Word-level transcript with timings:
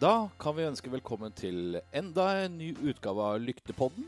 Da 0.00 0.30
kan 0.40 0.54
vi 0.56 0.64
ønske 0.64 0.88
velkommen 0.88 1.34
til 1.36 1.74
enda 1.92 2.30
en 2.46 2.54
ny 2.56 2.70
utgave 2.88 3.20
av 3.20 3.42
Lyktepodden. 3.44 4.06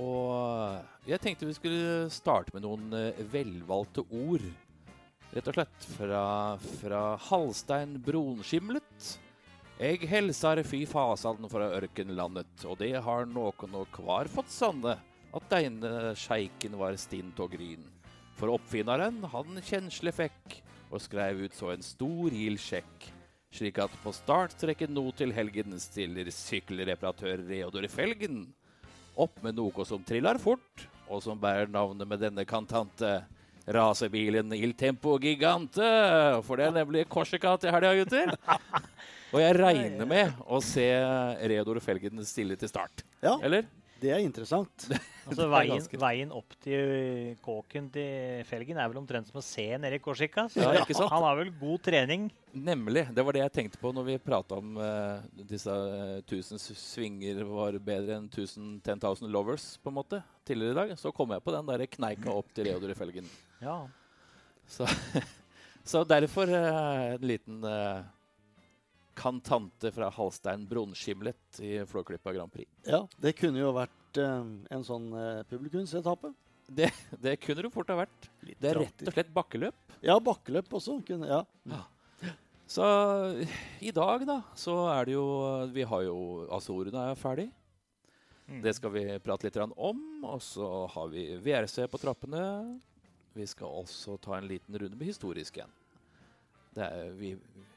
Og 0.00 1.04
jeg 1.04 1.20
tenkte 1.20 1.44
vi 1.44 1.56
skulle 1.58 2.06
starte 2.08 2.54
med 2.54 2.62
noen 2.64 2.94
eh, 2.96 3.18
velvalgte 3.28 4.06
ord. 4.08 4.46
Rett 5.34 5.50
og 5.50 5.58
slett 5.58 5.84
fra, 5.98 6.22
fra 6.80 7.00
Halstein 7.26 7.98
Bronskimlet. 8.06 9.10
Eg 9.84 10.06
helsar 10.08 10.62
fy 10.64 10.86
fasan 10.88 11.44
fra 11.52 11.68
ørkenlandet, 11.76 12.64
og 12.64 12.78
det 12.80 12.94
har 13.04 13.28
noen 13.28 13.76
og 13.82 13.90
kvar 13.92 14.30
fått 14.32 14.48
sanne, 14.54 14.94
at 15.36 15.50
deine 15.52 16.14
sjeiken 16.16 16.78
var 16.80 16.96
stint 16.96 17.42
og 17.44 17.52
gryn. 17.52 17.84
For 18.40 18.54
oppfinneren 18.54 19.20
han 19.34 19.60
kjensle 19.60 20.14
fikk, 20.16 20.62
og 20.88 21.04
skreiv 21.04 21.44
ut 21.44 21.60
så 21.60 21.74
en 21.74 21.84
stor 21.84 22.32
gild 22.32 22.64
sjekk 22.64 23.10
slik 23.54 23.78
at 23.82 23.92
på 24.02 24.12
starttrekket 24.14 24.90
nå 24.90 25.04
til 25.18 25.32
helgen 25.34 25.76
stiller 25.82 26.30
sykkelreparatør 26.34 27.44
Reodor 27.46 27.86
Felgen 27.92 28.44
opp 29.14 29.38
med 29.44 29.54
noe 29.54 29.86
som 29.86 30.02
triller 30.02 30.40
fort, 30.42 30.86
og 31.06 31.22
som 31.22 31.38
bærer 31.38 31.70
navnet 31.70 32.08
med 32.08 32.22
denne 32.24 32.44
kantante. 32.48 33.20
Rasebilen 33.64 34.52
Il 34.52 34.74
Tempo 34.76 35.14
Gigante. 35.16 35.86
For 36.44 36.60
det 36.60 36.66
er 36.66 36.74
nemlig 36.82 37.06
Korsika 37.08 37.54
til 37.56 37.72
helga, 37.72 37.94
gutter. 37.96 38.34
Og 39.34 39.40
jeg 39.40 39.56
regner 39.56 40.06
med 40.06 40.42
å 40.44 40.60
se 40.62 40.84
Reodor 41.48 41.80
Felgen 41.82 42.20
stille 42.28 42.58
til 42.60 42.68
start. 42.68 43.06
Ja, 43.24 43.38
Eller? 43.40 43.64
Det 44.04 44.12
er 44.14 44.22
interessant. 44.24 44.88
Altså 45.24 45.46
er 45.46 45.52
veien, 45.54 45.70
ganske- 45.78 45.98
veien 46.02 46.32
opp 46.36 46.54
til 46.60 47.30
kåken 47.40 47.86
til 47.94 48.42
Felgen 48.44 48.76
er 48.76 48.90
vel 48.92 48.98
omtrent 49.00 49.30
som 49.30 49.38
å 49.40 49.42
se 49.44 49.64
nede 49.80 49.96
i 49.96 50.02
Korsika. 50.04 50.42
Så 50.52 50.60
Ja, 50.60 50.82
han 50.84 51.24
har 51.24 51.38
vel 51.38 51.48
god 51.56 51.80
trening. 51.86 52.26
Nemlig. 52.52 53.06
Det 53.08 53.24
var 53.24 53.32
det 53.32 53.40
jeg 53.40 53.54
tenkte 53.54 53.80
på 53.80 53.94
når 53.96 54.04
vi 54.10 54.18
prata 54.20 54.58
om 54.60 54.76
uh, 54.76 55.24
disse 55.48 55.72
1000 56.28 56.60
uh, 56.60 56.76
svinger 56.76 57.40
var 57.48 57.78
bedre 57.80 58.18
enn 58.18 58.28
1000 58.28 58.82
10,000 58.84 59.32
lovers, 59.32 59.64
på 59.80 59.88
en 59.88 59.96
måte, 59.96 60.20
tidligere 60.44 60.76
i 60.76 60.78
dag. 60.82 60.92
Så 61.00 61.14
kom 61.16 61.32
jeg 61.32 61.40
på 61.46 61.56
den 61.56 61.72
der 61.72 61.86
kneika 61.96 62.36
opp 62.36 62.52
til 62.52 62.68
Reodor 62.68 62.92
i 62.92 62.98
felgen. 62.98 63.32
Ja. 63.64 63.78
Så, 64.68 64.84
så 65.94 66.04
derfor 66.04 66.52
uh, 66.52 67.14
en 67.16 67.24
liten 67.32 67.64
eh, 67.64 68.04
kantante 69.16 69.90
fra 69.94 70.10
Halstein 70.12 70.66
Bronskimlet 70.68 71.60
i 71.64 71.76
Flåklypa 71.88 72.32
Grand 72.36 72.52
Prix. 72.52 72.70
Ja, 72.88 73.04
Det 73.18 73.34
kunne 73.38 73.62
jo 73.62 73.72
vært 73.76 74.20
eh, 74.20 74.46
en 74.74 74.86
sånn 74.86 75.10
eh, 75.18 75.42
publikumsetappe. 75.50 76.32
Det, 76.66 76.88
det 77.24 77.36
kunne 77.42 77.66
det 77.66 77.72
fort 77.74 77.90
ha 77.92 77.98
vært. 78.04 78.30
Litt 78.46 78.60
Det 78.62 78.70
er 78.70 78.80
rett 78.84 79.04
og 79.04 79.16
slett 79.16 79.34
bakkeløp. 79.34 79.98
Ja, 80.04 80.16
bakkeløp 80.20 80.72
også. 80.78 80.98
Kunne, 81.06 81.28
ja. 81.28 81.82
Så 82.66 82.86
i 83.84 83.92
dag, 83.92 84.24
da, 84.28 84.38
så 84.56 84.78
er 84.94 85.04
det 85.04 85.18
jo 85.18 85.26
Vi 85.74 85.84
har 85.84 86.06
jo 86.06 86.16
Azorene 86.54 87.10
er 87.10 87.20
ferdig. 87.20 87.50
Mm. 88.48 88.60
Det 88.64 88.74
skal 88.76 88.92
vi 88.92 89.04
prate 89.24 89.48
litt 89.48 89.60
om. 89.60 90.00
Og 90.24 90.40
så 90.44 90.68
har 90.94 91.12
vi 91.12 91.28
VRC 91.44 91.86
på 91.92 92.00
trappene. 92.00 92.42
Vi 93.34 93.46
skal 93.50 93.80
også 93.82 94.16
ta 94.22 94.38
en 94.38 94.48
liten 94.48 94.78
runde 94.78 94.96
med 94.96 95.10
historisk 95.10 95.58
igjen. 95.58 95.72
Det 96.74 96.84
er, 96.86 97.12
vi, 97.18 97.34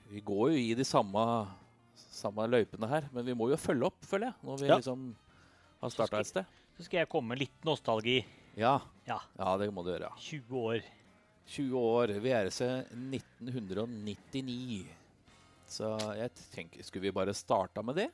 vi 0.10 0.22
går 0.22 0.52
jo 0.54 0.58
i 0.58 0.74
de 0.78 0.84
samme, 0.88 1.24
samme 1.96 2.46
løypene 2.50 2.88
her, 2.90 3.08
men 3.14 3.26
vi 3.28 3.34
må 3.38 3.50
jo 3.52 3.58
følge 3.60 3.86
opp, 3.90 4.00
føler 4.08 4.30
jeg. 4.32 4.36
Når 4.44 4.60
vi 4.62 4.68
Ja. 4.68 4.78
liksom 4.80 5.16
har 5.82 5.90
starta 5.90 6.20
et 6.20 6.28
sted. 6.28 6.46
Så 6.78 6.84
skal 6.86 7.00
jeg 7.00 7.10
komme 7.10 7.30
med 7.34 7.40
litt 7.40 7.64
nostalgi. 7.66 8.24
Ja, 8.58 8.80
Ja, 9.08 9.20
ja, 9.40 9.58
det 9.58 9.72
må 9.74 9.84
du 9.86 9.92
gjøre. 9.92 10.12
20 10.20 10.52
år. 10.58 10.82
20 11.48 11.78
år, 11.80 12.08
VRC 12.20 12.86
1999. 12.92 14.86
Så 15.68 15.90
jeg 16.18 16.32
tenker, 16.54 16.84
skulle 16.84 17.08
vi 17.10 17.12
bare 17.16 17.34
starta 17.36 17.84
med 17.84 17.96
det? 17.96 18.10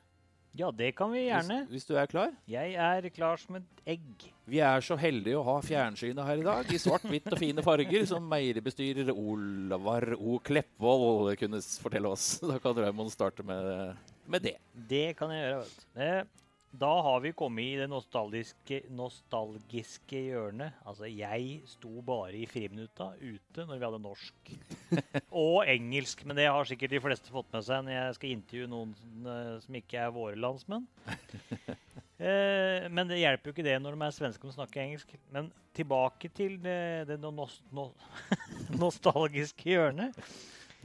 Ja, 0.53 0.69
det 0.69 0.91
kan 0.93 1.09
vi 1.09 1.23
gjerne. 1.25 1.63
Hvis, 1.65 1.81
hvis 1.81 1.87
du 1.89 1.95
er 1.97 2.09
klar? 2.09 2.33
Jeg 2.49 2.75
er 2.77 3.07
klar 3.09 3.39
som 3.41 3.57
et 3.57 3.79
egg. 3.95 4.25
Vi 4.45 4.59
er 4.61 4.83
så 4.85 4.93
heldige 4.99 5.39
å 5.39 5.45
ha 5.47 5.55
fjernsynet 5.65 6.21
her 6.27 6.43
i 6.43 6.45
dag, 6.45 6.69
i 6.69 6.77
svart, 6.81 7.07
hvitt 7.09 7.31
og 7.31 7.39
fine 7.41 7.63
farger, 7.65 8.05
som 8.09 8.27
meierbestyrer 8.29 9.09
Olavar 9.15 10.11
O. 10.19 10.37
Kleppvold 10.45 11.33
kunne 11.41 11.63
fortelle 11.81 12.11
oss. 12.13 12.35
Da 12.43 12.59
kan 12.61 12.77
Raymond 12.77 13.09
starte 13.15 13.45
med, 13.47 13.97
med 14.29 14.45
det. 14.45 14.57
Det 14.93 15.05
kan 15.17 15.33
jeg 15.33 15.47
gjøre, 15.47 15.63
vet 15.63 15.81
du. 15.81 16.39
Da 16.73 16.89
har 17.05 17.19
vi 17.21 17.29
kommet 17.37 17.67
i 17.69 17.77
det 17.77 17.85
nostalgiske, 17.85 18.79
nostalgiske 18.97 20.23
hjørnet. 20.25 20.73
Altså, 20.89 21.05
jeg 21.05 21.59
sto 21.69 22.01
bare 22.05 22.33
i 22.39 22.47
friminutta 22.49 23.11
ute 23.21 23.65
når 23.69 23.77
vi 23.77 23.85
hadde 23.85 23.99
norsk. 24.01 24.53
Og 25.43 25.69
engelsk, 25.69 26.23
men 26.25 26.39
det 26.39 26.47
har 26.49 26.65
sikkert 26.65 26.95
de 26.95 27.01
fleste 27.03 27.33
fått 27.33 27.51
med 27.53 27.67
seg 27.67 27.85
når 27.85 27.93
jeg 27.93 28.15
skal 28.17 28.33
intervjue 28.33 28.71
noen 28.71 28.95
eh, 29.29 29.51
som 29.61 29.77
ikke 29.77 30.01
er 30.01 30.15
våre 30.17 30.39
landsmenn. 30.39 30.87
Eh, 32.23 32.85
men 32.93 33.09
det 33.09 33.17
hjelper 33.17 33.49
jo 33.49 33.51
ikke 33.51 33.65
det 33.65 33.73
når 33.81 33.97
de 33.97 34.05
er 34.05 34.13
svenske 34.15 34.45
og 34.47 34.53
snakker 34.55 34.79
engelsk. 34.79 35.09
Men 35.33 35.49
tilbake 35.75 36.29
til 36.31 36.53
det, 36.61 37.09
det 37.09 37.17
no, 37.19 37.33
no, 37.75 37.87
nostalgiske 38.83 39.73
hjørnet. 39.73 40.15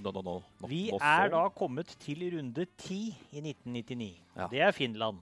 No, 0.03 0.11
no, 0.25 0.39
Vi 0.67 0.89
er 0.97 1.31
da 1.31 1.45
kommet 1.55 1.93
til 2.03 2.25
runde 2.33 2.67
ti 2.81 3.13
i 3.31 3.45
1999. 3.45 4.09
Ja. 4.35 4.49
Det 4.51 4.65
er 4.67 4.75
Finland. 4.75 5.21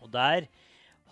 Og 0.00 0.10
der 0.12 0.48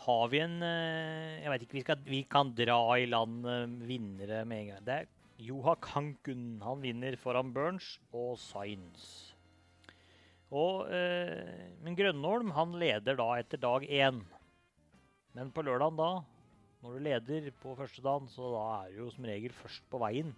har 0.04 0.28
vi 0.32 0.41
en 0.44 0.59
eh, 0.62 1.43
Jeg 1.43 1.53
vet 1.53 1.65
ikke, 1.65 1.78
vi, 1.78 1.84
skal, 1.84 2.03
vi 2.06 2.22
kan 2.31 2.53
dra 2.56 2.81
i 2.99 3.09
land 3.10 3.47
eh, 3.49 3.65
vinnere 3.88 4.44
med 4.49 4.62
en 4.62 4.71
gang. 4.72 4.84
Det 4.87 4.97
er 4.97 5.09
Joha 5.49 5.75
Kankun. 5.82 6.59
Han 6.65 6.82
vinner 6.82 7.19
foran 7.21 7.53
Burns 7.54 7.97
og 8.12 8.38
Sainz. 8.43 9.34
Og, 10.49 10.88
eh, 10.94 11.69
men 11.84 11.99
Grønholm 11.99 12.54
han 12.56 12.75
leder 12.81 13.19
da 13.19 13.28
etter 13.37 13.60
dag 13.60 13.84
én. 13.84 14.22
Men 15.37 15.53
på 15.55 15.62
lørdagen 15.62 15.99
da, 15.99 16.10
når 16.82 16.94
du 16.94 17.05
leder 17.05 17.49
på 17.60 17.75
første 17.78 18.03
dagen, 18.03 18.31
så 18.32 18.49
da 18.55 18.66
er 18.78 18.94
du 18.94 19.03
jo 19.05 19.10
som 19.12 19.26
regel 19.28 19.55
først 19.55 19.84
på 19.93 20.00
veien. 20.03 20.32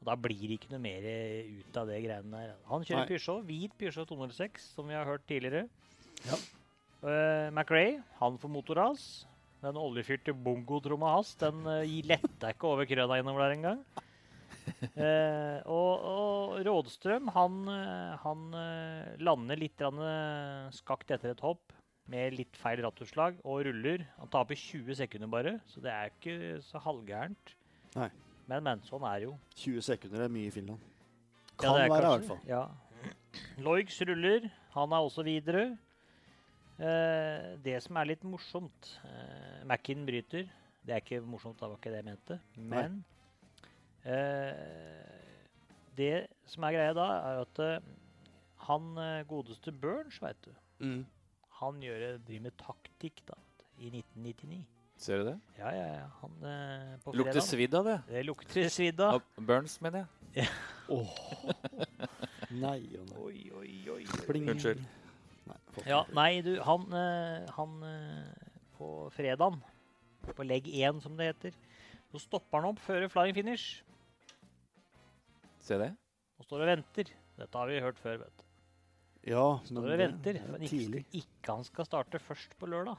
Og 0.00 0.08
da 0.08 0.16
blir 0.18 0.46
det 0.48 0.58
ikke 0.58 0.72
noe 0.72 0.82
mer 0.82 1.06
ut 1.60 1.78
av 1.80 1.90
det 1.90 2.00
greiene 2.06 2.40
der. 2.40 2.56
Han 2.70 2.86
kjører. 2.86 3.10
Peugeot, 3.10 3.46
hvit 3.46 3.76
Peugeot 3.78 4.10
206, 4.10 4.70
som 4.74 4.90
vi 4.90 4.96
har 4.96 5.06
hørt 5.08 5.26
tidligere. 5.28 5.66
Ja. 6.24 6.38
Uh, 7.04 7.52
McRae, 7.52 8.00
han 8.20 8.40
får 8.40 8.52
motorras. 8.52 9.04
Den 9.64 9.76
oljefyrte 9.80 10.32
bongotromma 10.36 11.14
hans, 11.14 11.34
den 11.40 11.62
uh, 11.68 11.84
letta 12.08 12.52
ikke 12.52 12.68
over 12.72 12.88
krøna 12.88 13.20
innover 13.20 13.46
der 13.46 13.56
engang. 13.58 13.84
Uh, 14.96 15.60
og, 15.68 16.04
og 16.08 16.58
Rådstrøm, 16.64 17.28
han, 17.34 17.56
eh, 17.68 18.12
han 18.22 18.44
uh, 18.54 19.14
lander 19.20 19.58
litt 19.60 19.80
eh, 19.84 20.70
skakt 20.72 21.12
etter 21.14 21.34
et 21.34 21.42
hopp 21.44 21.74
med 22.10 22.36
litt 22.36 22.56
feil 22.60 22.82
rattutslag 22.84 23.38
og 23.44 23.64
ruller. 23.68 24.04
Han 24.20 24.30
taper 24.32 24.58
20 24.58 24.98
sekunder 25.00 25.30
bare, 25.32 25.54
så 25.68 25.82
det 25.84 25.92
er 25.92 26.12
ikke 26.12 26.36
så 26.64 26.80
halvgærent. 26.84 27.54
Nei. 27.96 28.10
Men, 28.50 28.64
men. 28.66 28.82
Sånn 28.84 29.06
er 29.08 29.22
det 29.22 29.28
jo. 29.30 29.36
20 29.62 29.86
sekunder 29.88 30.26
er 30.26 30.32
mye 30.32 30.50
i 30.50 30.52
Finland. 30.52 30.82
Ja, 31.54 31.56
Kan 31.62 31.78
det 31.78 31.86
er 31.86 31.94
være, 31.94 32.10
i 32.10 32.12
hvert 32.12 32.28
fall. 32.28 32.42
Ja. 32.48 32.64
Loigs 33.64 33.96
ruller. 34.04 34.50
Han 34.76 34.92
er 34.92 35.08
også 35.08 35.24
videre. 35.24 35.64
Eh, 36.78 37.54
det 37.62 37.76
som 37.84 37.96
er 38.00 38.08
litt 38.10 38.24
morsomt 38.26 38.88
eh, 39.06 39.60
Mackin 39.70 40.02
bryter. 40.08 40.48
Det 40.84 40.92
er 40.96 41.00
ikke 41.02 41.20
morsomt, 41.24 41.58
det 41.60 41.68
var 41.70 41.78
ikke 41.78 41.92
det 41.94 42.00
jeg 42.02 42.08
mente. 42.10 42.38
Men 42.60 42.98
uh, 44.04 45.30
det 45.96 46.26
som 46.50 46.66
er 46.68 46.74
greia 46.76 46.92
da, 46.96 47.06
er 47.24 47.38
jo 47.38 47.44
at 47.46 47.60
han 48.66 48.90
godeste 49.30 49.72
Burns, 49.72 50.20
veit 50.20 50.36
du, 50.44 50.50
Mm. 50.84 51.06
han 51.60 51.80
gjør, 51.80 52.18
driver 52.26 52.42
med 52.50 52.56
taktikk 52.60 53.22
da, 53.30 53.38
i 53.78 53.88
1999. 53.94 54.64
Ser 55.00 55.22
du 55.22 55.24
det? 55.30 55.38
Ja, 55.58 55.70
ja, 55.72 55.86
ja. 55.94 56.04
Han, 56.20 56.36
eh, 56.50 56.98
på 57.02 57.14
Lukter 57.16 57.40
svidd 57.40 57.74
av 57.74 57.84
det. 57.88 57.96
Det 58.08 58.24
lukter 58.26 58.68
svidd 58.68 59.00
av. 59.00 59.22
Burns, 59.38 59.80
mener 59.80 60.04
jeg. 60.34 60.48
Åh. 60.92 61.16
Nei 62.64 62.80
og 63.00 63.08
nei. 63.08 63.22
Oi, 63.24 63.40
oi, 63.56 63.72
oi. 63.96 64.04
Unnskyld. 64.28 64.84
Nei, 65.48 65.58
Ja, 65.90 66.00
nei, 66.16 66.30
du, 66.46 66.54
han, 66.64 66.84
eh, 66.96 67.50
han 67.56 67.74
eh, 67.84 68.50
På 68.78 69.10
fredagen, 69.14 69.58
på 70.34 70.46
legg 70.46 70.68
1 70.72 71.02
som 71.04 71.16
det 71.18 71.26
heter, 71.32 71.56
så 72.12 72.20
stopper 72.22 72.60
han 72.62 72.70
opp 72.72 72.80
før 72.84 73.04
flying 73.12 73.34
finish 73.36 73.82
Se 75.64 75.76
det. 75.80 75.90
og 76.38 76.44
står 76.48 76.64
og 76.64 76.70
venter. 76.74 77.10
Dette 77.38 77.58
har 77.60 77.70
vi 77.70 77.80
hørt 77.82 77.98
før, 78.00 78.18
vet 78.24 78.40
du. 78.40 78.44
ja 79.32 79.44
Står 79.64 79.82
og 79.84 79.90
det 79.92 79.98
venter. 80.02 80.36
er 80.40 80.46
For 80.50 80.64
ikke, 80.68 81.04
ikke 81.20 81.54
han 81.58 81.64
skal 81.64 81.86
starte 81.88 82.20
først 82.22 82.56
på 82.60 82.68
lørdag. 82.68 82.96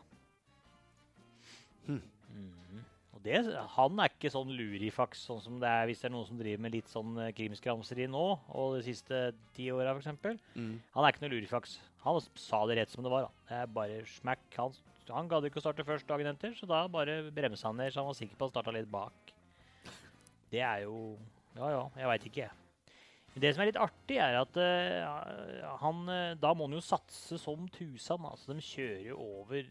Hm. 1.85 2.01
Mhm. 2.33 2.81
Og 3.15 3.21
det, 3.23 3.37
han 3.77 3.99
er 4.03 4.09
ikke 4.11 4.31
sånn 4.33 4.49
lurifaks, 4.57 5.21
sånn 5.29 5.41
som 5.43 5.59
det 5.61 5.69
er 5.69 5.85
hvis 5.87 6.01
det 6.01 6.09
er 6.09 6.15
noen 6.15 6.27
som 6.27 6.39
driver 6.39 6.63
med 6.65 6.73
litt 6.75 6.89
sånn 6.91 7.13
eh, 7.21 7.29
krimskramseri 7.37 8.07
nå, 8.11 8.23
og 8.51 8.75
de 8.79 8.81
siste 8.89 9.21
ti 9.55 9.69
åra 9.71 9.93
f.eks. 9.95 10.41
Mm. 10.57 10.73
Han 10.97 11.05
er 11.05 11.13
ikke 11.13 11.23
noe 11.27 11.35
lurifaks. 11.37 11.77
Han 12.05 12.19
sa 12.37 12.59
det 12.69 12.77
rett 12.79 12.91
som 12.91 13.05
det 13.05 13.11
var. 13.11 13.27
Han. 13.27 13.39
Det 13.49 13.61
er 13.61 13.71
bare 13.73 14.01
smack. 14.09 14.43
Han, 14.59 14.75
han 15.09 15.29
gadd 15.31 15.47
ikke 15.47 15.61
å 15.61 15.65
starte 15.65 15.85
først 15.87 16.07
dagen 16.09 16.29
etter, 16.29 16.53
så 16.57 16.69
da 16.69 16.83
bare 16.91 17.23
bremsa 17.33 17.71
han 17.71 17.81
ned, 17.81 17.93
så 17.93 18.03
han 18.03 18.11
var 18.11 18.19
sikker 18.19 18.37
på 18.37 18.45
at 18.45 18.51
han 18.51 18.55
starta 18.59 18.75
litt 18.75 18.91
bak. 18.91 19.33
Det 20.51 20.61
er 20.61 20.85
jo 20.85 21.17
Ja 21.55 21.71
ja, 21.71 21.81
jeg 21.97 22.11
veit 22.11 22.29
ikke, 22.29 22.45
jeg. 22.45 22.61
Det 23.35 23.51
som 23.51 23.63
er 23.63 23.67
litt 23.67 23.79
artig, 23.81 24.15
er 24.21 24.37
at 24.39 24.57
uh, 24.59 25.71
han, 25.81 25.97
eh, 26.07 26.37
da 26.39 26.53
må 26.55 26.69
han 26.69 26.77
jo 26.77 26.83
satse 26.83 27.35
som 27.41 27.65
tusen. 27.75 28.27
Altså, 28.29 28.53
de 28.55 28.63
kjører 28.63 29.09
jo 29.09 29.17
over 29.41 29.67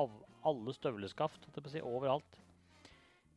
av 0.00 0.14
alle 0.48 0.72
støvleskaft, 0.72 1.44
å 1.52 1.64
si, 1.68 1.82
overalt. 1.84 2.38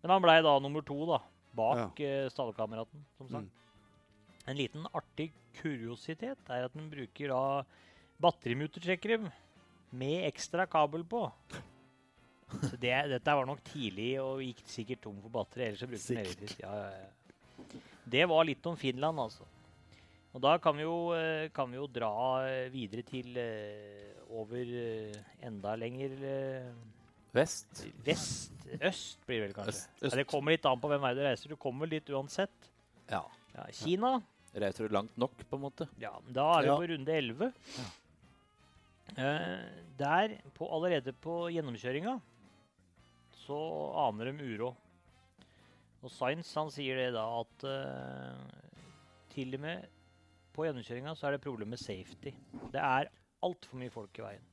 Men 0.04 0.14
han 0.14 0.24
blei 0.24 0.38
da 0.46 0.54
nummer 0.64 0.86
to, 0.88 1.02
da, 1.10 1.20
bak 1.58 2.00
ja. 2.00 2.30
stallkameraten, 2.32 3.04
som 3.18 3.28
sagt. 3.34 3.52
Mm. 3.52 3.66
En 4.46 4.60
liten 4.60 4.88
artig 4.94 5.32
kuriositet 5.58 6.52
er 6.54 6.68
at 6.68 6.76
han 6.78 6.88
bruker 6.92 7.34
da 7.34 7.44
batterimutertrekkere 8.22 9.20
med 9.96 10.28
ekstra 10.28 10.66
kabel 10.70 11.06
på. 11.08 11.26
Så 12.62 12.78
det, 12.80 12.94
dette 13.12 13.36
var 13.36 13.48
nok 13.50 13.64
tidlig 13.66 14.14
og 14.22 14.44
gikk 14.44 14.64
sikkert 14.70 15.04
tom 15.08 15.18
for 15.24 15.34
batteri. 15.34 15.70
ellers 15.70 15.82
så 15.84 15.90
brukte 15.90 16.14
den 16.14 16.24
elektrisk. 16.24 16.64
Ja, 16.64 16.74
ja, 16.84 17.04
ja. 17.04 17.82
Det 18.16 18.26
var 18.30 18.46
litt 18.48 18.66
om 18.70 18.78
Finland, 18.78 19.20
altså. 19.20 19.48
Og 20.36 20.44
da 20.44 20.58
kan 20.62 20.76
vi 20.78 20.84
jo, 20.84 20.98
eh, 21.16 21.48
kan 21.56 21.72
vi 21.72 21.80
jo 21.80 21.88
dra 21.88 22.12
eh, 22.46 22.68
videre 22.70 23.06
til 23.08 23.38
uh, 23.40 24.36
over 24.36 24.68
enda 25.48 25.76
lenger 25.80 26.18
Vest? 27.36 27.86
Vest. 28.06 28.54
Øst 28.80 29.26
blir 29.28 29.42
det 29.42 29.48
vel 29.50 29.56
kanskje. 29.56 29.74
Øst, 29.74 29.90
øst. 30.04 30.16
Det 30.16 30.28
kommer 30.28 30.56
litt 30.56 30.66
an 30.68 30.80
på 30.80 30.92
hvem 30.92 31.04
vei 31.04 31.12
du 31.18 31.22
reiser. 31.26 31.52
Du 31.52 31.60
kommer 31.60 31.90
litt 31.90 32.08
uansett. 32.12 32.70
Ja. 33.12 33.26
ja 33.56 33.66
Kina. 33.76 34.14
Reiser 34.56 34.88
du 34.88 34.96
langt 34.96 35.18
nok, 35.20 35.36
på 35.50 35.58
en 35.58 35.64
måte? 35.66 35.88
Ja, 36.00 36.14
da 36.32 36.46
er 36.56 36.70
vi 36.70 36.72
på 36.72 36.90
runde 36.94 37.18
11. 37.20 37.50
Ja. 37.76 37.88
Der, 39.14 40.34
på, 40.58 40.68
allerede 40.76 41.14
på 41.24 41.46
gjennomkjøringa, 41.54 42.16
så 43.46 43.60
aner 44.08 44.32
de 44.32 44.50
uråd. 44.56 44.82
Og 46.06 46.12
Science 46.14 46.54
han 46.58 46.72
sier 46.74 47.00
det 47.00 47.12
da 47.16 47.24
at 47.40 47.66
uh, 47.66 48.42
til 49.34 49.56
og 49.58 49.64
med 49.64 49.86
på 50.56 50.68
gjennomkjøringa 50.68 51.16
så 51.18 51.30
er 51.30 51.36
det 51.36 51.46
problem 51.46 51.72
med 51.74 51.82
safety. 51.82 52.34
Det 52.74 52.82
er 52.82 53.10
altfor 53.46 53.80
mye 53.82 53.94
folk 53.94 54.20
i 54.22 54.26
veien 54.26 54.52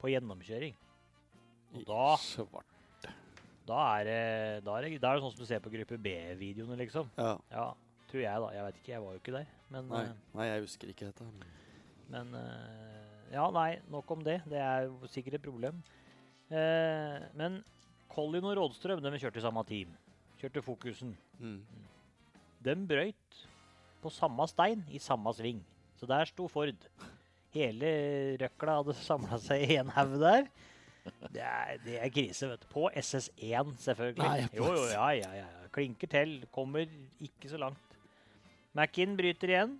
på 0.00 0.12
gjennomkjøring. 0.12 0.76
Og 1.76 1.86
da 1.88 2.04
da 3.70 3.80
er, 4.00 4.06
det, 4.08 4.64
da, 4.66 4.76
er 4.76 4.82
det, 4.82 4.96
da 4.98 5.10
er 5.10 5.18
det 5.18 5.22
sånn 5.22 5.32
som 5.34 5.44
du 5.44 5.46
ser 5.46 5.60
på 5.62 5.70
gruppe 5.70 5.98
B-videoene, 6.02 6.74
liksom. 6.80 7.10
Ja. 7.20 7.36
ja. 7.52 7.66
Tror 8.10 8.22
jeg, 8.24 8.42
da. 8.42 8.48
Jeg 8.56 8.66
vet 8.66 8.80
ikke, 8.80 8.92
jeg 8.96 9.04
var 9.04 9.14
jo 9.14 9.20
ikke 9.20 9.34
der. 9.36 9.52
Men, 9.70 9.90
nei, 9.92 10.00
uh, 10.08 10.24
nei, 10.34 10.46
jeg 10.48 10.64
husker 10.64 10.90
ikke 10.90 11.10
dette. 11.10 11.26
Men 12.10 12.34
uh, 12.34 12.99
Ja, 13.30 13.46
nei, 13.54 13.78
nok 13.90 14.10
om 14.10 14.22
det. 14.26 14.40
Det 14.50 14.58
er 14.58 14.88
jo 14.88 15.08
sikkert 15.10 15.38
et 15.38 15.46
problem. 15.46 15.82
men 16.50 17.60
Collin 18.10 18.44
og 18.50 18.56
Rådstrøm 18.58 19.02
de 19.02 19.18
kjørte 19.22 19.38
i 19.38 19.44
samme 19.44 19.62
team 19.68 19.92
kjørte 20.40 20.62
Fokusen. 20.64 21.14
Mm. 21.38 21.60
De 22.64 22.74
brøyt 22.88 23.40
på 24.00 24.12
samme 24.12 24.46
stein 24.48 24.84
i 24.92 25.00
samme 25.02 25.32
sving. 25.36 25.60
Så 26.00 26.08
der 26.08 26.28
sto 26.28 26.48
Ford. 26.48 26.86
Hele 27.52 27.90
røkla 28.40 28.78
hadde 28.78 28.96
samla 28.96 29.40
seg 29.42 29.66
i 29.66 29.78
en 29.80 29.90
haug 29.92 30.16
der. 30.22 30.46
Det 31.32 31.42
er, 31.42 31.80
det 31.82 31.96
er, 31.98 32.10
krise, 32.12 32.46
vet 32.48 32.62
du. 32.62 32.68
På 32.70 32.86
SS1, 32.94 33.74
selvfølgelig. 33.82 34.22
Nei, 34.22 34.46
jo, 34.54 34.68
jo, 34.76 34.86
ja, 34.92 35.08
ja, 35.18 35.30
ja. 35.40 35.48
Klinker 35.74 36.10
til. 36.12 36.36
Kommer 36.54 36.86
ikke 37.20 37.50
så 37.50 37.58
langt. 37.60 37.98
Mac-in 38.76 39.16
bryter 39.18 39.50
igjen. 39.50 39.74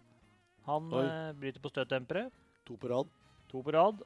Han 0.66 0.90
uh, 0.90 1.30
bryter 1.38 1.62
på 1.62 1.72
støttemperet. 1.72 2.34
To 2.66 2.76
på 2.80 2.90
rad. 2.90 3.12
To 3.50 3.62
på 3.66 3.74
rad. 3.74 4.02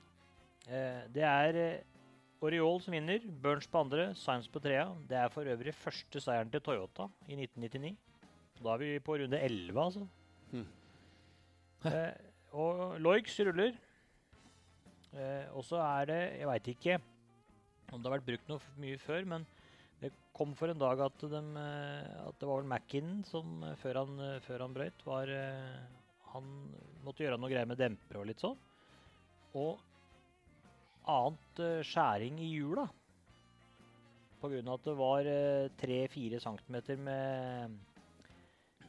Uh, 0.67 1.03
det 1.15 1.25
er 1.29 1.61
uh, 1.61 2.45
Oriol 2.45 2.81
som 2.85 2.97
vinner, 2.97 3.25
Burns 3.45 3.69
på 3.71 3.85
andre, 3.85 4.11
Science 4.19 4.51
på 4.53 4.61
trea. 4.65 4.89
Det 5.09 5.17
er 5.21 5.33
for 5.33 5.49
øvrig 5.49 5.75
første 5.77 6.21
seieren 6.21 6.53
til 6.53 6.63
Toyota 6.65 7.09
i 7.29 7.37
1999. 7.39 7.95
Da 8.61 8.75
er 8.75 8.83
vi 8.83 8.93
på 9.05 9.19
runde 9.21 9.41
11, 9.41 9.83
altså. 9.89 10.09
Hmm. 10.53 10.67
Eh, 11.85 12.15
og 12.57 12.95
Loix 13.05 13.35
ruller. 13.45 13.75
Eh, 15.13 15.51
og 15.53 15.67
så 15.69 15.77
er 15.85 16.07
det 16.09 16.21
Jeg 16.39 16.49
veit 16.49 16.69
ikke 16.73 16.95
om 17.93 18.03
det 18.03 18.09
har 18.09 18.17
vært 18.17 18.29
brukt 18.29 18.51
noe 18.51 18.81
mye 18.81 19.01
før, 19.01 19.27
men 19.29 19.45
det 20.01 20.11
kom 20.37 20.55
for 20.59 20.73
en 20.73 20.81
dag 20.81 21.01
at, 21.05 21.27
de, 21.31 21.43
eh, 21.61 22.15
at 22.27 22.39
det 22.41 22.49
var 22.49 22.63
vel 22.63 22.71
Mackin 22.71 23.21
som 23.29 23.63
eh, 23.67 23.77
før 23.81 24.01
han, 24.03 24.17
eh, 24.25 24.41
før 24.45 24.67
han 24.67 24.77
brøyt, 24.77 25.05
var 25.07 25.31
Han 26.35 26.47
måtte 27.05 27.23
gjøre 27.23 27.39
noe 27.39 27.53
greier 27.53 27.69
med 27.71 27.79
demper 27.79 28.19
og 28.19 28.27
litt 28.27 28.43
sånn. 28.43 28.57
Og 29.55 29.79
annet 31.07 31.63
uh, 31.63 31.81
skjæring 31.87 32.39
i 32.43 32.51
hjula. 32.57 32.87
Pga. 34.43 34.61
at 34.61 34.85
det 34.85 34.95
var 34.99 35.29
uh, 35.29 35.65
eh, 35.65 36.09
3-4 36.11 36.41
cm 36.45 37.01
med 37.05 37.77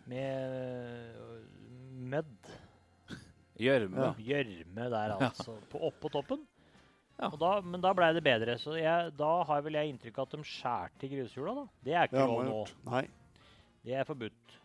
med 0.05 1.21
uh, 1.25 1.45
mødd. 2.13 2.51
Gjørme. 3.55 4.11
Gjørme 4.19 4.89
der, 4.91 5.15
altså. 5.15 5.55
På, 5.71 5.79
oppå 5.87 6.11
toppen. 6.11 6.43
Ja. 7.15 7.29
Da, 7.39 7.51
men 7.63 7.79
da 7.79 7.93
blei 7.95 8.09
det 8.15 8.23
bedre. 8.25 8.57
Så 8.59 8.75
jeg, 8.75 9.13
da 9.15 9.31
har 9.47 9.61
vel 9.63 9.77
jeg 9.79 9.93
inntrykk 9.93 10.19
av 10.19 10.27
at 10.27 10.35
de 10.35 10.49
skjærte 10.49 11.09
grushjula. 11.11 11.53
da. 11.61 11.65
Det 11.87 11.95
er 11.95 12.09
ikke 12.09 12.25
lov 12.27 12.43
nå. 12.49 12.57
Nei. 12.89 13.05
Det 13.85 13.95
er 13.95 14.07
forbudt. 14.07 14.57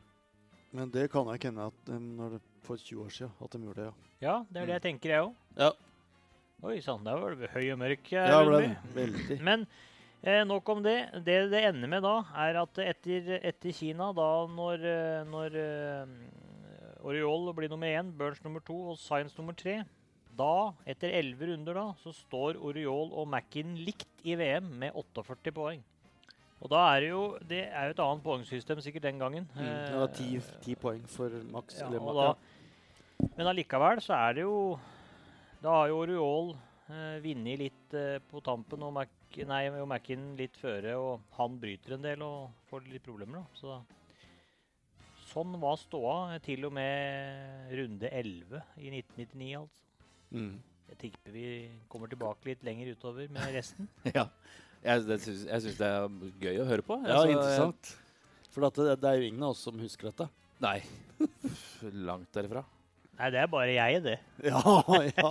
Men 0.75 0.91
det 0.95 1.07
kan 1.13 1.29
jeg 1.33 1.45
kjenne 1.47 1.69
at 1.71 1.93
um, 1.95 2.09
når 2.19 2.37
det, 2.37 2.41
for 2.67 2.79
20 2.79 3.05
år 3.05 3.15
siden 3.15 3.31
at 3.43 3.55
de 3.55 3.63
gjorde 3.67 3.81
det, 3.81 3.87
ja. 3.87 4.09
Ja, 4.21 4.35
det 4.51 4.61
er 4.61 4.69
det 4.69 4.75
jeg 4.77 4.85
tenker, 4.85 5.15
jeg 5.15 5.29
òg. 5.29 5.39
Ja. 5.57 5.71
Oi 6.61 6.81
sann, 6.85 7.05
der 7.07 7.17
var 7.17 7.37
det 7.41 7.49
høy 7.55 7.71
og 7.73 7.79
mørk. 7.81 8.11
Ja, 8.13 8.43
ble 8.45 8.59
det. 8.61 8.75
Veldig. 8.93 9.39
Men 9.49 9.63
eh, 10.21 10.43
nok 10.45 10.69
om 10.75 10.83
det. 10.85 10.99
Det 11.25 11.39
det 11.53 11.63
ender 11.71 11.89
med 11.89 12.05
da, 12.05 12.19
er 12.45 12.59
at 12.61 12.83
etter, 12.85 13.31
etter 13.39 13.73
Kina, 13.77 14.11
da 14.17 14.29
når, 14.51 14.85
eh, 14.91 15.23
når 15.31 15.57
uh, 15.57 17.07
Oriol 17.09 17.49
blir 17.57 17.73
nummer 17.73 17.89
én, 17.89 18.13
Burns 18.13 18.43
nummer 18.45 18.61
to 18.67 18.77
og 18.93 19.01
Science 19.01 19.39
nummer 19.41 19.57
tre 19.57 19.81
da, 20.41 20.73
etter 20.89 21.13
elleve 21.19 21.51
runder, 21.51 21.77
da, 21.77 21.87
så 22.01 22.13
står 22.15 22.61
Oriol 22.61 23.11
og 23.17 23.27
Mackin 23.29 23.75
likt 23.81 24.23
i 24.25 24.37
VM 24.39 24.69
med 24.83 24.97
48 24.97 25.53
poeng. 25.57 25.83
Og 26.61 26.69
da 26.69 26.81
er 26.93 27.01
det 27.01 27.09
jo 27.09 27.21
Det 27.49 27.61
er 27.73 27.89
jo 27.89 27.95
et 27.95 28.03
annet 28.05 28.25
poengsystem 28.25 28.81
sikkert 28.85 29.07
den 29.09 29.21
gangen. 29.21 29.49
Mm, 29.57 29.65
det 29.65 30.01
var 30.03 30.11
ti, 30.13 30.75
poeng 30.77 31.05
for 31.09 31.33
maks. 31.53 31.81
Ja, 31.81 31.89
da, 31.89 32.33
men 33.37 33.49
allikevel 33.49 34.01
så 34.05 34.17
er 34.17 34.37
det 34.37 34.45
jo 34.45 34.57
da 35.61 35.77
har 35.77 35.91
jo 35.91 36.01
Oriol 36.01 36.55
eh, 36.89 37.17
vunnet 37.25 37.61
litt 37.61 37.97
eh, 37.97 38.17
på 38.31 38.41
tampen, 38.45 38.83
og, 38.87 38.95
Mac, 38.97 39.13
nei, 39.49 39.63
og 39.77 39.89
Mackin 39.91 40.33
litt 40.39 40.57
føre. 40.61 40.97
Og 40.97 41.37
han 41.37 41.59
bryter 41.61 41.97
en 41.97 42.07
del 42.07 42.25
og 42.25 42.55
får 42.71 42.89
litt 42.89 43.05
problemer, 43.05 43.43
da. 43.43 43.61
Så, 43.61 43.77
sånn 45.31 45.55
var 45.63 45.77
ståa 45.81 46.41
til 46.45 46.67
og 46.69 46.75
med 46.79 47.77
runde 47.77 48.09
11 48.09 48.65
i 48.81 48.93
1999, 49.03 49.53
altså. 49.61 49.87
Mm. 50.31 50.59
Jeg 50.91 50.99
tipper 51.05 51.35
vi 51.35 51.47
kommer 51.91 52.11
tilbake 52.11 52.49
litt 52.49 52.65
lenger 52.67 52.97
utover 52.97 53.31
med 53.31 53.55
resten. 53.55 53.87
ja. 54.17 54.27
Jeg, 54.81 55.05
det 55.07 55.21
syns, 55.21 55.45
jeg 55.45 55.65
syns 55.67 55.79
det 55.79 55.89
er 55.93 56.21
gøy 56.41 56.63
å 56.63 56.69
høre 56.71 56.85
på. 56.87 56.97
Ja, 57.05 57.21
altså, 57.21 57.37
interessant. 57.37 57.95
For 58.51 58.65
det, 58.65 58.97
det, 59.03 59.11
er 59.11 59.21
jo 59.21 59.29
ingen 59.29 59.45
av 59.45 59.53
oss 59.53 59.63
som 59.69 59.79
husker 59.79 60.09
dette. 60.09 60.27
Nei. 60.65 60.79
Langt 62.09 62.33
derifra. 62.35 62.65
Nei, 63.21 63.29
det 63.35 63.41
er 63.43 63.51
bare 63.53 63.73
jeg, 63.75 64.01
det. 64.07 64.17
Ja, 64.49 64.61
ja. 65.13 65.31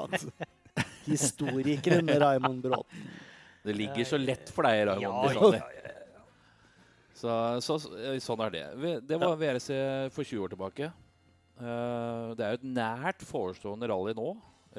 Historikeren 1.10 2.10
Raymond 2.22 2.62
Bråten. 2.62 3.08
Det 3.66 3.74
ligger 3.74 4.06
så 4.06 4.20
lett 4.22 4.52
for 4.54 4.68
deg, 4.68 4.84
Raymond. 4.92 5.34
Ja, 5.34 5.50
ja, 5.58 5.72
ja, 5.74 5.90
så, 7.20 7.32
så, 7.60 7.76
sånn 8.24 8.44
er 8.46 8.54
det. 8.54 8.94
Det 9.10 9.18
var 9.20 9.34
VRC 9.42 9.72
for 10.16 10.24
20 10.24 10.46
år 10.46 10.54
tilbake. 10.54 10.92
Uh, 11.60 12.32
det 12.38 12.46
er 12.46 12.54
jo 12.54 12.60
et 12.62 12.70
nært 12.78 13.26
forestående 13.28 13.90
rally 13.92 14.14
nå. 14.16 14.30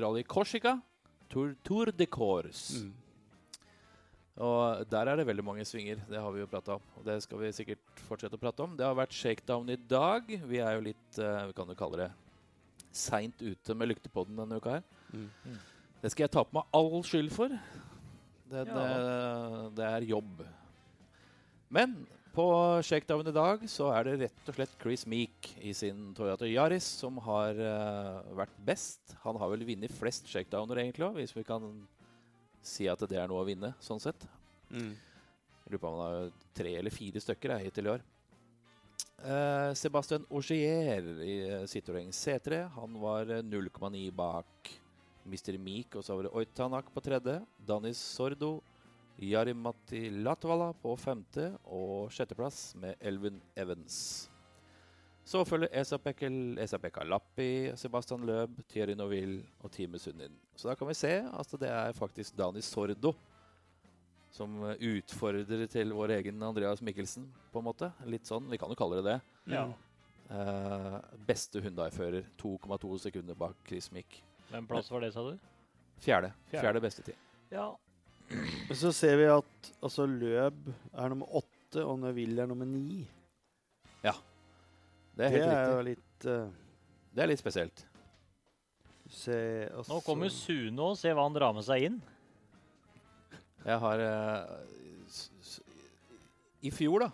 Rally 0.00 0.22
Korsika. 0.24 0.78
Tour, 1.30 1.52
Tour 1.66 1.90
de 1.92 2.06
Cours. 2.08 2.62
Mm. 2.78 2.94
Og 4.40 4.86
der 4.88 5.10
er 5.10 5.20
det 5.20 5.26
veldig 5.28 5.44
mange 5.44 5.66
svinger. 5.68 6.00
Det 6.08 6.22
har 6.22 6.32
vi 6.32 6.40
jo 6.40 6.48
prata 6.48 6.78
om. 6.78 6.88
Og 6.96 7.04
det 7.04 7.18
skal 7.26 7.42
vi 7.42 7.52
sikkert 7.58 8.02
fortsette 8.06 8.38
å 8.38 8.40
prate 8.40 8.64
om. 8.64 8.78
Det 8.78 8.86
har 8.86 8.96
vært 8.96 9.18
shakedown 9.18 9.68
i 9.74 9.76
dag. 9.90 10.32
Vi 10.48 10.62
er 10.62 10.78
jo 10.78 10.88
litt 10.88 11.20
uh, 11.20 11.50
Vi 11.50 11.58
kan 11.58 11.68
jo 11.68 11.76
kalle 11.82 12.06
det 12.06 12.10
seint 12.92 13.42
ute 13.42 13.76
med 13.76 13.92
lyktepodden 13.92 14.38
denne 14.40 14.60
uka 14.60 14.78
her. 14.78 14.86
Mm. 15.12 15.28
mm. 15.44 15.58
Det 16.00 16.10
skal 16.14 16.24
jeg 16.24 16.32
ta 16.32 16.44
på 16.46 16.56
meg 16.56 16.76
all 16.78 17.02
skyld 17.04 17.28
for. 17.34 17.52
Det, 18.50 18.62
ja. 18.64 18.72
det, 18.72 19.74
det 19.76 19.84
er 19.86 20.06
jobb. 20.08 20.40
Men 21.70 21.98
på 22.34 22.46
shakedown 22.86 23.28
i 23.28 23.34
dag 23.34 23.62
så 23.70 23.90
er 23.92 24.06
det 24.06 24.16
rett 24.22 24.50
og 24.50 24.56
slett 24.56 24.74
Chris 24.80 25.04
Meek 25.10 25.50
i 25.66 25.74
sin 25.76 26.10
Toyota 26.16 26.48
Yaris 26.48 26.86
som 27.02 27.18
har 27.26 27.58
uh, 27.58 28.20
vært 28.38 28.54
best. 28.66 29.14
Han 29.24 29.38
har 29.40 29.50
vel 29.52 29.66
vunnet 29.68 29.94
flest 29.94 30.30
shakedowner, 30.30 30.80
egentlig 30.82 31.08
òg, 31.08 31.18
hvis 31.18 31.34
vi 31.36 31.44
kan 31.46 31.66
si 32.62 32.86
at 32.90 33.02
det 33.10 33.18
er 33.18 33.28
noe 33.30 33.42
å 33.42 33.48
vinne, 33.48 33.72
sånn 33.82 34.02
sett. 34.02 34.26
Mm. 34.70 34.94
Jeg 34.94 35.74
lurer 35.74 35.82
på 35.82 35.90
om 35.90 35.98
han 35.98 36.06
har 36.06 36.32
tre 36.56 36.74
eller 36.78 36.94
fire 36.94 37.22
stykker 37.22 37.56
hittil 37.64 37.90
i 37.90 37.94
år. 37.96 38.06
Uh, 39.20 39.74
Sebastian 39.76 40.24
Augier 40.32 41.04
i 41.20 41.34
Citroën 41.68 42.08
C3. 42.08 42.62
Han 42.72 42.94
var 43.02 43.28
0,9 43.44 44.06
eh, 44.06 44.12
bak 44.16 44.70
Mr. 45.28 45.58
Meek, 45.60 45.98
og 45.98 46.04
så 46.04 46.16
var 46.16 46.24
det 46.24 46.32
Oitanak 46.32 46.88
på 46.94 47.02
tredje. 47.04 47.36
Danis 47.68 48.00
Sordo, 48.00 48.62
Jarimati 49.20 50.06
Latvala 50.24 50.70
på 50.72 50.94
femte 50.96 51.50
og 51.68 52.08
sjetteplass 52.16 52.70
med 52.80 52.96
Elvin 52.96 53.36
Evans. 53.60 54.30
Så 55.20 55.44
følger 55.44 55.68
Esa-Pekka 55.76 57.04
Lappi, 57.04 57.76
Sebastian 57.76 58.24
Løb, 58.24 58.56
Thierry 58.72 58.96
Noville 58.96 59.44
og 59.60 59.70
teamet 59.70 60.00
Sunnin. 60.00 60.32
Så 60.56 60.70
da 60.70 60.74
kan 60.74 60.88
vi 60.88 60.96
se 60.96 61.12
at 61.20 61.52
det 61.60 61.68
er 61.68 61.92
faktisk 61.92 62.40
Dani 62.40 62.64
Sordo 62.64 63.12
som 64.34 64.56
eh, 64.68 64.82
utfordrer 64.94 65.66
til 65.70 65.94
vår 65.96 66.16
egen 66.20 66.42
Andreas 66.46 66.82
Mikkelsen, 66.84 67.28
på 67.52 67.62
en 67.62 67.68
måte. 67.68 67.90
Litt 68.10 68.30
sånn, 68.30 68.48
vi 68.50 68.58
kan 68.60 68.72
jo 68.72 68.78
kalle 68.78 69.00
det 69.00 69.06
det. 69.10 69.18
Ja. 69.56 69.68
Uh, 70.30 71.00
beste 71.26 71.62
Hyundai-fører. 71.62 72.28
2,2 72.38 72.98
sekunder 73.02 73.38
bak 73.38 73.58
Chris 73.66 73.90
Mick. 73.94 74.20
Hvem 74.50 74.68
plass 74.70 74.90
var 74.92 75.02
det, 75.02 75.12
sa 75.14 75.24
du? 75.26 75.34
Fjerde. 76.00 76.30
Fjerde. 76.50 76.64
Fjerde 76.64 76.84
beste 76.84 77.06
tid. 77.06 77.24
Ja. 77.50 77.72
Så 78.78 78.92
ser 78.94 79.16
vi 79.18 79.26
at 79.26 79.72
altså, 79.82 80.06
Løb 80.06 80.68
er 80.70 81.10
nummer 81.10 81.40
åtte, 81.42 81.82
og 81.82 81.98
Neville 82.04 82.44
er 82.44 82.50
nummer 82.50 82.68
ni. 82.68 83.08
Det 85.20 85.26
er 85.26 85.36
Det 85.36 85.42
er 85.42 85.52
er 85.52 85.74
jo 85.74 85.80
litt 85.84 86.26
uh, 86.26 86.48
Det 87.12 87.22
er 87.22 87.28
litt 87.28 87.42
spesielt. 87.42 87.86
Se, 89.10 89.34
altså, 89.74 89.92
Nå 89.92 90.00
kommer 90.06 90.30
Sune 90.30 90.86
og 90.86 90.96
ser 90.96 91.16
hva 91.18 91.26
han 91.26 91.34
drar 91.34 91.52
med 91.56 91.66
seg 91.66 91.88
inn. 91.88 91.98
Jeg 93.64 93.80
har 93.82 94.02
eh, 94.04 94.52
s 95.08 95.28
s 95.44 95.58
I 96.64 96.72
fjor, 96.72 97.06
da, 97.06 97.10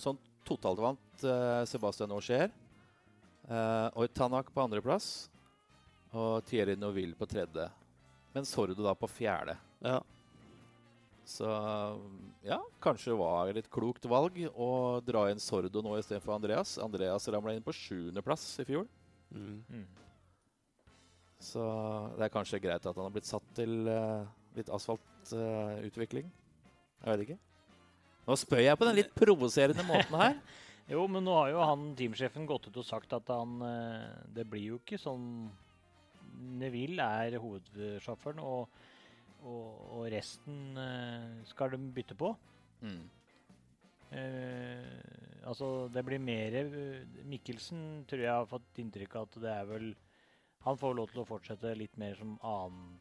sånn 0.00 0.18
totalt 0.48 0.80
vant 0.80 1.24
eh, 1.24 1.64
Sebastian 1.68 2.12
Aucher. 2.16 2.52
Uh, 3.48 3.88
og 3.96 4.12
Tanak 4.12 4.50
på 4.52 4.60
andreplass. 4.60 5.28
Og 6.12 6.44
Thierry 6.48 6.76
Noville 6.76 7.16
på 7.16 7.28
tredje. 7.28 7.68
Men 8.34 8.44
Sordo 8.48 8.84
da 8.84 8.92
på 8.96 9.08
fjerde. 9.08 9.54
Ja. 9.84 10.02
Så 11.28 11.48
ja, 12.44 12.56
kanskje 12.80 13.12
det 13.12 13.18
var 13.20 13.50
et 13.50 13.58
litt 13.58 13.70
klokt 13.72 14.06
valg 14.08 14.36
å 14.54 14.68
dra 15.04 15.26
inn 15.28 15.40
Sordo 15.40 15.82
nå 15.84 15.96
istedenfor 15.98 16.36
Andreas. 16.38 16.76
Andreas 16.80 17.28
ramla 17.28 17.52
inn 17.56 17.64
på 17.64 17.74
sjuendeplass 17.76 18.44
i 18.62 18.68
fjor. 18.68 18.86
Mm. 19.32 19.58
Mm. 19.68 19.86
Så 21.44 21.62
det 22.16 22.26
er 22.26 22.32
kanskje 22.32 22.62
greit 22.64 22.84
at 22.84 22.96
han 22.96 23.04
har 23.04 23.12
blitt 23.14 23.28
satt 23.28 23.44
til 23.56 23.90
eh, 23.92 24.24
litt 24.56 24.70
asfaltutvikling. 24.72 26.30
jeg 27.04 27.12
vet 27.12 27.26
ikke. 27.26 27.38
Nå 28.28 28.36
spør 28.36 28.60
jeg 28.60 28.76
på 28.78 28.88
den 28.88 28.98
litt 29.00 29.14
provoserende 29.16 29.84
måten 29.88 30.18
her. 30.20 30.40
Jo, 30.88 31.02
men 31.04 31.20
nå 31.20 31.34
har 31.36 31.50
jo 31.52 31.64
han 31.68 31.90
teamsjefen 31.98 32.46
gått 32.48 32.70
ut 32.70 32.78
og 32.80 32.86
sagt 32.88 33.12
at 33.12 33.28
han 33.28 33.58
eh, 33.60 34.06
Det 34.32 34.46
blir 34.48 34.70
jo 34.70 34.78
ikke 34.80 34.96
sånn 34.96 35.26
Neville 36.58 37.04
er 37.04 37.36
hovedsjåføren, 37.42 38.40
og, 38.40 38.70
og, 39.42 39.66
og 39.98 40.06
resten 40.12 40.78
eh, 40.78 41.40
skal 41.50 41.72
de 41.74 41.80
bytte 41.92 42.14
på. 42.16 42.30
Mm. 42.80 43.02
Eh, 44.16 45.42
altså, 45.50 45.88
det 45.92 46.04
blir 46.06 46.22
mer 46.22 46.54
Mikkelsen 47.28 48.06
tror 48.08 48.22
jeg 48.22 48.32
har 48.32 48.48
fått 48.48 48.80
inntrykk 48.80 49.18
av 49.18 49.26
at 49.26 49.40
det 49.42 49.50
er 49.52 49.66
vel 49.68 49.90
Han 50.64 50.78
får 50.80 50.94
lov 50.96 51.10
til 51.12 51.20
å 51.24 51.28
fortsette 51.28 51.74
litt 51.76 51.98
mer 52.00 52.16
som 52.16 52.38
annen, 52.40 52.94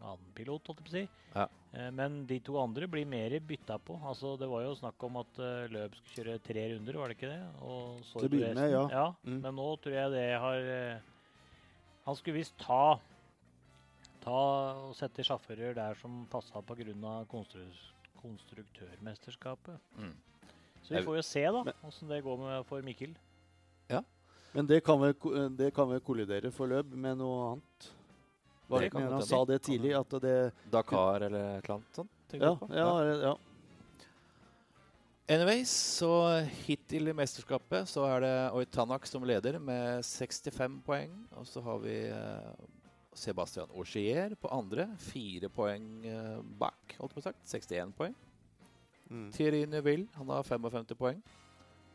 annen 0.00 0.34
pilot, 0.36 0.68
holdt 0.68 0.82
jeg 0.82 0.86
på 0.86 0.92
å 0.92 0.96
si. 0.96 1.02
Ja. 1.34 1.46
Eh, 1.76 1.90
men 1.94 2.22
de 2.28 2.38
to 2.44 2.56
andre 2.60 2.88
blir 2.90 3.08
mer 3.08 3.36
bytta 3.48 3.78
på. 3.82 3.98
Altså, 4.04 4.34
det 4.40 4.48
var 4.50 4.64
jo 4.64 4.76
snakk 4.78 5.06
om 5.08 5.20
at 5.22 5.42
uh, 5.42 5.66
Løp 5.72 5.96
skulle 5.98 6.14
kjøre 6.16 6.44
tre 6.46 6.64
runder, 6.72 7.00
var 7.00 7.12
det 7.12 7.18
ikke 7.18 7.32
det? 7.32 7.42
Og 7.66 8.00
så 8.06 8.22
Til 8.22 8.30
å 8.30 8.32
begynne 8.36 8.54
med, 8.62 8.72
ja. 8.72 8.86
ja. 8.92 9.08
Mm. 9.26 9.42
Men 9.44 9.58
nå 9.60 9.68
tror 9.82 9.98
jeg 9.98 10.14
det 10.14 10.24
har 10.44 10.70
eh, 10.76 11.12
Han 12.06 12.18
skulle 12.18 12.40
visst 12.40 12.56
ta 12.62 12.98
Ta 14.26 14.38
og 14.88 14.94
sette 14.98 15.22
sjåfører 15.22 15.76
der 15.76 15.98
som 16.00 16.24
passa 16.30 16.58
pga. 16.66 17.12
Konstru 17.30 17.62
konstruktørmesterskapet. 18.26 19.76
Mm. 20.00 20.14
Så 20.82 20.94
vi 20.94 21.02
får 21.06 21.16
jo 21.18 21.22
se 21.22 21.42
da, 21.54 21.74
åssen 21.86 22.10
det 22.10 22.24
går 22.24 22.40
med 22.40 22.64
for 22.66 22.82
Mikkel. 22.82 23.12
Ja, 23.90 24.02
Men 24.52 24.66
det 24.66 24.80
kan, 24.82 24.98
vel, 24.98 25.14
det 25.56 25.72
kan 25.74 25.88
vel 25.90 26.00
kollidere 26.00 26.50
for 26.54 26.70
Løb 26.70 26.94
med 26.94 27.18
noe 27.20 27.52
annet? 27.52 27.88
Var 28.66 28.82
Det 28.82 28.88
ikke 28.90 29.02
han 29.04 29.26
sa 29.26 29.44
det 29.46 29.60
tidlig, 29.62 29.92
at 29.94 30.16
det 30.22 30.36
Dakar 30.72 31.26
eller 31.28 31.58
et 31.58 31.64
eller 31.64 31.76
annet 31.76 32.00
sånt? 32.00 32.12
Ja, 32.34 32.56
ja, 32.74 32.88
ja. 33.22 33.36
Anyways, 35.28 35.70
så 35.70 36.10
hittil 36.66 37.10
i 37.10 37.14
mesterskapet 37.14 37.88
så 37.90 38.04
er 38.06 38.20
det 38.22 38.34
Oitanak 38.54 39.08
som 39.10 39.24
leder 39.26 39.58
med 39.58 40.04
65 40.06 40.76
poeng. 40.86 41.14
Og 41.34 41.46
så 41.50 41.62
har 41.66 41.80
vi 41.82 41.96
eh, 42.14 42.52
Sebastian 43.16 43.72
Augier 43.74 44.36
på 44.38 44.50
andre, 44.54 44.86
fire 45.02 45.50
poeng 45.50 45.88
eh, 46.06 46.38
bak, 46.60 46.94
holdt 47.00 47.16
på 47.16 47.24
sagt. 47.24 47.42
61 47.42 47.94
poeng. 47.98 48.14
Mm. 49.10 49.32
Thierry 49.34 49.64
Neville, 49.66 50.06
han 50.14 50.30
har 50.30 50.46
55 50.46 50.94
poeng. 50.94 51.18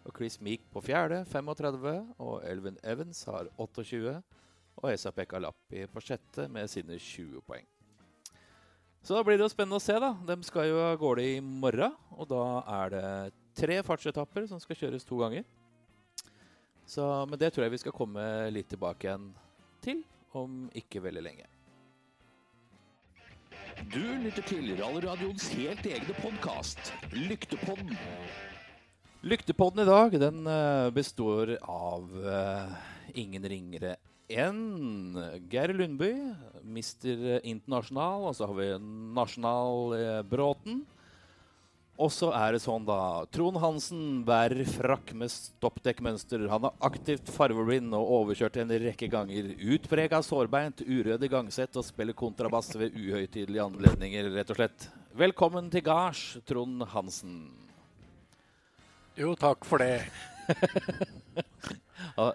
Og 0.04 0.12
Chris 0.18 0.40
Meek 0.44 0.68
på 0.74 0.84
fjerde, 0.84 1.24
35. 1.32 1.96
Og 2.20 2.44
Elvin 2.44 2.80
Evans 2.84 3.24
har 3.32 3.48
28. 3.58 4.18
Og 4.80 4.90
Esa-Pekka 4.94 5.42
Lappi 5.42 5.86
på 5.92 6.04
sjette 6.04 6.48
med 6.52 6.72
sine 6.72 6.98
20 6.98 7.44
poeng. 7.46 7.68
Så 9.02 9.18
da 9.18 9.24
blir 9.26 9.40
det 9.40 9.48
jo 9.48 9.52
spennende 9.52 9.80
å 9.80 9.84
se, 9.84 9.96
da. 9.98 10.12
De 10.30 10.38
skal 10.46 10.70
jo 10.70 10.82
av 10.84 11.00
gårde 11.02 11.26
i 11.26 11.38
morgen. 11.42 11.96
Og 12.18 12.30
da 12.30 12.44
er 12.82 12.94
det 12.94 13.06
tre 13.58 13.80
fartsetapper 13.86 14.46
som 14.50 14.62
skal 14.62 14.78
kjøres 14.78 15.08
to 15.08 15.18
ganger. 15.22 15.46
Så, 16.86 17.06
men 17.30 17.40
det 17.40 17.52
tror 17.54 17.66
jeg 17.66 17.74
vi 17.76 17.82
skal 17.82 17.96
komme 17.96 18.24
litt 18.54 18.70
tilbake 18.72 19.08
igjen 19.08 19.32
til 19.82 20.04
om 20.38 20.68
ikke 20.78 21.02
veldig 21.04 21.24
lenge. 21.26 21.48
Du 23.90 24.04
lytter 24.22 24.46
til 24.46 24.76
Rallradioens 24.78 25.48
helt 25.56 25.86
egne 25.90 26.14
podkast, 26.22 26.92
Lyktepodden. 27.16 27.96
Lyktepodden 29.26 29.82
i 29.82 29.88
dag 29.90 30.18
den 30.22 30.46
eh, 30.50 30.90
består 30.94 31.56
av 31.62 32.06
uh, 32.22 32.76
ingen 33.18 33.46
ringere 33.50 33.96
enn 34.32 35.18
Geir 35.52 35.74
Lundby, 35.76 36.14
mister 36.64 37.40
Internasjonal, 37.42 38.30
og 38.30 38.36
så 38.38 38.48
har 38.50 38.58
vi 38.58 38.72
Nasjonal 39.18 39.96
eh, 39.98 40.18
Bråten. 40.28 40.84
Og 42.02 42.10
så 42.10 42.32
er 42.34 42.56
det 42.56 42.62
sånn, 42.64 42.86
da. 42.88 43.26
Trond 43.30 43.60
Hansen 43.62 44.24
bærer 44.26 44.66
frakk 44.66 45.12
med 45.18 45.30
stoppdekkmønster. 45.30 46.48
Han 46.50 46.66
er 46.70 46.86
aktivt 46.88 47.30
farveblind 47.30 47.94
og 47.94 48.14
overkjørt 48.22 48.58
en 48.64 48.74
rekke 48.88 49.10
ganger. 49.12 49.52
Utprega 49.76 50.22
sårbeint, 50.26 50.82
urøde 50.82 51.30
gangsett 51.30 51.78
og 51.78 51.86
spiller 51.86 52.18
kontrabass 52.18 52.74
ved 52.80 52.98
uhøytidelige 52.98 53.68
anledninger, 53.68 54.32
rett 54.34 54.54
og 54.54 54.62
slett. 54.62 54.88
Velkommen 55.20 55.70
til 55.70 55.86
gards, 55.86 56.24
Trond 56.50 56.88
Hansen. 56.96 57.44
Jo, 59.20 59.36
takk 59.38 59.68
for 59.68 59.84
det. 59.84 60.08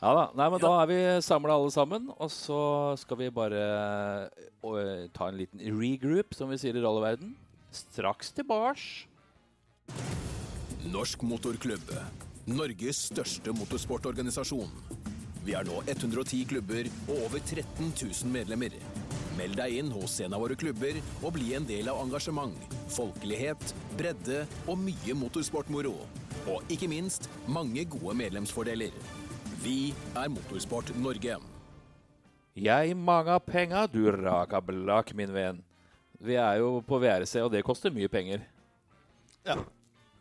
Ja, 0.00 0.10
ja 0.10 0.14
da. 0.18 0.24
Nei, 0.36 0.48
men 0.52 0.62
da 0.62 0.72
er 0.82 0.90
vi 0.90 0.98
samla 1.24 1.56
alle 1.56 1.72
sammen. 1.74 2.10
Og 2.16 2.30
så 2.32 2.60
skal 3.00 3.20
vi 3.22 3.32
bare 3.34 3.62
uh, 4.62 5.06
ta 5.16 5.30
en 5.30 5.40
liten 5.40 5.62
regroup, 5.80 6.36
som 6.36 6.52
vi 6.52 6.60
sier 6.60 6.76
i 6.76 6.84
rallyverden. 6.84 7.34
Straks 7.74 8.32
tilbake. 8.36 9.06
Norsk 10.92 11.22
Motorklubb. 11.26 11.90
Norges 12.46 13.08
største 13.08 13.50
motorsportorganisasjon. 13.56 14.70
Vi 15.46 15.54
er 15.54 15.66
nå 15.66 15.80
110 15.86 16.44
klubber 16.50 16.88
og 17.08 17.26
over 17.28 17.42
13 17.42 17.90
000 17.90 18.30
medlemmer. 18.34 18.74
Meld 19.36 19.58
deg 19.58 19.74
inn 19.80 19.90
hos 19.92 20.14
en 20.24 20.34
av 20.34 20.42
våre 20.42 20.56
klubber 20.58 20.96
og 21.20 21.34
bli 21.36 21.52
en 21.58 21.66
del 21.68 21.90
av 21.92 21.98
engasjement, 22.00 22.56
folkelighet, 22.94 23.74
bredde 23.98 24.44
og 24.64 24.80
mye 24.80 25.18
motorsportmoro. 25.18 25.94
Og 26.54 26.72
ikke 26.72 26.88
minst 26.90 27.28
mange 27.50 27.84
gode 27.90 28.16
medlemsfordeler. 28.18 28.94
Vi 29.62 29.94
er 30.16 30.28
Motorsport 30.32 30.90
Norge. 31.00 31.36
Jeg 32.56 32.96
manga 32.96 33.36
penga, 33.42 33.84
du 33.86 34.06
rakablak, 34.10 35.12
min 35.16 35.32
venn. 35.32 35.58
Vi 36.20 36.36
er 36.40 36.60
jo 36.62 36.80
på 36.86 36.98
VRC, 37.02 37.34
og 37.44 37.50
det 37.52 37.64
koster 37.66 37.92
mye 37.92 38.08
penger. 38.08 38.44
Ja. 39.46 39.58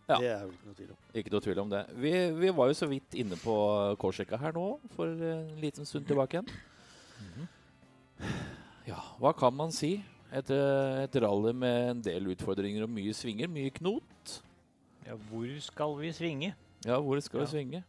Det 0.05 0.27
er 0.29 0.43
vel 0.43 0.51
ikke 0.53 0.67
noe 0.67 0.75
tvil 0.77 0.89
om. 0.91 0.97
Ikke 1.17 1.31
noe 1.33 1.45
tvil 1.45 1.61
om 1.63 1.71
det. 1.71 1.83
Vi, 2.03 2.11
vi 2.37 2.51
var 2.53 2.69
jo 2.69 2.77
så 2.77 2.89
vidt 2.91 3.15
inne 3.17 3.39
på 3.41 3.55
Korsika 4.01 4.37
her 4.37 4.53
nå, 4.53 4.65
for 4.97 5.09
en 5.09 5.47
liten 5.63 5.87
stund 5.87 6.05
tilbake 6.09 6.37
igjen. 6.37 7.47
Ja, 8.85 8.99
hva 9.17 9.31
kan 9.37 9.55
man 9.55 9.73
si? 9.73 9.95
Et, 10.35 10.51
et 10.51 11.17
rally 11.23 11.55
med 11.55 11.89
en 11.95 12.03
del 12.05 12.29
utfordringer 12.35 12.85
og 12.85 12.91
mye 12.91 13.15
svinger, 13.17 13.49
mye 13.49 13.71
knot. 13.79 14.37
Ja, 15.07 15.15
hvor 15.29 15.49
skal 15.63 15.97
vi 16.01 16.11
svinge? 16.13 16.53
Ja, 16.85 16.99
hvor 17.01 17.19
skal 17.23 17.45
vi 17.45 17.49
svinge? 17.55 17.81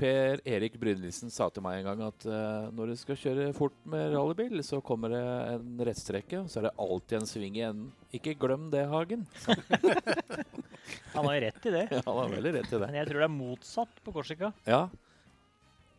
Per 0.00 0.40
Erik 0.48 0.78
Brynildsen 0.80 1.28
sa 1.32 1.50
til 1.52 1.62
meg 1.64 1.80
en 1.82 1.88
gang 1.90 2.02
at 2.06 2.24
uh, 2.24 2.70
når 2.72 2.92
du 2.92 2.96
skal 3.00 3.18
kjøre 3.20 3.50
fort 3.56 3.76
med 3.90 4.14
rallybil, 4.14 4.62
så 4.64 4.80
kommer 4.84 5.12
det 5.12 5.20
en 5.52 5.82
rettstrekke, 5.90 6.40
og 6.40 6.48
så 6.48 6.62
er 6.62 6.68
det 6.70 6.74
alltid 6.80 7.18
en 7.20 7.28
sving 7.28 7.58
i 7.60 7.64
enden. 7.68 7.90
Ikke 8.16 8.32
glem 8.40 8.70
det, 8.72 8.86
Hagen. 8.88 9.26
Han 11.14 11.26
har 11.26 11.36
jo 11.36 11.42
rett 11.44 11.66
i 11.68 11.72
det. 11.74 11.84
Ja, 11.94 12.00
han 12.06 12.18
har 12.22 12.32
veldig 12.32 12.52
rett 12.56 12.72
i 12.72 12.78
det. 12.78 12.86
Men 12.86 12.96
jeg 12.98 13.08
tror 13.10 13.20
det 13.22 13.26
er 13.28 13.34
motsatt 13.34 14.00
på 14.06 14.12
Korsika. 14.14 14.52
Ja, 14.66 14.82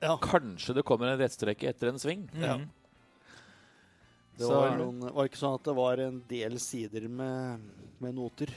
Ja. 0.02 0.16
kanskje 0.24 0.74
det 0.80 0.84
kommer 0.88 1.12
en 1.12 1.20
rettstrekke 1.22 1.70
etter 1.70 1.92
en 1.92 2.00
sving. 2.02 2.26
Ja. 2.42 2.58
Mhm. 2.58 2.70
Det 4.42 4.48
var, 4.50 4.72
noen, 4.80 5.04
var 5.14 5.28
ikke 5.28 5.38
sånn 5.38 5.54
at 5.60 5.68
det 5.68 5.74
var 5.78 6.00
en 6.02 6.16
del 6.30 6.56
sider 6.64 7.04
med, 7.12 7.62
med 8.02 8.16
noter. 8.18 8.50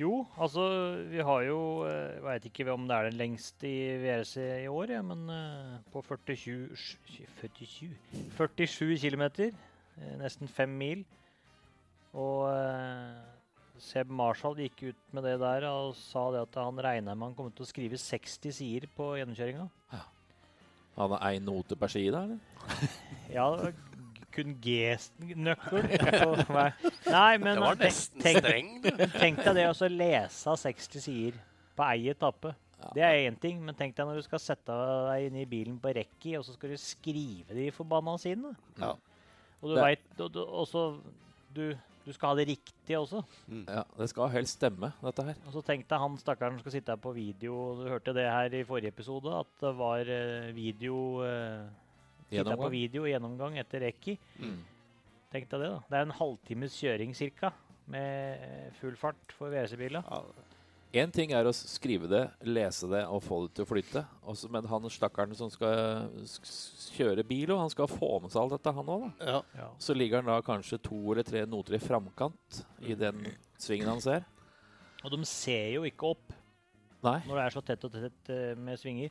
Jo, 0.00 0.24
altså 0.42 0.62
vi 1.06 1.20
har 1.22 1.42
jo 1.46 1.58
Jeg 1.86 2.22
veit 2.24 2.46
ikke 2.48 2.64
om 2.72 2.88
det 2.88 2.96
er 2.96 3.06
den 3.10 3.18
lengste 3.20 3.68
i 3.70 3.92
VRC 4.02 4.34
i 4.64 4.70
år, 4.70 4.90
ja, 4.96 5.02
men 5.06 5.20
eh, 5.30 5.76
på 5.94 6.02
47 6.02 6.74
sj- 6.74 7.28
47, 7.38 7.92
47 8.34 8.98
km. 9.04 9.24
Nesten 10.18 10.50
fem 10.50 10.72
mil. 10.80 11.04
Og 12.14 12.48
eh, 12.50 13.22
Seb 13.84 14.10
Marshall 14.10 14.58
gikk 14.64 14.82
ut 14.90 15.06
med 15.14 15.24
det 15.26 15.36
der 15.42 15.64
og 15.70 15.94
sa 15.98 16.26
det 16.34 16.42
at 16.48 16.58
han 16.62 16.78
regna 16.82 17.14
med 17.14 17.28
han 17.30 17.38
kom 17.38 17.48
til 17.54 17.66
å 17.66 17.70
skrive 17.70 17.98
60 17.98 18.54
sider 18.58 18.90
på 18.94 19.12
gjennomkjøringa. 19.20 19.68
Han 20.98 21.10
har 21.14 21.24
én 21.34 21.42
note 21.46 21.74
per 21.78 21.90
side, 21.90 22.14
eller? 22.14 22.38
Ja, 23.34 23.48
kun 24.34 24.56
G-nøkkel. 24.64 25.88
Nei, 27.08 27.32
men 27.38 27.54
Det 27.54 27.62
var 27.62 27.80
nesten 27.80 28.24
tenk, 28.24 28.42
streng, 28.42 28.70
du. 28.84 28.90
Tenk 29.14 29.40
deg 29.46 29.56
det 29.60 29.66
å 29.70 29.90
lese 29.94 30.56
60 30.64 31.06
sider 31.06 31.40
på 31.78 31.88
ei 31.88 32.10
etappe. 32.12 32.54
Det 32.92 33.00
er 33.00 33.22
én 33.30 33.36
ting, 33.40 33.62
men 33.64 33.76
tenk 33.78 33.94
deg 33.96 34.08
når 34.08 34.20
du 34.20 34.26
skal 34.26 34.42
sette 34.42 34.74
deg 35.08 35.30
inn 35.30 35.40
i 35.40 35.48
bilen 35.48 35.78
på 35.80 35.94
rekki, 35.96 36.34
og 36.38 36.44
så 36.44 36.56
skal 36.56 36.74
du 36.74 36.80
skrive 36.80 37.56
de 37.56 37.70
forbanna 37.72 38.16
sidene. 38.20 38.52
Ja. 38.80 38.92
Og 39.62 39.72
du 39.72 39.78
veit 39.80 40.20
også 40.20 40.88
du, 41.54 41.70
du 42.04 42.10
skal 42.12 42.32
ha 42.32 42.38
det 42.40 42.48
riktige 42.50 42.98
også. 43.00 43.22
Ja, 43.64 43.84
Det 43.96 44.10
skal 44.10 44.32
helst 44.34 44.58
stemme, 44.58 44.90
dette 45.00 45.24
her. 45.30 45.38
Og 45.46 45.54
så 45.56 45.62
tenk 45.64 45.86
deg 45.88 46.02
han 46.02 46.18
stakkaren 46.20 46.58
som 46.58 46.64
skal 46.66 46.74
sitte 46.76 46.92
her 46.92 47.00
på 47.00 47.14
video. 47.16 47.54
Du 47.78 47.86
hørte 47.88 48.14
det 48.16 48.26
her 48.28 48.58
i 48.58 48.64
forrige 48.68 48.92
episode, 48.92 49.32
at 49.38 49.54
det 49.62 49.72
var 49.78 50.10
eh, 50.12 50.50
video 50.56 50.98
eh, 51.24 51.64
Titta 52.30 52.56
på 52.56 52.70
video 52.72 53.04
gjennomgang 53.08 53.58
etter 53.60 53.84
Eki. 53.90 54.16
Mm. 54.40 54.58
Tenk 55.34 55.48
deg 55.50 55.60
det, 55.64 55.70
da. 55.70 55.82
Det 55.90 55.98
er 55.98 56.08
en 56.08 56.16
halvtimes 56.18 56.76
kjøring 56.80 57.14
ca. 57.40 57.52
Med 57.90 58.72
full 58.78 58.94
fart 58.96 59.34
for 59.36 59.52
WC-biler 59.52 60.06
Ja, 60.08 60.22
Én 60.94 61.10
ting 61.12 61.32
er 61.34 61.44
å 61.44 61.50
skrive 61.52 62.06
det, 62.06 62.22
lese 62.46 62.86
det 62.88 63.00
og 63.10 63.18
få 63.26 63.40
det 63.44 63.56
til 63.58 63.64
å 63.66 63.68
flytte. 63.68 64.04
Også, 64.30 64.46
men 64.48 64.64
han 64.70 64.84
stakkaren 64.94 65.34
som 65.34 65.50
skal 65.50 66.04
kjøre 66.94 67.24
bil, 67.26 67.50
og 67.50 67.64
han 67.64 67.72
skal 67.72 67.90
få 67.90 68.20
med 68.22 68.30
seg 68.30 68.44
alt 68.44 68.54
dette, 68.54 68.74
han 68.76 68.92
òg. 68.94 69.08
ja. 69.18 69.40
Ja. 69.58 69.66
Så 69.82 69.96
ligger 69.98 70.22
han 70.22 70.30
da 70.30 70.38
kanskje 70.46 70.78
to 70.86 71.00
eller 71.10 71.26
tre 71.26 71.42
noter 71.50 71.74
i 71.74 71.82
framkant 71.82 72.60
i 72.86 72.94
den 72.94 73.26
svingen 73.58 73.90
han 73.90 74.00
ser. 74.04 74.22
Og 75.02 75.10
de 75.12 75.26
ser 75.26 75.74
jo 75.74 75.82
ikke 75.88 76.14
opp 76.14 76.30
Nei. 77.04 77.18
når 77.26 77.36
det 77.40 77.44
er 77.44 77.56
så 77.58 77.64
tett 77.66 77.84
og 77.84 77.98
tett 77.98 78.30
eh, 78.32 78.54
med 78.56 78.78
svinger. 78.80 79.10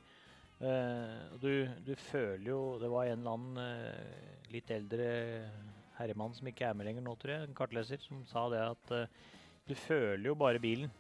Eh, 0.64 1.22
og 1.34 1.42
du, 1.44 1.52
du 1.84 1.92
føler 2.00 2.46
jo 2.48 2.60
Det 2.80 2.88
var 2.88 3.10
en 3.10 3.20
eller 3.20 3.34
annen 3.34 3.58
uh, 3.60 4.44
litt 4.54 4.70
eldre 4.72 5.08
herremann 5.98 6.36
som 6.38 6.48
ikke 6.48 6.70
er 6.70 6.78
med 6.78 6.88
lenger 6.88 7.04
nå, 7.04 7.16
tror 7.20 7.34
jeg, 7.34 7.48
en 7.50 7.58
kartleser, 7.58 8.00
som 8.02 8.22
sa 8.30 8.46
det 8.54 8.62
at 8.64 8.94
uh, 8.96 9.34
du 9.68 9.74
føler 9.76 10.30
jo 10.30 10.38
bare 10.40 10.62
bilen 10.64 10.92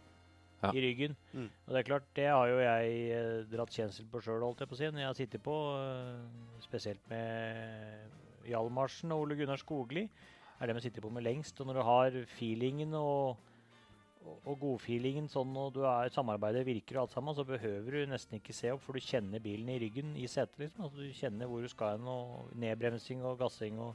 Ja. 0.64 0.70
i 0.72 0.80
ryggen. 0.80 1.16
Mm. 1.34 1.48
Og 1.66 1.72
det 1.74 1.80
er 1.80 1.88
klart, 1.90 2.06
det 2.16 2.28
har 2.32 2.48
jo 2.48 2.60
jeg 2.64 3.48
dratt 3.52 3.74
kjensel 3.76 4.06
på 4.08 4.22
sjøl, 4.24 4.46
holdt 4.46 4.62
jeg 4.64 4.70
på 4.72 4.78
å 4.78 4.80
si, 4.80 4.88
når 4.88 5.02
jeg 5.02 5.10
har 5.10 5.18
sittet 5.18 5.44
på, 5.44 5.56
spesielt 6.64 7.04
med 7.12 8.48
Hjalmarsen 8.48 9.12
og 9.12 9.26
Ole 9.26 9.36
Gunnar 9.36 9.60
Skogli. 9.60 10.06
er 10.60 10.70
det 10.72 10.76
vi 10.78 10.86
sitter 10.86 11.04
på 11.04 11.12
med 11.12 11.26
lengst. 11.26 11.60
Og 11.60 11.68
når 11.68 11.80
du 11.82 11.84
har 11.84 12.16
feelingen 12.38 12.96
og, 12.96 13.36
og, 14.26 14.38
og 14.48 14.60
godfeelingen 14.62 15.28
sånn, 15.30 15.52
når 15.54 15.74
du 15.76 15.82
er, 15.86 16.10
samarbeidet 16.16 16.66
virker 16.66 16.98
og 16.98 17.02
alt 17.08 17.14
sammen, 17.18 17.36
så 17.36 17.44
behøver 17.48 17.92
du 17.92 18.06
nesten 18.12 18.40
ikke 18.40 18.54
se 18.56 18.72
opp, 18.74 18.82
for 18.86 18.94
du 18.98 19.04
kjenner 19.04 19.40
bilen 19.44 19.70
i 19.70 19.80
ryggen 19.84 20.16
i 20.18 20.26
setet. 20.32 20.58
liksom. 20.64 20.86
Altså, 20.88 20.98
du 21.04 21.14
kjenner 21.18 21.48
hvor 21.52 21.62
du 21.62 21.68
skal 21.72 21.98
hen, 21.98 22.08
og 22.08 22.50
nedbremsing 22.64 23.24
og 23.28 23.38
gassing. 23.44 23.80
og 23.80 23.94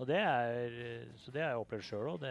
og 0.00 0.06
det 0.08 0.16
er, 0.18 0.72
så 1.20 1.30
det 1.30 1.42
har 1.44 1.50
jeg 1.52 1.60
opplevd 1.62 1.84
sjøl 1.86 2.08
òg. 2.16 2.22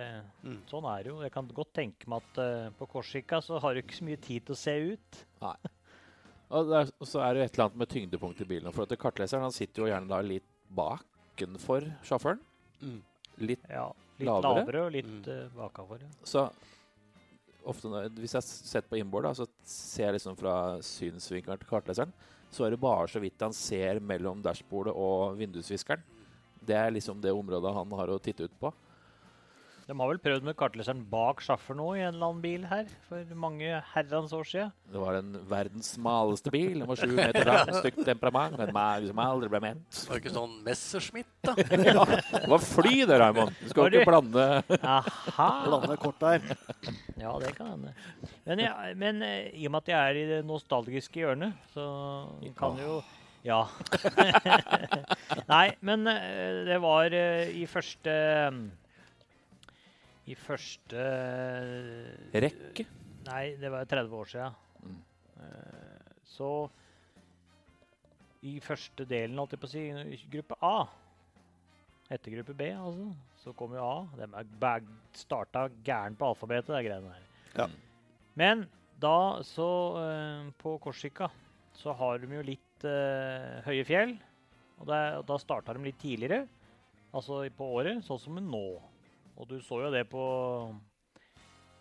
Mm. 0.43 0.57
Sånn 0.67 0.83
er 0.91 1.03
det 1.05 1.11
jo. 1.13 1.19
Jeg 1.23 1.31
kan 1.31 1.47
godt 1.55 1.69
tenke 1.77 2.09
meg 2.11 2.25
at 2.25 2.39
uh, 2.41 2.71
på 2.75 2.87
Korsika 2.89 3.37
så 3.45 3.61
har 3.63 3.73
du 3.77 3.79
ikke 3.79 3.95
så 3.95 4.07
mye 4.09 4.19
tid 4.19 4.43
til 4.49 4.55
å 4.57 4.59
se 4.59 4.73
ut. 4.91 5.19
Og, 6.51 6.67
det 6.67 6.79
er, 6.81 6.91
og 6.99 7.07
så 7.07 7.21
er 7.23 7.37
det 7.37 7.45
et 7.45 7.53
eller 7.55 7.69
annet 7.69 7.79
med 7.79 7.91
tyngdepunkt 7.93 8.41
i 8.43 8.47
bilen. 8.49 8.73
For 8.75 8.83
at 8.83 8.97
Kartleseren 8.99 9.45
han 9.45 9.55
sitter 9.55 9.85
jo 9.85 9.87
gjerne 9.93 10.09
da 10.11 10.19
litt 10.25 10.49
bakenfor 10.75 11.87
sjåføren. 12.09 12.41
Mm. 12.81 12.99
Litt, 13.47 13.63
Ja, 13.71 13.85
litt 14.19 14.27
Lavere? 14.27 14.65
lavere, 14.65 14.83
og 14.89 14.91
litt 14.97 15.07
Mm. 15.07 15.23
uh, 15.29 15.55
bakafor. 15.61 16.01
Ja. 16.03 16.11
så 16.27 16.49
ofte 17.67 17.89
når, 17.91 18.09
Hvis 18.17 18.35
jeg 18.35 18.41
har 18.41 18.47
sett 18.47 18.89
på 18.89 18.99
innbord, 18.99 19.29
så 19.37 19.47
ser 19.67 20.09
jeg 20.09 20.19
liksom 20.19 20.37
fra 20.39 20.55
synsvinkelen 20.85 21.61
til 21.61 21.69
kartleseren, 21.69 22.13
så 22.51 22.65
er 22.65 22.73
det 22.73 22.81
bare 22.83 23.07
så 23.07 23.21
vidt 23.23 23.41
han 23.41 23.55
ser 23.55 24.01
mellom 24.03 24.41
dashbordet 24.43 24.93
og 24.93 25.37
vindusviskeren. 25.39 26.03
Det 26.61 26.75
er 26.77 26.91
liksom 26.93 27.21
det 27.23 27.31
området 27.33 27.73
han 27.73 27.93
har 27.97 28.11
å 28.11 28.19
titte 28.21 28.45
ut 28.45 28.57
på. 28.59 28.73
De 29.91 29.95
har 29.99 30.07
vel 30.07 30.19
prøvd 30.23 30.45
med 30.47 30.55
kartleseren 30.55 31.01
bak 31.11 31.41
sjåføren 31.43 31.79
nå 31.81 31.85
i 31.97 32.01
en 32.05 32.13
eller 32.13 32.29
annen 32.29 32.37
bil 32.43 32.61
her 32.69 32.85
for 33.09 33.33
mange 33.35 33.67
herrens 33.91 34.31
år 34.37 34.45
siden. 34.47 34.69
Det 34.87 35.01
var 35.01 35.17
den 35.17 35.33
verdens 35.49 35.89
smaleste 35.97 36.53
bil. 36.53 36.77
Den 36.79 36.87
var 36.87 36.99
sju 37.01 37.11
meter 37.17 37.43
lang, 37.49 37.71
stygt 37.75 37.99
temperament, 38.07 38.55
en 38.63 38.71
mage 38.77 39.09
som 39.09 39.19
aldri 39.19 39.49
ble 39.51 39.59
ment. 39.65 39.99
Var 40.07 40.15
det 40.15 40.21
ikke 40.23 40.33
sånn 40.37 40.53
Messerschmitt, 40.63 41.27
da? 41.43 41.57
Det 41.59 42.47
var 42.53 42.63
fly 42.63 42.95
det, 43.09 43.19
Raymond! 43.19 43.51
Du 43.59 43.67
skal 43.73 43.83
Var 43.83 43.91
ikke 43.91 43.99
det- 43.99 44.09
blande 44.13 44.47
Blande 45.67 45.97
kort 46.07 46.23
der. 46.23 46.47
Ja, 47.19 47.35
det 47.43 47.51
kan 47.59 47.73
hende. 47.75 47.91
Men, 48.47 48.63
ja, 48.63 48.75
men 48.95 49.19
eh, 49.27 49.49
i 49.59 49.67
og 49.67 49.75
med 49.75 49.83
at 49.83 49.91
jeg 49.91 49.99
er 50.13 50.21
i 50.23 50.27
det 50.37 50.41
nostalgiske 50.47 51.19
hjørnet, 51.25 51.59
så 51.75 51.89
kan 52.55 52.79
jo 52.79 53.01
Ja. 53.43 53.65
Nei, 55.51 55.65
men 55.81 56.07
eh, 56.07 56.61
det 56.67 56.79
var 56.83 57.11
eh, 57.17 57.49
i 57.59 57.65
første 57.69 58.13
I 60.31 60.37
første 60.39 61.05
rekke. 62.31 62.85
Nei, 63.27 63.43
det 63.59 63.71
var 63.73 63.89
30 63.89 64.17
år 64.17 64.31
siden. 64.31 64.59
Mm. 64.85 65.01
Eh, 65.43 66.15
Så 66.31 66.49
i 68.47 68.55
første 68.63 69.05
delen, 69.05 69.37
holdt 69.37 69.53
jeg 69.53 69.61
på 69.61 69.69
å 69.69 69.71
si, 69.71 69.83
gruppe 70.31 70.57
A 70.65 70.75
Etter 72.11 72.33
gruppe 72.33 72.55
B, 72.57 72.67
altså, 72.75 73.05
så 73.39 73.53
kom 73.55 73.75
jo 73.77 73.83
A. 73.85 73.93
De 74.19 74.71
starta 75.15 75.67
gæren 75.85 76.17
på 76.19 76.27
alfabetet, 76.27 76.73
de 76.73 76.81
greiene 76.83 77.13
der. 77.13 77.27
Ja. 77.55 77.67
Men 78.35 78.65
da, 78.99 79.39
så 79.47 79.67
uh, 79.95 80.49
På 80.59 80.75
Korsika 80.83 81.29
så 81.77 81.95
har 81.95 82.19
de 82.19 82.27
jo 82.35 82.43
litt 82.43 82.83
uh, 82.83 83.61
høye 83.63 83.85
fjell. 83.87 84.17
Og, 84.81 84.89
det, 84.89 84.99
og 85.21 85.23
da 85.29 85.37
starta 85.39 85.77
de 85.77 85.85
litt 85.85 86.01
tidligere, 86.01 86.43
altså 87.15 87.45
på 87.55 87.67
året, 87.77 88.01
sånn 88.03 88.19
som 88.19 88.39
nå. 88.43 88.65
Og 89.37 89.47
du 89.49 89.59
så 89.63 89.81
jo 89.85 89.91
det 89.93 90.05
på 90.11 90.23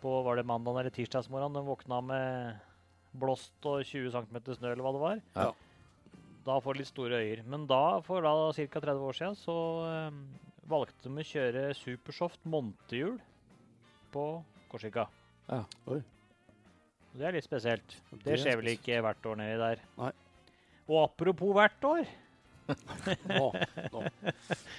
på 0.01 0.13
var 0.25 0.39
det 0.39 0.47
mandag 0.49 0.79
eller 0.81 0.95
tirsdagsmorgen 0.97 1.53
Den 1.53 1.67
våkna 1.67 2.01
med 2.01 2.61
blåst 3.21 3.67
og 3.67 3.83
20 3.85 4.13
cm 4.15 4.39
snø, 4.55 4.71
eller 4.71 4.85
hva 4.87 4.93
det 4.95 5.03
var. 5.03 5.21
Ja. 5.35 5.49
Da 6.47 6.57
får 6.63 6.77
du 6.77 6.81
litt 6.81 6.89
store 6.93 7.19
øyer. 7.21 7.43
Men 7.45 7.67
da, 7.69 7.99
for 8.07 8.23
da 8.25 8.33
ca. 8.55 8.81
30 8.81 9.03
år 9.03 9.19
siden, 9.19 9.37
så 9.37 9.57
eh, 9.89 10.21
valgte 10.71 11.11
de 11.11 11.19
å 11.19 11.27
kjøre 11.27 11.65
Supersoft 11.75 12.47
montehjul 12.49 13.19
på 14.15 14.25
Korsika. 14.71 15.09
Ja. 15.51 15.65
Oi. 15.91 15.99
Det 17.19 17.27
er 17.27 17.35
litt 17.35 17.49
spesielt. 17.49 17.99
Det 18.13 18.23
Det 18.23 18.37
er 18.37 18.43
skjer 18.45 18.61
vel 18.63 18.73
ikke 18.77 19.03
hvert 19.03 19.27
år 19.27 19.41
nedi 19.43 19.59
der. 19.59 19.83
Nei. 19.99 20.13
Og 20.87 21.03
apropos 21.03 21.53
hvert 21.59 21.87
år, 21.91 22.07
Nå, 23.31 23.47
nå. 23.93 24.05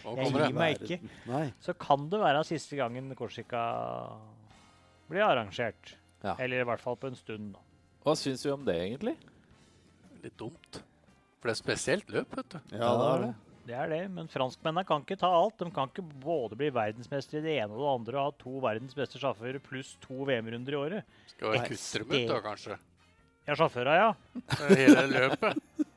Nå 0.06 0.16
jeg 0.18 0.32
gir 0.36 0.56
meg 0.58 0.82
ikke, 0.86 1.12
Nei. 1.30 1.46
så 1.64 1.76
kan 1.78 2.08
det 2.12 2.22
være 2.22 2.44
siste 2.48 2.80
gangen 2.80 3.12
Korsika 3.18 3.64
blir 5.12 5.26
arrangert. 5.28 5.96
Ja. 6.22 6.36
Eller 6.38 6.62
i 6.62 6.68
hvert 6.70 6.82
fall 6.84 6.98
på 7.02 7.10
en 7.12 7.18
stund. 7.18 7.56
Hva 8.06 8.16
syns 8.18 8.46
vi 8.46 8.54
om 8.54 8.66
det, 8.66 8.78
egentlig? 8.82 9.16
Litt 10.24 10.38
dumt. 10.40 10.82
For 11.42 11.50
det 11.50 11.56
er 11.56 11.62
spesielt 11.62 12.12
løp, 12.14 12.36
vet 12.38 12.54
du. 12.54 12.60
Ja, 12.78 12.92
det 12.98 13.08
er 13.08 13.24
det. 13.26 13.32
Det 13.62 13.76
er 13.78 13.92
det, 13.92 14.00
men 14.10 14.30
franskmennene 14.30 14.84
kan 14.90 15.04
ikke 15.06 15.20
ta 15.22 15.30
alt. 15.38 15.60
De 15.62 15.70
kan 15.74 15.90
ikke 15.90 16.04
både 16.24 16.58
bli 16.58 16.72
verdensmester 16.74 17.40
i 17.40 17.44
det 17.46 17.58
ene 17.62 17.76
og 17.76 17.82
det 17.84 17.92
andre 17.92 18.18
og 18.18 18.26
ha 18.26 18.34
to 18.42 18.62
verdens 18.64 18.98
beste 18.98 19.22
sjåfører 19.22 19.62
pluss 19.64 19.94
to 20.02 20.26
VM-runder 20.28 20.74
i 20.74 20.80
året. 20.80 21.20
Skal 21.30 21.54
vi 21.54 21.60
Nei, 21.62 21.68
kutte 21.70 22.02
dem 22.02 22.16
ut, 22.16 22.32
da, 22.32 22.40
kanskje? 22.46 22.78
Ja, 23.48 23.58
sjåførene, 23.58 23.98
ja. 24.02 24.66
Hele 24.72 25.06
løpet. 25.12 25.88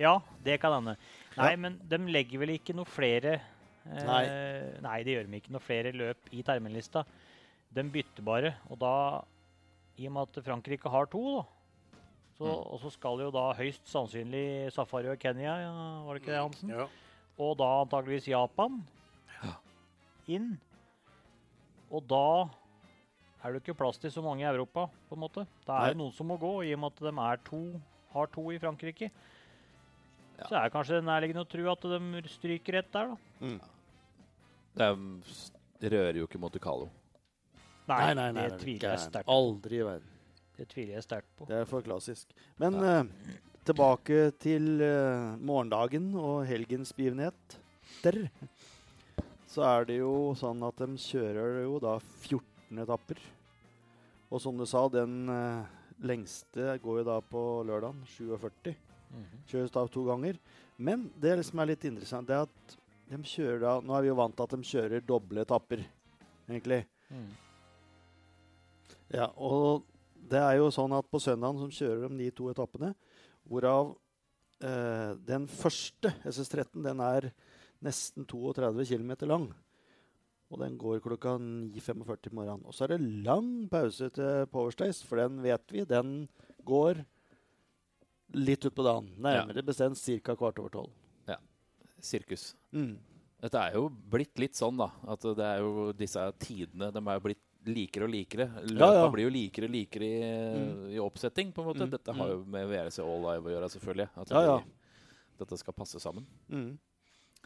Ja, 0.00 0.14
det 0.44 0.56
kan 0.62 0.78
hende. 0.78 0.96
Nei, 1.38 1.54
men 1.56 1.78
de 1.86 1.98
legger 2.10 2.42
vel 2.42 2.54
ikke 2.56 2.74
noe 2.74 2.88
flere 2.88 3.36
eh, 3.38 4.02
Nei. 4.06 4.22
nei, 4.82 4.96
det 5.06 5.14
gjør 5.14 5.28
de 5.28 5.38
ikke 5.40 5.54
noe 5.54 5.62
flere 5.64 5.92
løp 5.94 6.30
i 6.34 6.42
terminlista. 6.46 7.04
De 7.70 7.84
bytter 7.86 8.26
bare. 8.26 8.54
Og 8.68 8.80
da, 8.82 8.92
i 10.00 10.08
og 10.08 10.16
med 10.16 10.26
at 10.28 10.44
Frankrike 10.44 10.90
har 10.90 11.06
to, 11.12 11.22
da, 11.38 11.44
så, 12.40 12.46
Mm. 12.48 12.72
og 12.72 12.78
så 12.80 12.90
skal 12.94 13.20
jo 13.20 13.30
da 13.34 13.52
høyst 13.52 13.84
sannsynlig 13.84 14.72
Safari 14.72 15.10
og 15.12 15.18
Kenya, 15.20 15.58
ja, 15.60 15.72
var 16.06 16.16
det 16.16 16.22
ikke 16.22 16.32
det, 16.32 16.40
Hansen? 16.40 16.70
Ja. 16.72 16.86
Og 17.36 17.58
da 17.60 17.68
antageligvis 17.82 18.28
Japan 18.32 18.78
inn. 20.26 20.54
Og 21.90 22.06
da 22.08 22.48
er 23.44 23.52
det 23.52 23.60
ikke 23.62 23.76
plass 23.76 23.98
til 24.00 24.12
så 24.12 24.22
mange 24.24 24.44
i 24.44 24.48
Europa, 24.48 24.86
på 25.08 25.16
en 25.16 25.20
måte. 25.20 25.44
Da 25.66 25.82
er 25.82 25.92
det 25.92 26.00
noen 26.00 26.14
som 26.16 26.28
må 26.30 26.38
gå, 26.40 26.52
i 26.64 26.72
og 26.72 26.80
med 26.80 26.92
at 26.96 27.04
de 27.12 27.44
to, 27.50 27.60
har 28.14 28.26
to 28.32 28.46
i 28.52 28.58
Frankrike. 28.58 29.10
Ja. 30.40 30.46
Så 30.48 30.56
er 30.56 30.64
det 30.64 30.72
kanskje 30.74 31.02
nærliggende 31.04 31.44
å 31.44 31.50
tro 31.50 31.66
at 31.72 31.84
de 31.92 32.22
stryker 32.32 32.78
rett 32.78 32.88
der, 32.94 33.12
da. 33.12 33.44
Mm. 33.44 33.58
Er, 34.80 34.96
rører 35.92 36.20
jo 36.22 36.28
ikke 36.28 36.40
Monte 36.40 36.62
Carlo. 36.62 36.88
Nei, 37.90 38.14
nei, 38.14 38.30
nei. 38.36 38.46
det 38.48 38.60
tviler 38.62 38.94
jeg 38.94 39.02
sterkt 39.04 39.28
på. 39.28 39.36
Aldri 39.36 39.80
i 39.80 39.86
verden. 39.86 40.16
Det 40.56 40.66
tviler 40.70 40.96
jeg 40.98 41.06
sterkt 41.06 41.30
på. 41.36 41.48
Det 41.48 41.58
er 41.58 41.68
for 41.68 41.84
klassisk. 41.84 42.32
Men 42.60 42.76
eh, 42.84 43.02
tilbake 43.66 44.30
til 44.40 44.82
uh, 44.82 45.36
morgendagen 45.40 46.12
og 46.20 46.44
helgens 46.48 46.92
begivenheter. 46.96 48.22
Så 49.50 49.64
er 49.66 49.88
det 49.88 49.98
jo 49.98 50.30
sånn 50.38 50.62
at 50.62 50.78
de 50.80 51.00
kjører 51.00 51.62
jo 51.64 51.80
da 51.82 51.96
14 51.98 52.84
etapper. 52.84 53.20
Og 54.30 54.38
som 54.44 54.56
du 54.56 54.64
sa, 54.68 54.84
den 54.92 55.24
uh, 55.26 55.66
lengste 56.06 56.76
går 56.84 57.02
jo 57.02 57.08
da 57.08 57.18
på 57.24 57.42
lørdagen, 57.66 58.04
47. 58.14 58.76
Mhm. 59.10 59.44
Kjøres 59.50 59.74
da 59.74 59.86
to 59.86 60.04
ganger. 60.06 60.38
Men 60.78 61.10
det 61.20 61.44
som 61.44 61.58
er 61.60 61.72
litt 61.72 61.84
interessant, 61.84 62.28
det 62.28 62.36
er 62.36 62.46
at 62.46 62.76
de 63.10 63.18
kjører 63.26 63.60
da 63.60 63.80
Nå 63.82 63.94
er 63.96 64.02
vi 64.02 64.10
jo 64.12 64.18
vant 64.18 64.36
til 64.36 64.46
at 64.46 64.54
de 64.54 64.68
kjører 64.70 65.06
doble 65.06 65.42
etapper, 65.42 65.82
egentlig. 66.48 66.84
Mm. 67.10 67.30
Ja, 69.10 69.26
og 69.36 69.82
det 70.30 70.38
er 70.38 70.60
jo 70.60 70.70
sånn 70.70 70.94
at 70.94 71.08
på 71.10 71.18
søndagen 71.22 71.58
så 71.58 71.70
kjører 71.74 72.08
de 72.08 72.20
de 72.22 72.30
to 72.30 72.46
etappene, 72.52 72.92
hvorav 73.50 73.96
eh, 74.62 75.16
den 75.26 75.48
første, 75.50 76.12
SS13, 76.22 76.84
den 76.86 77.02
er 77.02 77.32
nesten 77.82 78.28
32 78.28 78.86
km 78.92 79.26
lang. 79.26 79.48
Og 80.50 80.58
den 80.62 80.76
går 80.78 81.02
klokka 81.02 81.36
9.45 81.38 82.30
i 82.30 82.34
morgenen. 82.34 82.66
Og 82.66 82.74
så 82.74 82.84
er 82.84 82.94
det 82.94 83.24
lang 83.26 83.68
pause 83.70 84.10
til 84.14 84.46
Powerstace, 84.50 85.06
for 85.06 85.22
den 85.22 85.38
vet 85.42 85.74
vi, 85.74 85.84
den 85.86 86.28
går 86.66 87.04
litt 88.34 88.64
utpå 88.68 88.84
dagen. 88.86 89.08
Nærmere 89.18 89.62
bestemt 89.66 89.98
ca. 90.22 90.34
kvart 90.36 90.58
over 90.62 90.70
tolv. 90.70 90.90
Ja. 91.28 91.36
Sirkus. 92.00 92.54
Mm. 92.72 92.96
Dette 93.40 93.56
er 93.58 93.74
jo 93.78 93.86
blitt 93.88 94.38
litt 94.38 94.54
sånn, 94.58 94.76
da. 94.76 94.90
At 95.08 95.22
det 95.24 95.46
er 95.46 95.62
jo 95.64 95.92
disse 95.96 96.20
tidene 96.38 96.90
De 96.92 97.00
er 97.00 97.16
jo 97.16 97.24
blitt 97.24 97.40
likere 97.66 98.04
og 98.06 98.12
likere. 98.12 98.46
Løpa 98.68 98.86
Ja, 98.92 99.00
ja. 99.02 99.08
blir 99.12 99.26
jo 99.28 99.32
likere 99.34 99.68
og 99.68 99.74
likere 99.74 100.04
i, 100.04 100.20
Mm. 100.56 100.84
i 100.94 100.98
oppsetting, 100.98 101.52
på 101.52 101.60
en 101.62 101.66
måte. 101.68 101.84
Mm, 101.86 101.90
Dette 101.90 102.12
har 102.12 102.26
mm. 102.26 102.32
jo 102.32 102.44
med 102.44 102.68
VRC 102.68 102.98
All 103.04 103.20
Live 103.26 103.44
å 103.48 103.52
gjøre, 103.54 103.68
selvfølgelig. 103.74 104.08
At 104.16 104.30
Ja, 104.30 104.42
ja. 104.44 104.60
dette 105.38 105.58
skal 105.58 105.74
passe 105.74 106.00
sammen. 106.00 106.26
Mm. 106.48 106.78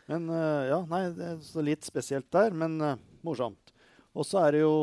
Men 0.09 0.29
uh, 0.31 0.65
ja, 0.69 0.79
nei, 0.87 1.11
det 1.17 1.25
er 1.33 1.37
så 1.39 1.63
litt 1.65 1.83
spesielt 1.87 2.31
der, 2.31 2.51
men 2.53 2.81
uh, 2.81 2.97
morsomt. 3.25 3.73
Og 4.15 4.23
så 4.23 4.39
er 4.47 4.55
det 4.55 4.61
jo 4.63 4.75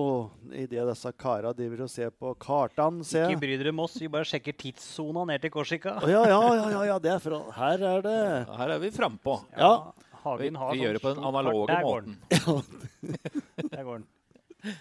idet 0.52 0.84
disse 0.90 1.12
kara 1.16 1.54
driver 1.56 1.86
og 1.86 1.90
ser 1.94 2.10
på 2.12 2.34
kartene 2.42 3.06
se. 3.08 3.22
Ikke 3.30 3.40
bry 3.40 3.54
dere 3.62 3.72
med 3.72 3.86
oss, 3.86 3.96
vi 4.02 4.10
bare 4.12 4.28
sjekker 4.28 4.58
tidssona 4.60 5.24
ned 5.30 5.40
til 5.46 5.54
Korsika. 5.54 5.94
Ja, 6.04 6.26
ja, 6.28 6.40
ja, 6.58 6.66
ja, 6.74 6.82
ja, 6.90 6.98
det 7.00 7.14
er 7.14 7.22
fra 7.24 7.40
Her 7.56 7.86
er 7.94 8.04
det 8.04 8.16
Her 8.60 8.74
er 8.76 8.82
vi 8.84 8.92
frampå. 8.92 9.38
Ja. 9.56 9.72
Vi, 9.96 10.18
Hagen 10.26 10.58
har 10.60 10.74
vi 10.74 10.82
sånn 10.82 10.84
gjør 10.84 10.98
det 10.98 11.02
på 11.02 11.14
den 11.16 11.24
analoge 11.32 11.68
Der 11.72 11.86
går 11.88 12.02
måten. 12.02 12.18
den. 12.28 13.16
Der 13.72 13.88
går 13.88 14.04
den. 14.04 14.76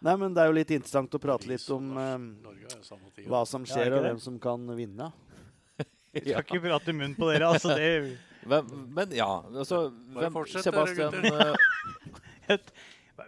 Nei, 0.00 0.14
men 0.16 0.32
det 0.32 0.40
er 0.42 0.48
jo 0.48 0.56
litt 0.56 0.72
interessant 0.72 1.14
å 1.14 1.20
prate 1.20 1.50
litt 1.50 1.66
om 1.76 1.92
Norge- 1.92 2.72
eh, 2.80 3.28
hva 3.28 3.44
som 3.46 3.68
skjer, 3.68 3.90
er 3.90 3.98
og 3.98 4.06
hvem 4.08 4.22
som 4.24 4.40
kan 4.40 4.64
vinne. 4.78 5.10
Skal 6.16 6.40
ikke 6.40 6.62
prate 6.64 6.96
munn 6.96 7.12
på 7.20 7.28
dere, 7.30 7.52
altså. 7.52 7.76
Det, 7.76 8.16
Hvem, 8.48 8.70
men 8.96 9.10
ja, 9.12 9.28
altså 9.52 9.90
hvem, 10.16 10.38
Sebastian 10.48 11.12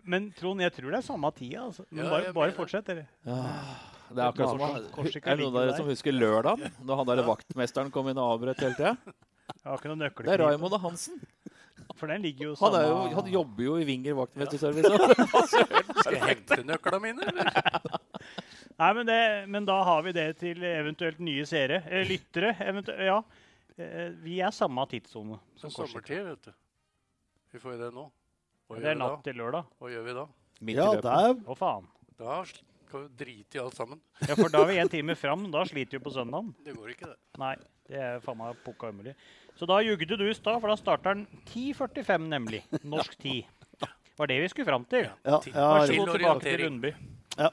men 0.05 0.31
Trond, 0.37 0.61
jeg 0.65 0.73
tror 0.77 0.91
det 0.95 0.99
er 1.01 1.07
samme 1.07 1.31
tida. 1.37 1.65
Altså. 1.69 1.85
Men 1.91 2.05
Ja, 2.05 2.11
bare, 2.11 2.33
bare 2.37 2.55
fortsett, 2.57 2.87
dere. 2.87 3.07
ja, 3.27 3.43
Det 4.13 4.19
er 4.21 4.27
akkurat 4.29 4.51
som 4.53 4.91
Korsika 4.93 5.31
Er 5.33 5.37
det 5.37 5.45
noen 5.45 5.57
av 5.57 5.67
dere 5.67 5.77
som 5.77 5.89
husker 5.89 6.13
lørdagen? 6.13 6.73
Da 6.87 6.97
han 7.01 7.09
der 7.09 7.23
vaktmesteren 7.27 7.91
kom 7.95 8.09
inn 8.13 8.21
og 8.21 8.37
avbrøt 8.37 8.61
hele 8.65 8.77
tida? 8.79 8.97
Jeg 9.53 9.69
har 9.69 9.79
ikke 9.79 9.91
noen. 9.93 10.05
Det 10.07 10.33
er 10.33 10.45
Raymond 10.45 10.79
og 10.79 10.81
Hansen. 10.87 11.21
For 11.99 12.09
den 12.09 12.23
ligger 12.25 12.51
jo 12.51 12.55
Han, 12.61 12.75
er 12.79 12.87
jo, 12.89 12.97
han 13.19 13.29
jobber 13.33 13.65
jo 13.67 13.77
i 13.81 13.85
Vinger 13.85 14.15
vaktmesterservice. 14.17 14.89
Ja. 14.89 15.43
Skal 16.03 16.17
jeg 16.17 16.23
hente 16.25 16.61
nøklene 16.67 17.01
mine, 17.03 17.27
eller? 17.27 17.99
Nei, 18.79 18.91
men, 18.97 19.07
det, 19.07 19.21
men 19.53 19.67
da 19.69 19.77
har 19.85 20.03
vi 20.07 20.15
det 20.17 20.27
til 20.41 20.63
eventuelt 20.67 21.21
nye 21.23 21.45
seere. 21.47 21.83
Eh, 21.91 22.07
lyttere. 22.09 22.55
eventuelt. 22.65 23.03
ja. 23.07 23.19
Eh, 23.77 24.11
vi 24.25 24.41
er 24.45 24.53
samme 24.55 24.85
tidssone 24.91 25.39
som 25.61 25.73
sommertid, 25.73 26.25
vet 26.31 26.49
du. 26.49 26.53
Vi 27.53 27.61
får 27.61 27.77
jo 27.77 27.81
det 27.85 27.93
nå. 27.95 28.07
Hva 28.73 28.81
Det 28.83 28.91
er 28.93 29.01
natt 29.01 29.23
til 29.27 29.37
lørdag. 29.41 29.65
Hva 29.79 29.91
gjør 29.93 30.05
vi 30.09 30.15
da? 30.19 30.27
Midt 30.63 30.77
i 30.77 30.79
Ja, 30.81 30.91
løpet. 30.93 31.03
det 31.03 31.13
er 31.13 31.53
Å, 31.53 31.57
faen. 31.59 31.89
Da 32.23 32.37
skal 32.47 33.01
vi 33.07 33.09
drite 33.25 33.59
i 33.59 33.63
alt 33.63 33.75
sammen. 33.79 34.01
Ja, 34.29 34.35
for 34.39 34.49
da 34.53 34.63
er 34.63 34.71
vi 34.73 34.79
en 34.83 34.89
time 34.93 35.17
fram. 35.19 35.47
Da 35.53 35.65
sliter 35.69 35.99
vi 35.99 36.05
på 36.05 36.13
søndagen. 36.15 36.53
Det 36.67 36.75
går 36.77 36.93
ikke, 36.95 37.09
det. 37.13 37.17
Nei, 37.43 37.55
det 37.89 37.99
er 38.01 38.21
faen 38.25 38.39
meg 38.41 38.57
pukka 38.65 38.91
umulig. 38.93 39.15
Så 39.59 39.67
da 39.69 39.81
jugde 39.85 40.17
du 40.17 40.25
i 40.29 40.35
stad, 40.35 40.61
for 40.63 40.69
da 40.73 40.77
starter 40.81 41.15
den 41.19 41.27
10.45, 41.53 42.29
nemlig. 42.33 42.63
Norsk 42.85 43.19
tid. 43.21 43.45
Var 44.19 44.29
det 44.29 44.39
vi 44.43 44.49
skulle 44.53 44.69
fram 44.69 44.85
til. 44.89 45.07
Ja, 45.25 45.39
ja, 45.41 45.67
Vær 45.73 45.87
så 45.89 45.97
god 45.97 46.11
tilbake 46.17 46.45
til 46.45 46.59
Rundby. 46.67 46.91
Lundby. 46.93 47.51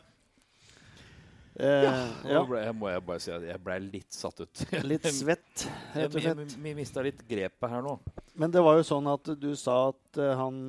Eh, 1.59 1.99
Nå 2.23 2.33
ja. 2.33 2.41
ble, 2.47 2.63
jeg 2.63 2.75
må 2.79 2.89
jeg 2.91 3.03
bare 3.07 3.23
si 3.23 3.31
at 3.35 3.45
jeg 3.49 3.61
ble 3.65 3.77
litt 3.85 4.15
satt 4.15 4.41
ut. 4.41 4.63
Litt 4.91 5.07
svett, 5.13 5.67
rett 5.95 6.15
og 6.15 6.23
slett. 6.23 6.57
vi 6.63 6.73
mista 6.77 7.03
litt 7.05 7.21
grepet 7.29 7.71
her 7.71 7.85
nå. 7.85 7.97
Men 8.39 8.53
det 8.55 8.63
var 8.63 8.79
jo 8.79 8.87
sånn 8.87 9.07
at 9.11 9.31
du 9.39 9.51
sa 9.59 9.89
at 9.91 10.19
uh, 10.21 10.33
han 10.39 10.59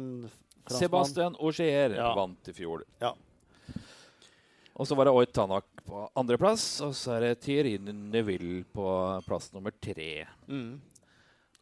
Sebastian 0.70 1.36
Auger 1.40 1.96
Ja. 1.96 2.12
vant 2.14 2.50
i 2.50 2.54
fjor. 2.54 2.84
Ja. 3.02 3.14
Og 4.80 4.86
så 4.88 4.96
var 4.96 5.08
det 5.08 5.12
Oit 5.12 5.32
Tanak 5.36 5.66
på 5.84 6.06
andreplass, 6.16 6.64
og 6.84 6.94
så 6.96 7.16
er 7.18 7.26
det 7.26 7.40
Thierry 7.44 7.74
Neville 7.82 8.62
på 8.72 8.86
plass 9.26 9.50
nummer 9.52 9.74
tre. 9.82 10.24
Mm. 10.48 10.78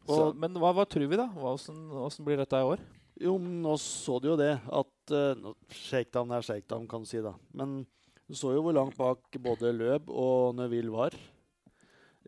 Så, 0.09 0.31
men 0.39 0.55
hva, 0.57 0.71
hva 0.73 0.85
tror 0.89 1.09
vi, 1.09 1.19
da? 1.19 1.27
Åssen 1.35 2.25
blir 2.25 2.39
dette 2.39 2.57
i 2.57 2.65
år? 2.65 2.81
Jo, 3.19 3.35
nå 3.37 3.75
så 3.83 4.15
du 4.23 4.29
jo 4.31 4.37
det 4.39 4.53
at 4.63 5.13
uh, 5.13 5.49
Shakedown 5.75 6.31
er 6.31 6.45
shakedown, 6.45 6.87
kan 6.87 7.03
du 7.03 7.09
si, 7.09 7.19
da. 7.23 7.33
Men 7.51 7.81
du 8.29 8.35
så 8.37 8.51
jo 8.53 8.61
hvor 8.63 8.75
langt 8.77 8.95
bak 8.99 9.37
både 9.41 9.71
Løb 9.73 10.09
og 10.13 10.55
Neville 10.59 10.91
var 10.93 11.15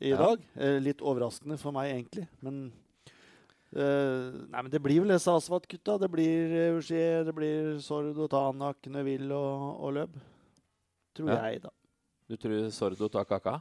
i 0.02 0.10
Ja. 0.10 0.18
dag. 0.18 0.42
Eh, 0.58 0.80
litt 0.82 1.02
overraskende 1.06 1.60
for 1.62 1.72
meg, 1.76 1.92
egentlig. 1.94 2.28
Men 2.42 2.72
eh, 3.76 4.32
Nei, 4.50 4.62
men 4.66 4.72
det 4.74 4.82
blir 4.82 5.00
vel 5.04 5.14
disse 5.14 5.30
asfaltgutta. 5.32 6.00
Det 6.02 6.10
blir 6.12 6.56
Ushie, 6.80 7.24
det 7.28 7.36
blir 7.38 7.78
Sordo, 7.86 8.26
Tanak, 8.32 8.82
Neville 8.90 9.32
og, 9.38 9.68
og 9.86 9.94
Løb. 10.00 10.18
Tror 11.16 11.30
Ja. 11.30 11.44
jeg, 11.52 11.62
da. 11.62 11.70
Du 12.32 12.38
tror 12.40 12.70
Sordo 12.72 13.08
tar 13.12 13.26
kaka? 13.30 13.60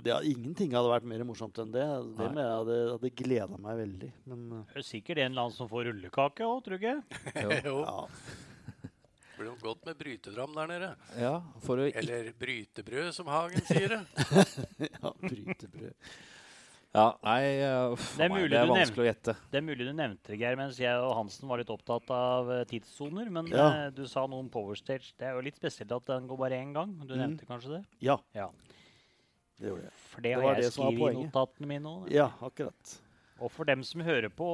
Det, 0.00 0.14
ingenting 0.24 0.70
hadde 0.72 0.88
vært 0.88 1.04
mer 1.04 1.22
morsomt 1.28 1.58
enn 1.60 1.72
det. 1.74 1.82
Det 2.16 2.28
med 2.32 2.38
jeg 2.40 2.58
hadde, 2.60 2.76
hadde 2.94 3.10
gleda 3.20 3.56
meg 3.58 3.76
veldig. 3.82 4.12
Men 4.30 4.44
eh, 4.52 4.62
Det 4.74 4.82
er 4.82 4.86
sikkert 4.86 5.18
en 5.18 5.32
eller 5.32 5.42
annen 5.46 5.56
som 5.56 5.68
får 5.68 5.90
rullekake 5.90 6.46
òg, 6.46 6.62
tror 6.64 6.78
du 6.78 6.80
ikke? 6.80 6.94
Jo. 7.42 7.50
jo. 7.66 7.80
ja. 7.86 7.98
Det 9.40 9.46
blir 9.46 9.54
noe 9.56 9.62
godt 9.64 9.86
med 9.88 9.96
brytedram 9.96 10.50
der 10.52 10.66
nede. 10.68 10.88
Ja, 11.16 11.30
for 11.64 11.80
å 11.80 11.84
Eller 11.96 12.26
brytebrød, 12.36 13.06
som 13.16 13.28
Hagen 13.32 13.62
sier 13.64 13.94
det. 13.94 14.00
ja 15.00 15.12
brytebrød. 15.22 15.94
Ja, 16.92 17.04
nei, 17.24 17.38
uh, 17.64 17.94
uff, 17.94 18.04
Det 18.18 18.26
er 18.26 18.32
meg, 18.34 18.44
det 18.52 18.58
er 18.58 18.66
du 18.68 18.72
vanskelig 18.74 19.00
å 19.00 19.06
gjette. 19.06 19.34
Det 19.54 19.60
er 19.60 19.64
mulig 19.64 19.86
du 19.88 19.92
nevnte 19.96 20.34
det, 20.34 20.38
Geir, 20.42 20.58
mens 20.60 20.76
jeg 20.82 20.92
og 21.00 21.14
Hansen 21.16 21.48
var 21.48 21.62
litt 21.62 21.70
opptatt 21.72 22.12
av 22.12 22.50
eh, 22.52 22.64
tidssoner. 22.68 23.30
Men 23.32 23.48
Ja. 23.48 23.68
eh, 23.86 23.90
du 23.96 24.02
sa 24.10 24.26
noe 24.28 24.42
om 24.44 24.50
Power 24.52 24.76
Stage. 24.76 25.14
Det 25.16 25.30
er 25.30 25.38
jo 25.38 25.44
litt 25.46 25.56
spesielt 25.56 25.94
at 25.96 26.04
den 26.10 26.26
går 26.28 26.36
bare 26.44 26.58
én 26.60 26.74
gang. 26.76 26.92
Du 27.06 27.14
Mm. 27.14 27.22
nevnte 27.22 27.46
kanskje 27.48 27.78
det? 27.78 27.82
Ja, 28.04 28.18
Ja. 28.36 28.50
det 29.56 29.70
gjorde 29.70 29.86
jeg. 29.88 29.92
For 30.10 30.20
det 30.20 30.34
Det 30.34 30.42
har 30.44 30.54
jeg 30.54 30.62
det 30.66 30.72
skrevet 30.74 31.14
i 31.14 31.22
notatene 31.24 31.66
mine 31.72 31.86
òg. 31.96 32.10
Ja, 32.12 32.28
akkurat. 32.42 32.98
Og 33.40 33.50
for 33.52 33.64
dem 33.64 33.82
som 33.84 34.02
hører 34.02 34.28
på, 34.28 34.50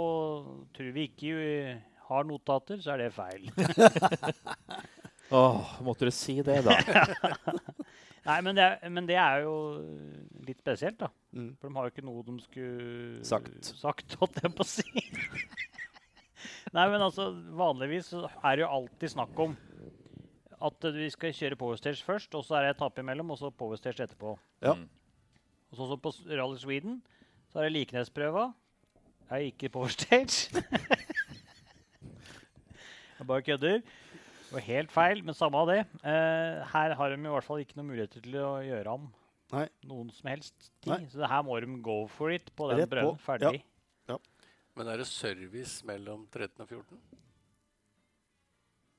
tror 0.77 0.93
vi 0.95 1.09
ikke 1.09 1.35
eh, 1.43 1.81
har 2.09 2.27
notater, 2.29 2.81
så 2.83 2.95
er 2.95 3.05
det 3.05 3.13
feil. 3.17 3.49
Åh, 5.35 5.77
måtte 5.83 6.07
du 6.07 6.13
si 6.15 6.39
det, 6.47 6.61
da? 6.67 6.77
Nei, 8.27 8.41
men 8.43 8.57
det, 8.59 8.65
er, 8.65 8.91
men 8.91 9.07
det 9.07 9.17
er 9.23 9.45
jo 9.45 9.55
litt 10.47 10.59
spesielt, 10.63 10.99
da. 10.99 11.11
Mm. 11.35 11.53
For 11.59 11.69
de 11.69 11.79
har 11.79 11.87
jo 11.87 11.95
ikke 11.95 12.07
noe 12.07 12.25
de 12.27 12.37
skulle 12.43 13.25
Sagt. 13.27 13.71
sagt 13.79 14.17
holdt 14.21 14.41
jeg 14.43 14.55
på 14.55 14.67
å 14.67 14.69
si. 14.71 14.87
Nei, 16.77 16.87
men 16.91 17.03
altså, 17.03 17.31
vanligvis 17.59 18.13
er 18.17 18.59
det 18.59 18.65
jo 18.65 18.71
alltid 18.81 19.15
snakk 19.15 19.43
om 19.47 19.55
at 20.67 20.87
vi 20.97 21.09
skal 21.13 21.35
kjøre 21.37 21.59
Power 21.61 21.79
Stage 21.79 22.03
først, 22.07 22.35
og 22.35 22.43
så 22.47 22.59
er 22.59 22.67
det 22.67 22.77
etappe 22.77 23.03
imellom, 23.05 23.31
og 23.35 23.39
så 23.39 23.51
Power 23.55 23.79
Stage 23.79 24.03
etterpå. 24.03 24.35
Ja. 24.65 24.75
Mm. 24.79 24.87
Og 25.71 25.79
sånn 25.79 25.91
som 25.93 26.03
på 26.03 26.15
Rally 26.31 26.59
Sweden, 26.63 27.01
så 27.53 27.61
er 27.61 27.69
det 27.69 27.77
Likenesprøva. 27.77 28.49
Er 29.31 29.49
ikke 29.51 29.71
Power 29.75 29.93
Stage. 29.93 30.51
Jeg 33.19 33.27
bare 33.27 33.43
kødder. 33.47 33.79
Det 34.47 34.53
var 34.55 34.61
helt 34.69 34.93
feil, 34.95 35.23
men 35.27 35.35
samme 35.35 35.59
av 35.59 35.71
det. 35.73 35.81
Eh, 36.07 36.65
her 36.73 36.95
har 36.95 37.11
de 37.11 37.17
i 37.19 37.33
hvert 37.35 37.45
fall 37.47 37.63
ikke 37.65 37.79
noen 37.81 37.89
muligheter 37.91 38.23
til 38.23 38.37
å 38.39 38.53
gjøre 38.63 38.93
om 38.93 39.09
Nei. 39.53 39.65
noen 39.89 40.11
som 40.15 40.29
helst 40.31 40.71
ting. 40.85 40.93
Nei. 40.93 41.09
Så 41.11 41.19
det 41.23 41.31
her 41.33 41.43
må 41.47 41.59
de 41.61 41.81
go 41.83 42.05
for 42.13 42.31
it 42.35 42.53
på 42.55 42.69
den 42.71 42.85
brønnen. 42.91 43.19
Ferdig. 43.19 43.63
Ja. 44.09 44.19
Ferdig. 44.19 44.33
Men 44.77 44.91
er 44.93 45.01
det 45.01 45.07
service 45.09 45.81
mellom 45.89 46.27
13 46.29 46.61
og 46.61 46.69
14? 46.69 46.99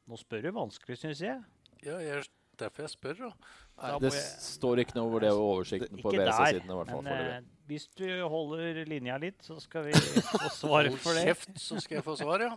Nå 0.08 0.18
spør 0.18 0.42
du 0.48 0.52
vanskelig, 0.56 0.98
syns 1.02 1.22
jeg. 1.22 1.38
Ja, 1.86 1.98
jeg, 2.02 2.24
derfor 2.58 2.86
jeg 2.88 2.94
spør, 2.96 3.18
da. 3.20 3.30
Nei, 3.78 3.92
Da 3.92 4.00
det 4.02 4.14
jeg- 4.14 4.40
står 4.42 4.82
ikke 4.82 4.96
noe 4.96 5.06
over 5.12 5.20
det 5.22 5.32
oversikten 5.32 6.02
på 6.02 6.14
i 6.14 6.18
hvert 6.18 6.90
fall 6.90 7.04
men 7.04 7.14
eh, 7.14 7.42
hvis 7.68 7.88
du 7.94 8.08
holder 8.28 8.86
linja 8.88 9.18
litt, 9.22 9.38
så 9.44 9.60
skal 9.62 9.84
vi 9.84 9.92
få 9.94 10.50
svar 10.50 10.90
for 10.98 11.14
det. 11.14 11.26
kjeft, 11.28 11.54
så 11.60 11.80
skal 11.84 12.00
jeg 12.00 12.04
få 12.08 12.16
svar, 12.18 12.40
ja. 12.42 12.56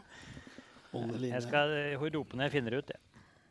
Jeg 0.91 1.43
skal 1.45 1.73
eh, 1.77 2.03
rope 2.17 2.37
når 2.37 2.49
jeg 2.49 2.57
finner 2.59 2.81
ut 2.81 2.89
det. 2.89 2.99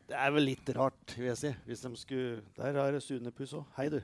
Det 0.10 0.18
er 0.18 0.32
vel 0.34 0.48
litt 0.50 0.72
rart, 0.76 1.14
vil 1.16 1.30
jeg 1.30 1.38
si. 1.38 1.52
Hvis 1.68 1.84
de 1.86 1.92
skulle 2.00 2.42
Der 2.58 2.80
er 2.82 2.98
Sune 3.04 3.32
Puss 3.32 3.54
òg. 3.56 3.68
Hei, 3.78 3.88
du. 3.94 4.00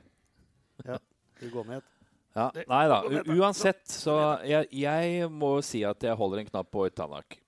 Ja, 0.86 0.98
du 1.40 1.48
går 1.50 1.66
ned. 1.68 1.92
Ja, 2.36 2.50
nei 2.68 2.82
da. 2.92 3.00
U 3.08 3.38
uansett, 3.40 3.82
så 3.88 4.14
jeg, 4.44 4.68
jeg 4.76 5.28
må 5.32 5.56
si 5.64 5.80
at 5.88 6.04
jeg 6.04 6.16
holder 6.20 6.42
en 6.42 6.50
knapp 6.50 6.68
på 6.72 6.84
Itanak. 6.88 7.38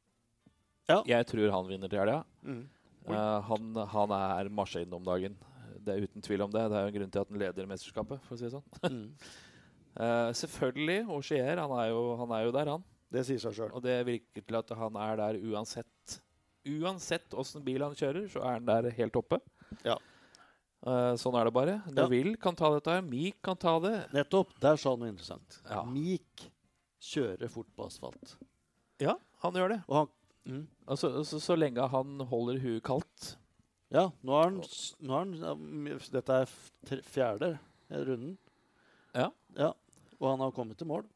Ja. 0.89 1.03
Jeg 1.05 1.29
tror 1.29 1.53
han 1.53 1.69
vinner 1.69 1.93
til 1.93 2.01
helga. 2.01 2.23
Mm. 2.43 2.63
Uh, 3.09 3.39
han, 3.49 3.81
han 3.93 4.15
er 4.17 4.49
maskinen 4.53 4.97
om 4.97 5.05
dagen. 5.05 5.37
Det 5.85 5.95
er 5.95 6.09
uten 6.09 6.25
tvil 6.25 6.45
om 6.45 6.53
det. 6.53 6.65
Det 6.73 6.79
er 6.79 6.87
jo 6.87 6.93
en 6.93 6.97
grunn 6.97 7.13
til 7.13 7.23
at 7.23 7.33
han 7.33 7.43
leder 7.45 7.69
mesterskapet, 7.69 8.25
for 8.25 8.37
å 8.37 8.41
si 8.41 8.49
det 8.49 8.55
sånn. 8.57 8.69
Mm. 8.89 9.05
uh, 10.01 10.31
selvfølgelig, 10.43 11.03
Auchier. 11.13 11.61
han, 11.63 11.77
er 11.85 12.01
han 12.23 12.35
er 12.39 12.47
jo 12.49 12.57
der, 12.57 12.73
han. 12.77 12.89
Det 13.13 13.25
sier 13.25 13.41
seg 13.41 13.57
sjøl. 13.57 13.73
Og 13.73 13.85
det 13.85 13.97
virker 14.09 14.45
til 14.45 14.59
at 14.59 14.73
han 14.77 14.99
er 15.01 15.19
der 15.21 15.41
uansett. 15.49 16.19
Uansett 16.69 17.35
åssen 17.39 17.65
bil 17.65 17.85
han 17.85 17.97
kjører, 17.97 18.27
så 18.33 18.43
er 18.45 18.59
han 18.59 18.69
der 18.69 18.91
helt 18.99 19.17
oppe. 19.19 19.41
Ja. 19.87 19.97
Uh, 20.85 21.17
sånn 21.19 21.35
er 21.39 21.49
det 21.49 21.55
bare. 21.57 21.79
Ja. 21.89 21.95
Neville 22.05 22.37
kan 22.41 22.57
ta 22.59 22.71
dette, 22.75 22.99
her, 22.99 23.03
Meek 23.07 23.41
kan 23.45 23.59
ta 23.59 23.79
det. 23.83 23.97
Nettopp. 24.15 24.53
Der 24.63 24.79
sa 24.79 24.93
han 24.95 25.03
noe 25.03 25.11
interessant. 25.11 25.59
Ja. 25.67 25.83
Meek 25.89 26.47
kjører 27.03 27.51
fort 27.51 27.71
på 27.75 27.89
asfalt. 27.89 28.37
Ja, 29.03 29.17
han 29.43 29.59
gjør 29.59 29.75
det. 29.75 29.83
Og 29.89 30.01
han 30.03 30.15
mm. 30.51 30.65
Altså, 30.89 31.11
så, 31.27 31.41
så 31.43 31.57
lenge 31.59 31.85
han 31.93 32.23
holder 32.31 32.61
huet 32.63 32.85
kaldt. 32.87 33.35
Ja, 33.95 34.11
nå 34.27 34.37
er 34.37 34.51
han, 34.51 34.61
nå 35.01 35.17
er 35.17 35.29
han 35.49 35.87
ja, 35.89 35.99
Dette 36.13 36.41
er 36.43 37.03
fjerde 37.09 37.55
runden. 37.89 38.35
Ja. 39.17 39.31
ja. 39.57 39.73
Og 40.19 40.27
han 40.29 40.43
har 40.45 40.53
kommet 40.57 40.79
til 40.81 40.91
mål 40.91 41.07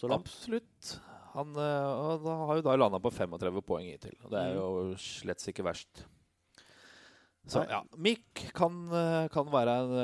så 0.00 0.08
langt. 0.08 0.28
Absolutt. 0.30 0.94
Han 1.40 1.50
eh, 1.56 2.14
da 2.24 2.36
har 2.46 2.60
jo 2.60 2.64
da 2.68 2.76
landa 2.78 3.00
på 3.02 3.10
35 3.16 3.60
poeng 3.66 3.88
hittil. 3.90 4.14
Det 4.30 4.38
er 4.38 4.54
Mm. 4.54 4.58
jo 4.60 4.96
slett 5.00 5.42
ikke 5.50 5.64
verst. 5.66 6.04
Så 7.50 7.62
ja, 7.66 7.80
Mick 7.98 8.42
kan, 8.54 8.74
eh, 8.94 9.24
kan 9.32 9.48
være 9.50 9.72
en 9.80 9.94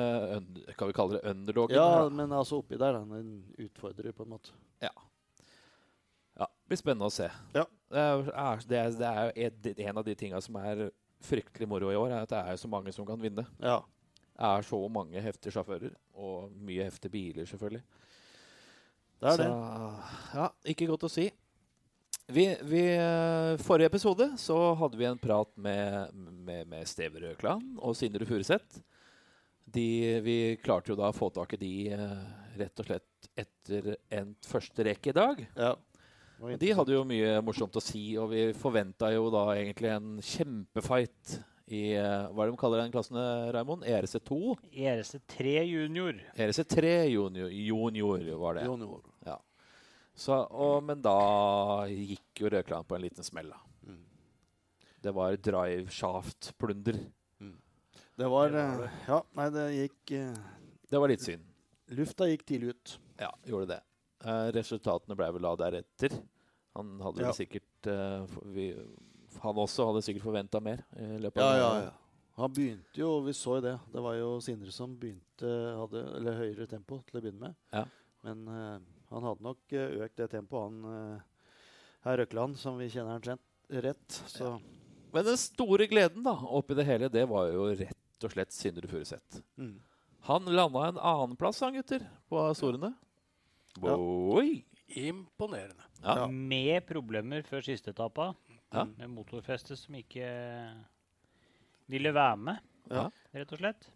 eh, 0.67 0.73
Kan 0.75 0.89
vi 0.89 0.95
kalle 0.97 1.19
det 1.21 1.31
underdog? 1.31 1.71
Ja, 1.77 2.09
men 2.09 2.33
altså 2.33 2.59
oppi 2.63 2.79
der 2.81 2.95
er 2.97 3.03
han 3.05 3.13
en 3.13 3.35
utfordrer, 3.61 4.13
på 4.17 4.25
en 4.25 4.33
måte. 4.33 4.55
Ja. 4.83 4.91
ja. 6.41 6.49
Blir 6.67 6.81
spennende 6.81 7.07
å 7.11 7.13
se. 7.15 7.29
Ja. 7.55 7.67
Det 7.93 8.03
er, 8.03 8.31
er, 8.35 8.65
det 8.67 8.79
er, 8.81 9.53
det 9.63 9.75
er 9.77 9.91
en 9.93 10.01
av 10.01 10.07
de 10.09 10.15
tinga 10.19 10.41
som 10.43 10.57
er 10.59 10.89
fryktelig 11.23 11.69
moro 11.71 11.93
i 11.93 11.97
år, 11.99 12.11
er 12.17 12.25
at 12.25 12.33
det 12.33 12.41
er 12.41 12.59
så 12.61 12.69
mange 12.73 12.93
som 12.93 13.07
kan 13.07 13.21
vinne. 13.23 13.45
Ja. 13.63 13.79
Det 14.37 14.49
er 14.51 14.67
så 14.69 14.81
mange 14.93 15.23
heftige 15.25 15.55
sjåfører, 15.55 15.95
og 16.19 16.51
mye 16.67 16.85
heftige 16.89 17.13
biler, 17.15 17.47
selvfølgelig. 17.49 17.85
Det 19.21 19.33
er 19.33 19.41
så, 19.41 19.43
det. 19.43 20.15
Ja, 20.37 20.49
ikke 20.73 20.89
godt 20.91 21.07
å 21.09 21.13
si. 21.13 21.31
Vi, 22.27 22.45
vi, 22.67 22.83
eh, 22.91 23.55
forrige 23.63 23.87
episode 23.93 24.33
så 24.41 24.59
hadde 24.81 24.99
vi 24.99 25.07
en 25.07 25.21
prat 25.21 25.51
med, 25.63 26.15
med, 26.47 26.67
med 26.67 26.89
Steve 26.91 27.23
Røkland 27.23 27.79
og 27.79 27.95
Sindre 27.97 28.27
Furuseth. 28.27 28.81
De, 29.67 29.87
vi 30.23 30.37
klarte 30.63 30.93
jo 30.93 30.99
da 30.99 31.11
å 31.11 31.17
få 31.17 31.31
tak 31.35 31.55
i 31.55 31.61
de 31.61 31.75
eh, 31.95 32.17
rett 32.59 32.83
og 32.83 32.89
slett 32.89 33.31
etter 33.39 33.95
endt 34.11 34.49
første 34.49 34.87
rekke 34.87 35.13
i 35.13 35.17
dag. 35.17 35.45
Ja. 35.55 35.75
De 36.61 36.73
hadde 36.77 36.93
jo 36.93 37.07
mye 37.09 37.39
morsomt 37.45 37.79
å 37.79 37.83
si, 37.83 38.11
og 38.21 38.35
vi 38.35 38.51
forventa 38.59 39.09
jo 39.15 39.31
da 39.33 39.47
egentlig 39.55 39.95
en 39.95 40.17
kjempefight 40.21 41.39
i 41.67 41.83
eh, 41.99 42.27
Hva 42.31 42.45
er 42.45 42.49
det 42.51 42.55
de 42.55 42.61
kaller 42.61 42.83
den 42.85 42.93
klassen, 42.95 43.17
eh, 43.19 43.49
Raimond? 43.57 43.83
ERC2? 43.85 44.39
ERC3 44.71 45.55
junior. 45.67 46.21
ERC3 46.39 46.93
junior, 47.11 47.51
junior 47.51 48.27
var 48.39 48.61
det. 48.61 48.67
Junior. 48.69 49.03
Ja. 49.27 49.39
Så, 50.15 50.37
og, 50.47 50.79
men 50.87 51.03
da 51.05 51.17
gikk 51.91 52.41
jo 52.45 52.53
Røkland 52.55 52.87
på 52.89 52.97
en 52.97 53.03
liten 53.05 53.27
smell. 53.27 53.51
da. 53.51 53.59
Mm. 53.91 53.99
Det 55.03 55.15
var 55.15 55.37
drive 55.37 55.91
shaft-plunder. 55.93 57.03
Det 58.17 58.29
var 58.33 58.49
Det 58.49 58.63
var 58.63 58.87
eh, 58.87 59.03
Ja, 59.11 59.19
nei, 59.37 59.51
det 59.53 59.65
gikk 59.75 60.15
Det 60.89 61.01
var 61.03 61.11
litt 61.13 61.21
synd. 61.27 61.43
Lufta 61.99 62.27
gikk 62.31 62.47
tidlig 62.49 62.73
ut. 62.73 62.95
Ja, 63.21 63.29
gjorde 63.45 63.75
det. 63.75 63.83
Eh, 64.25 64.47
resultatene 64.57 65.15
ble 65.19 65.29
vel 65.37 65.45
da 65.45 65.53
deretter. 65.61 66.15
Han 66.79 66.97
hadde 67.05 67.21
vel 67.21 67.29
Ja. 67.29 67.35
sikkert 67.37 67.87
uh, 67.89 68.25
vi, 68.53 68.71
Han 69.43 69.63
også 69.63 69.87
hadde 69.91 70.03
sikkert 70.07 70.27
forventa 70.27 70.61
mer. 70.63 70.83
i 70.97 71.21
løpet 71.23 71.43
Ja, 71.43 71.49
av 71.53 71.59
ja, 71.61 71.71
ja. 71.87 71.95
Han 72.37 72.53
begynte 72.53 73.01
jo, 73.01 73.21
vi 73.25 73.33
så 73.33 73.57
jo 73.57 73.65
det. 73.65 73.79
Det 73.93 74.03
var 74.05 74.17
jo 74.19 74.35
Sindre 74.45 74.73
som 74.75 74.93
begynte 75.01 75.53
hadde, 75.81 76.03
Eller 76.19 76.37
høyere 76.43 76.67
tempo 76.69 77.01
til 77.07 77.19
å 77.19 77.23
begynne 77.23 77.49
med. 77.49 77.57
Ja. 77.73 77.87
Men 78.27 78.43
uh, 78.51 78.77
han 79.13 79.29
hadde 79.29 79.47
nok 79.47 79.73
eh, 79.73 80.01
økt 80.05 80.19
det 80.19 80.27
tempoet, 80.33 80.67
han 80.67 80.85
uh, 81.15 81.53
herr 82.05 82.19
Røkland, 82.21 82.59
som 82.59 82.77
vi 82.81 82.89
kjenner 82.91 83.17
han 83.17 83.23
rett. 83.23 83.45
rett 83.85 84.19
så 84.27 84.57
Men 85.15 85.29
den 85.29 85.39
store 85.41 85.87
gleden 85.87 86.27
da, 86.27 86.35
oppi 86.35 86.75
det 86.75 86.89
hele, 86.89 87.09
det 87.13 87.23
var 87.31 87.53
jo 87.53 87.69
rett 87.71 88.27
og 88.27 88.35
slett 88.35 88.53
Sindre 88.53 88.91
Furuseth. 88.91 89.43
mm. 89.57 89.77
Han 90.27 90.49
landa 90.51 90.89
en 90.89 90.97
annenplass, 90.99 91.61
han 91.63 91.77
gutter, 91.79 92.03
på 92.29 92.41
Azorene. 92.43 92.91
Ja. 93.79 93.95
Oi! 93.95 94.65
Imponerende. 94.87 95.87
Ja. 96.03 96.17
Ja. 96.19 96.27
Med 96.27 96.83
problemer 96.87 97.47
før 97.47 97.63
siste 97.63 97.93
etappa. 97.95 98.33
Ja. 98.73 98.85
Med 98.99 99.11
motorfeste 99.11 99.77
som 99.79 99.95
ikke 99.95 100.27
ville 101.89 102.13
være 102.13 102.37
med, 102.37 102.59
Ja. 102.91 103.09
rett 103.35 103.53
og 103.53 103.59
slett. 103.59 103.87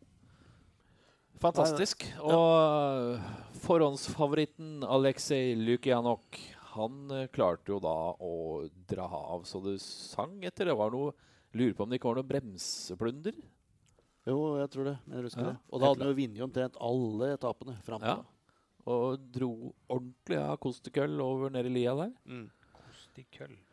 Fantastisk. 1.40 2.04
Og 2.20 3.18
forhåndsfavoritten 3.64 4.83
Aleksej 4.85 5.54
Lukjanok, 5.56 6.38
han 6.74 7.11
eh, 7.11 7.26
klarte 7.33 7.72
jo 7.72 7.78
da 7.83 7.94
å 8.20 8.68
dra 8.90 9.06
av 9.09 9.42
så 9.48 9.62
det 9.64 9.78
sang 9.83 10.38
etter. 10.44 10.66
Det 10.70 10.76
var 10.76 10.90
noe 10.94 11.14
Lurer 11.52 11.74
på 11.74 11.83
om 11.83 11.90
det 11.90 11.98
ikke 11.98 12.06
var 12.12 12.14
noe 12.20 12.28
bremseplunder? 12.30 13.35
Jo, 14.28 14.37
jeg 14.61 14.68
tror 14.70 14.85
det. 14.87 14.92
Jeg 15.11 15.24
husker 15.24 15.40
Ja, 15.42 15.48
det. 15.50 15.56
Og 15.72 15.80
da 15.80 15.88
hadde 15.88 16.04
han 16.04 16.12
jo 16.12 16.18
vunnet 16.20 16.44
omtrent 16.46 16.76
alle 16.78 17.30
etapene 17.35 17.74
fram 17.83 17.98
til 18.04 18.06
Ja. 18.06 18.14
da. 18.20 18.24
Og 18.87 19.24
dro 19.33 19.74
ordentlig 19.90 20.38
av 20.38 20.59
kostekøll 20.62 21.18
over 21.20 21.50
nede 21.50 21.66
i 21.66 21.74
lia 21.74 21.94
der. 21.96 22.12
Mm. 22.24 22.50
Kost 22.72 23.18
køll, 23.33 23.56
faktisk. 23.56 23.69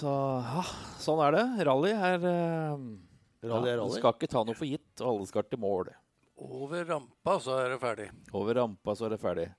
Så 0.00 0.10
ja, 0.46 0.64
sånn 1.02 1.20
er 1.26 1.34
det. 1.36 1.46
Rally 1.68 1.90
er 1.92 2.22
eh, 2.24 2.84
Rally 3.44 3.68
er 3.68 3.74
ja, 3.74 3.80
rally. 3.82 3.88
Du 3.92 3.98
skal 3.98 4.14
ikke 4.16 4.30
ta 4.32 4.44
noe 4.48 4.56
for 4.56 4.68
gitt, 4.68 4.92
og 5.02 5.08
alle 5.12 5.26
skal 5.28 5.48
til 5.48 5.60
mål. 5.60 5.90
Over 6.40 6.86
rampa, 6.88 7.34
så 7.44 7.58
er 7.60 7.74
det 7.74 7.80
ferdig. 7.82 8.06
Over 8.32 8.62
rampa 8.62 8.94
så 8.96 9.08
er 9.08 9.16
det 9.16 9.20
ferdig. 9.20 9.50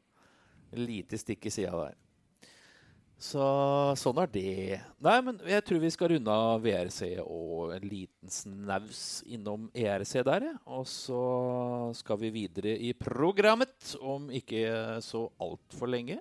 Lite 0.77 1.19
stikk 1.21 1.45
i 1.45 1.53
sida 1.53 1.75
der. 1.77 1.99
Så 3.21 3.43
sånn 4.01 4.17
er 4.23 4.31
det. 4.33 4.79
Nei, 5.05 5.17
men 5.21 5.37
jeg 5.45 5.61
tror 5.67 5.81
vi 5.83 5.91
skal 5.93 6.09
runde 6.15 6.33
av 6.33 6.63
VRC 6.63 7.19
og 7.21 7.75
en 7.75 7.85
liten 7.85 8.33
snaus 8.33 9.21
innom 9.29 9.67
ERC 9.77 10.15
der, 10.25 10.47
ja. 10.49 10.55
Og 10.73 10.87
så 10.89 11.21
skal 11.99 12.17
vi 12.23 12.33
videre 12.33 12.73
i 12.81 12.95
programmet 12.97 13.93
om 14.01 14.25
ikke 14.33 14.65
så 15.05 15.27
altfor 15.37 15.93
lenge. 15.93 16.17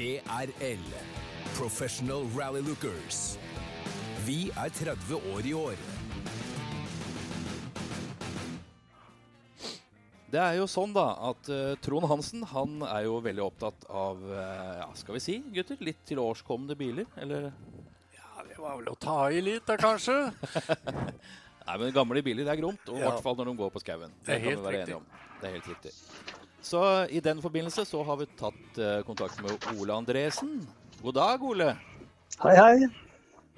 PRL. 0.00 0.80
Professional 1.58 2.22
Rally 2.36 2.60
Lookers. 2.64 3.36
Vi 4.24 4.46
er 4.56 4.70
30 4.72 5.18
år 5.34 5.44
i 5.44 5.52
år. 5.52 5.82
Det 10.32 10.40
er 10.40 10.56
jo 10.56 10.64
sånn 10.72 10.94
da 10.96 11.04
at 11.28 11.50
uh, 11.52 11.74
Trond 11.84 12.08
Hansen 12.08 12.46
han 12.48 12.80
er 12.88 13.04
jo 13.10 13.18
veldig 13.20 13.44
opptatt 13.44 13.84
av 13.92 14.24
uh, 14.24 14.40
ja, 14.80 14.88
skal 14.96 15.18
vi 15.18 15.22
si, 15.26 15.36
gutter, 15.52 15.76
litt 15.84 16.00
tilårskomne 16.08 16.78
biler. 16.80 17.04
Eller 17.20 17.50
Ja, 18.16 18.40
det 18.48 18.56
var 18.56 18.80
vel 18.80 18.88
å 18.94 18.96
ta 18.96 19.18
i 19.28 19.44
litt, 19.44 19.68
da, 19.68 19.76
kanskje? 19.84 20.16
Nei, 21.66 21.76
men 21.76 21.92
gamle 21.92 22.24
biler 22.24 22.48
det 22.48 22.56
er 22.56 22.62
gromt, 22.64 22.88
og 22.88 22.96
i 22.96 23.04
Ja. 23.04 23.10
hvert 23.10 23.26
fall 23.28 23.36
når 23.36 23.52
de 23.52 23.58
går 23.60 23.76
på 23.76 23.84
skauen. 23.84 24.16
Det 24.24 24.32
det, 24.32 24.44
kan 24.48 24.56
vi 24.56 24.64
være 24.64 24.78
riktig. 24.78 24.94
enige 24.94 25.02
om. 25.02 25.10
Det 25.42 25.50
er 25.50 25.58
helt 25.58 25.74
riktig. 25.74 25.98
Så 26.62 26.80
i 27.08 27.20
den 27.24 27.40
forbindelse 27.42 27.84
så 27.88 28.02
har 28.04 28.18
vi 28.20 28.26
tatt 28.38 28.78
eh, 28.78 29.00
kontakt 29.06 29.40
med 29.42 29.56
Ole 29.80 29.94
Andresen. 29.96 30.58
God 31.00 31.16
dag, 31.16 31.42
Ole. 31.42 31.72
Hei, 32.42 32.56
hei. 32.56 32.90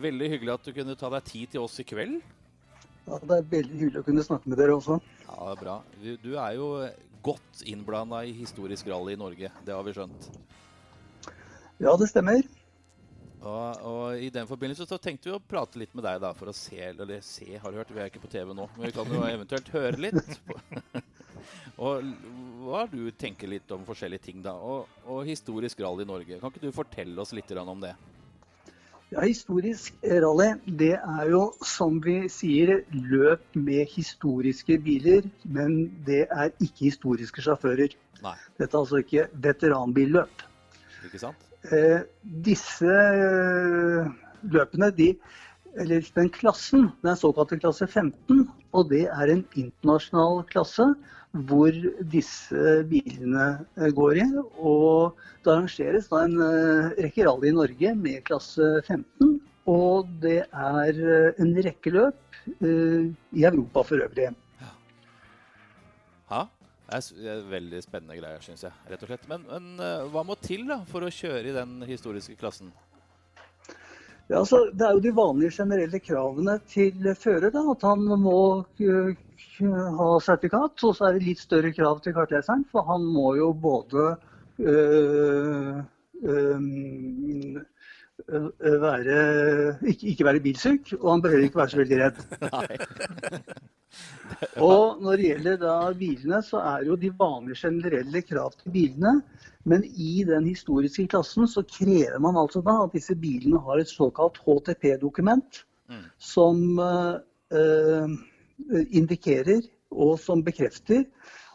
Veldig 0.02 0.28
hyggelig 0.36 0.54
at 0.54 0.68
du 0.68 0.72
kunne 0.76 0.94
ta 0.98 1.10
deg 1.16 1.26
tid 1.26 1.54
til 1.54 1.66
oss 1.66 1.80
i 1.82 1.86
kveld. 1.86 2.20
Ja, 3.08 3.18
det 3.18 3.38
er 3.40 3.48
veldig 3.50 3.80
hyggelig 3.80 4.02
å 4.02 4.06
kunne 4.06 4.24
snakke 4.24 4.50
med 4.50 4.62
dere 4.62 4.76
også. 4.78 5.00
Ja, 5.26 5.36
det 5.40 5.50
er 5.56 5.60
bra. 5.64 5.76
Du, 5.98 6.10
du 6.22 6.30
er 6.38 6.54
jo 6.58 6.68
godt 7.26 7.62
innblanda 7.66 8.22
i 8.26 8.34
historisk 8.36 8.86
rally 8.90 9.16
i 9.16 9.20
Norge. 9.20 9.50
Det 9.66 9.74
har 9.74 9.86
vi 9.86 9.94
skjønt. 9.96 10.30
Ja, 11.82 11.96
det 11.98 12.06
stemmer. 12.10 12.46
Og, 13.42 13.82
og 13.82 14.22
i 14.22 14.28
den 14.30 14.46
forbindelse 14.46 14.86
så 14.86 15.00
tenkte 15.02 15.26
vi 15.26 15.34
å 15.34 15.42
prate 15.42 15.80
litt 15.82 15.94
med 15.98 16.06
deg 16.06 16.20
da, 16.22 16.30
for 16.38 16.52
å 16.52 16.54
se 16.54 16.78
Eller 16.78 17.16
se, 17.26 17.48
har 17.58 17.72
du 17.72 17.80
hørt? 17.80 17.90
Vi 17.90 17.98
er 17.98 18.06
ikke 18.06 18.22
på 18.22 18.30
TV 18.30 18.52
nå, 18.54 18.68
men 18.76 18.86
vi 18.86 18.94
kan 18.94 19.10
jo 19.10 19.24
eventuelt 19.26 19.72
høre 19.74 19.98
litt. 19.98 20.36
og 21.78 22.09
hva 22.62 22.87
du 22.90 23.11
tenker 23.18 23.50
litt 23.50 23.70
om 23.74 23.85
forskjellige 23.88 24.26
ting, 24.28 24.40
da. 24.44 24.55
Og, 24.57 24.88
og 25.07 25.26
historisk 25.28 25.81
rally 25.85 26.07
i 26.07 26.11
Norge. 26.11 26.40
Kan 26.40 26.52
ikke 26.52 26.66
du 26.66 26.74
fortelle 26.74 27.20
oss 27.22 27.35
litt 27.37 27.50
om 27.59 27.83
det? 27.83 27.94
Ja, 29.12 29.26
Historisk 29.26 29.98
rally 30.09 30.55
det 30.64 30.94
er 30.96 31.26
jo, 31.28 31.42
som 31.61 31.98
vi 32.00 32.22
sier, 32.33 32.78
løp 32.92 33.44
med 33.59 33.90
historiske 33.92 34.78
biler. 34.81 35.28
Men 35.44 35.90
det 36.07 36.24
er 36.31 36.52
ikke 36.59 36.88
historiske 36.88 37.44
sjåfører. 37.44 37.92
Nei, 38.22 38.37
Dette 38.57 38.76
er 38.76 38.81
altså 38.81 39.02
ikke 39.02 39.26
veteranbilløp. 39.44 40.44
ikke 41.05 41.20
sant? 41.20 41.48
Eh, 41.70 42.02
disse 42.46 42.88
eh, 42.88 44.09
løpene, 44.50 44.90
de, 44.96 45.12
eller 45.78 46.09
den 46.16 46.31
klassen, 46.33 46.88
den 47.05 47.16
såkalte 47.16 47.59
klasse 47.61 47.87
15, 47.87 48.48
og 48.72 48.88
det 48.90 49.05
er 49.12 49.31
en 49.31 49.44
internasjonal 49.55 50.42
klasse 50.50 50.88
hvor 51.32 51.72
disse 52.12 52.82
bilene 52.88 53.46
eh, 53.78 53.88
går 53.96 54.20
i. 54.20 54.26
Og 54.60 55.16
det 55.44 55.52
arrangeres 55.52 56.10
da 56.12 56.24
en 56.26 56.36
eh, 56.44 56.92
rekke 57.06 57.26
rally 57.26 57.50
i 57.50 57.56
Norge 57.56 57.94
med 57.98 58.24
klasse 58.28 58.68
15. 58.86 59.38
Og 59.72 60.10
det 60.22 60.42
er 60.44 61.00
eh, 61.00 61.42
en 61.42 61.54
rekke 61.64 61.94
løp 61.94 62.28
i 62.42 63.44
Europa 63.46 63.84
for 63.86 64.02
øvrig. 64.02 64.32
Ja, 66.32 66.40
det 66.90 67.28
er 67.30 67.44
veldig 67.46 67.82
spennende 67.84 68.16
greier, 68.18 68.42
syns 68.42 68.64
jeg. 68.66 68.74
rett 68.90 69.04
og 69.04 69.12
slett. 69.12 69.28
Men, 69.30 69.44
men 69.46 70.08
hva 70.10 70.24
må 70.26 70.34
til 70.42 70.64
da 70.66 70.80
for 70.88 71.06
å 71.06 71.12
kjøre 71.12 71.52
i 71.52 71.54
den 71.54 71.76
historiske 71.86 72.34
klassen? 72.40 72.72
Ja, 74.26 74.40
altså, 74.40 74.64
det 74.74 74.88
er 74.88 74.96
jo 74.96 75.04
de 75.04 75.14
vanlige 75.14 75.54
generelle 75.60 76.00
kravene 76.02 76.56
til 76.66 77.06
fører. 77.14 77.54
At 77.54 77.86
han 77.86 78.10
må 78.24 78.42
ha 79.98 80.09
sertifikat. 80.22 80.85
Og 80.87 80.96
så 80.96 81.09
er 81.09 81.16
det 81.16 81.26
litt 81.26 81.42
større 81.42 81.72
krav 81.74 82.00
til 82.05 82.14
kartleseren, 82.16 82.64
for 82.72 82.87
han 82.88 83.05
må 83.05 83.35
jo 83.38 83.52
både 83.52 84.09
øh, 84.59 85.83
øh, 86.22 86.61
være, 88.83 89.18
ikke, 89.83 90.07
ikke 90.14 90.24
være 90.28 90.44
bilsyk, 90.44 90.94
og 91.00 91.09
han 91.12 91.22
bør 91.22 91.38
ikke 91.42 91.62
være 91.62 91.74
så 91.74 91.83
veldig 91.83 92.02
redd. 92.05 92.18
Og 94.64 95.02
når 95.02 95.18
det 95.20 95.26
gjelder 95.26 95.59
da 95.61 95.74
bilene, 95.96 96.38
så 96.44 96.62
er 96.64 96.87
jo 96.87 96.96
de 96.96 97.11
vanlige 97.18 97.61
generelle 97.66 98.22
krav 98.24 98.55
til 98.57 98.72
bilene. 98.72 99.18
Men 99.68 99.85
i 99.85 100.24
den 100.26 100.46
historiske 100.48 101.05
klassen 101.12 101.46
så 101.46 101.62
krever 101.62 102.18
man 102.18 102.38
altså 102.40 102.62
da 102.64 102.81
at 102.83 102.96
disse 102.96 103.14
bilene 103.14 103.61
har 103.62 103.78
et 103.78 103.90
såkalt 103.90 104.40
HTP-dokument 104.42 105.62
Mm. 105.92 106.05
som 106.18 106.78
eh, 106.78 107.14
eh, 107.59 108.09
indikerer 108.90 109.62
og 109.92 110.18
som 110.20 110.44
bekrefter 110.44 111.04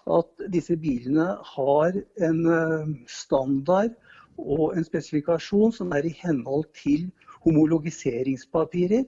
at 0.08 0.44
disse 0.54 0.78
bilene 0.80 1.38
har 1.56 1.92
en 2.28 2.46
eh, 2.54 2.88
standard 3.12 3.90
og 4.38 4.78
en 4.78 4.86
spesifikasjon 4.86 5.72
som 5.76 5.92
er 5.98 6.04
i 6.08 6.16
henhold 6.22 6.66
til 6.78 7.10
homologiseringspapirer 7.46 9.04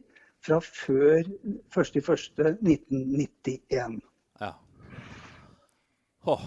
fra 0.46 0.60
før 0.64 1.24
1.1.1991. 1.76 4.00
Ja. 4.42 4.52
Oh, 6.28 6.42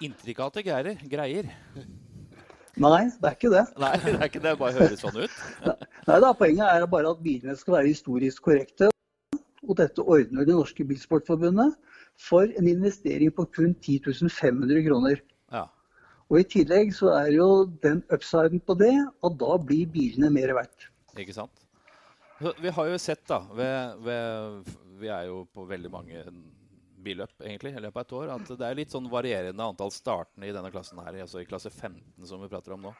intrikate 0.00 0.62
greier. 0.62 0.96
greier. 1.10 1.44
Nei, 2.76 3.04
det 3.08 3.24
er 3.24 3.30
ikke 3.38 3.54
det. 3.54 3.64
Nei, 3.80 3.96
det 4.04 4.14
er 4.18 4.24
ikke 4.28 4.44
det. 4.44 4.58
Bare 4.60 4.76
høres 4.76 5.00
sånn 5.00 5.16
ut. 5.22 5.32
Nei, 5.64 6.18
da, 6.20 6.28
Poenget 6.36 6.68
er 6.68 6.84
bare 6.90 7.10
at 7.14 7.22
bilene 7.24 7.56
skal 7.56 7.78
være 7.78 7.92
historisk 7.94 8.38
korrekte. 8.50 8.86
Og 9.66 9.76
dette 9.80 10.02
ordner 10.02 10.46
Det 10.46 10.54
norske 10.54 10.84
Bilsportforbundet 10.86 11.74
for 12.16 12.46
en 12.46 12.68
investering 12.70 13.32
på 13.34 13.46
kun 13.52 13.74
10 13.74 14.30
500 14.30 14.82
kroner. 14.86 15.22
Ja. 15.52 15.66
Og 16.30 16.40
I 16.40 16.48
tillegg 16.56 16.94
så 16.94 17.12
er 17.14 17.32
jo 17.36 17.48
den 17.82 18.02
upsiden 18.12 18.62
på 18.62 18.74
det 18.78 18.94
at 18.98 19.38
da 19.38 19.58
blir 19.62 19.86
bilene 19.90 20.30
mer 20.30 20.54
verdt. 20.56 20.88
Ikke 21.18 21.34
sant? 21.36 21.66
Vi 22.40 22.68
har 22.68 22.88
jo 22.90 22.98
sett, 23.00 23.22
da 23.28 23.40
ved, 23.56 24.02
ved, 24.04 24.72
Vi 25.00 25.08
er 25.08 25.28
jo 25.30 25.46
på 25.54 25.64
veldig 25.68 25.90
mange 25.92 26.24
billøp 27.06 27.44
egentlig, 27.44 27.72
i 27.76 27.80
løpet 27.80 28.00
av 28.00 28.04
et 28.04 28.14
år, 28.18 28.32
at 28.34 28.50
det 28.58 28.66
er 28.66 28.78
litt 28.80 28.92
sånn 28.92 29.06
varierende 29.10 29.68
antall 29.70 29.92
startende 29.94 30.48
i 30.48 30.54
denne 30.54 30.72
klassen 30.74 30.98
her, 31.04 31.20
altså 31.22 31.40
i 31.40 31.48
klasse 31.48 31.70
15 31.70 32.26
som 32.26 32.42
vi 32.42 32.50
prater 32.50 32.74
om 32.74 32.88
nå. 32.88 32.92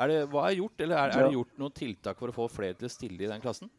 Er 0.00 0.10
det, 0.10 0.18
hva 0.32 0.46
er 0.48 0.58
gjort, 0.58 0.80
eller 0.80 0.98
er, 0.98 1.14
er 1.14 1.28
det 1.28 1.36
gjort 1.36 1.60
noen 1.60 1.76
tiltak 1.76 2.18
for 2.18 2.32
å 2.32 2.36
få 2.36 2.48
flere 2.50 2.78
til 2.78 2.88
å 2.88 2.92
stille 2.92 3.22
i 3.22 3.30
den 3.30 3.42
klassen? 3.42 3.70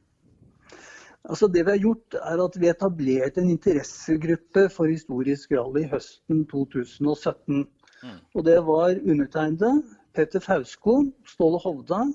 Altså 1.29 1.47
Det 1.47 1.65
vi 1.65 1.69
har 1.71 1.81
gjort, 1.81 2.15
er 2.17 2.41
at 2.43 2.55
vi 2.57 2.69
etablerte 2.69 3.41
en 3.41 3.51
interessegruppe 3.53 4.65
for 4.73 4.89
historisk 4.89 5.51
rally 5.53 5.83
høsten 5.91 6.45
2017. 6.49 7.67
Mm. 8.01 8.15
Og 8.35 8.45
det 8.45 8.57
var 8.65 8.97
undertegnede, 8.97 9.83
Petter 10.13 10.41
Fausko, 10.41 11.03
Ståle 11.27 11.59
Hovda, 11.61 12.07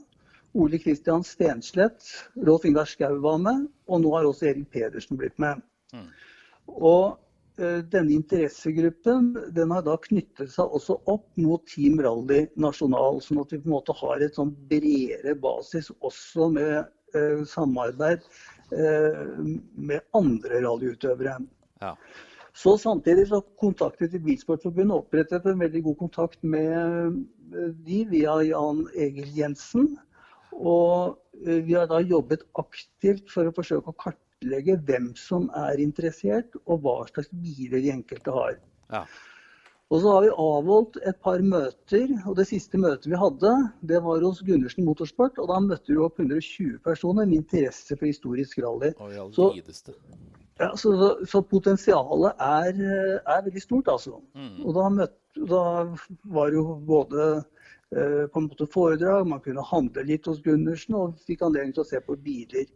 Ole 0.56 0.78
Kristian 0.78 1.22
Stenslett, 1.24 2.02
Rolf 2.46 2.64
Ingar 2.64 2.88
Schou 2.88 3.20
var 3.22 3.38
med, 3.38 3.68
og 3.86 4.02
nå 4.02 4.16
har 4.16 4.26
også 4.26 4.50
Erik 4.50 4.70
Pedersen 4.72 5.18
blitt 5.20 5.38
med. 5.38 5.62
Mm. 5.94 6.08
Og 6.66 7.16
eh, 7.60 7.82
denne 7.92 8.16
interessegruppen 8.16 9.30
den 9.54 9.70
har 9.70 9.84
da 9.86 9.94
knyttet 10.02 10.50
seg 10.52 10.74
også 10.80 10.98
opp 11.12 11.28
mot 11.38 11.62
Team 11.70 12.00
Rally 12.02 12.46
Nasjonal, 12.58 13.22
sånn 13.22 13.44
at 13.44 13.54
vi 13.54 13.62
på 13.62 13.70
en 13.70 13.76
måte 13.76 13.96
har 14.00 14.24
et 14.24 14.36
sånn 14.40 14.54
bredere 14.70 15.36
basis 15.40 15.92
også 16.00 16.50
med 16.56 16.74
eh, 17.14 17.44
samarbeid 17.46 18.26
med 18.70 20.00
andre 20.16 20.62
rallyutøvere. 20.64 21.36
Ja. 21.82 21.92
Så 22.56 22.78
Samtidig 22.80 23.26
så 23.28 23.42
kontaktet 23.60 24.14
vi 24.14 24.22
Bilsportforbundet 24.30 24.94
og 24.94 25.04
opprettet 25.04 25.44
en 25.44 25.60
veldig 25.60 25.82
god 25.90 25.96
kontakt 26.00 26.44
med 26.44 27.18
eh, 27.52 27.72
de 27.84 27.98
via 28.08 28.38
Jan 28.48 28.86
Egil 28.96 29.28
Jensen. 29.36 29.90
Og 30.56 31.18
eh, 31.44 31.60
vi 31.66 31.76
har 31.76 31.90
da 31.90 32.00
jobbet 32.00 32.46
aktivt 32.56 33.28
for 33.32 33.48
å 33.48 33.52
forsøke 33.58 33.92
å 33.92 33.98
kartlegge 34.00 34.78
hvem 34.88 35.10
som 35.20 35.50
er 35.66 35.82
interessert, 35.84 36.56
og 36.64 36.80
hva 36.86 37.02
slags 37.10 37.28
biler 37.44 37.84
de 37.84 37.92
enkelte 37.98 38.32
har. 38.38 38.56
Ja. 38.88 39.04
Og 39.90 40.00
så 40.02 40.10
har 40.16 40.22
vi 40.24 40.30
avholdt 40.34 40.96
et 41.06 41.18
par 41.22 41.38
møter, 41.46 42.10
og 42.26 42.34
det 42.40 42.48
siste 42.48 42.78
møtet 42.82 43.06
vi 43.06 43.18
hadde, 43.20 43.52
det 43.86 44.00
var 44.02 44.24
hos 44.26 44.40
Gundersen 44.42 44.82
Motorsport. 44.84 45.38
Og 45.38 45.46
da 45.46 45.60
møtte 45.62 45.92
vi 45.92 46.00
opp 46.02 46.18
120 46.18 46.80
personer 46.82 47.26
med 47.30 47.36
interesse 47.44 47.94
for 47.94 48.06
historisk 48.10 48.58
rally. 48.64 48.90
Så- 49.36 49.52
Ja, 50.58 50.70
så, 50.74 50.90
så 51.28 51.42
potensialet 51.44 52.32
er, 52.40 52.72
eh, 52.80 53.20
er 53.28 53.42
veldig 53.44 53.62
stort, 53.62 53.86
altså. 53.92 54.22
Mm. 54.34 54.64
Og 54.64 54.74
da, 54.74 54.88
møtte, 54.88 55.46
da 55.46 55.62
var 56.24 56.50
det 56.50 56.56
jo 56.56 56.64
både 56.88 57.26
eh, 57.92 58.24
på 58.32 58.40
en 58.40 58.48
måte 58.48 58.66
foredrag, 58.72 59.26
man 59.28 59.40
kunne 59.44 59.62
handle 59.70 60.02
litt 60.08 60.26
hos 60.26 60.40
Gundersen, 60.40 60.94
og 60.96 61.14
fikk 61.28 61.44
anledning 61.44 61.74
til 61.76 61.84
å 61.84 61.88
se 61.90 62.00
på 62.00 62.16
biler. 62.16 62.66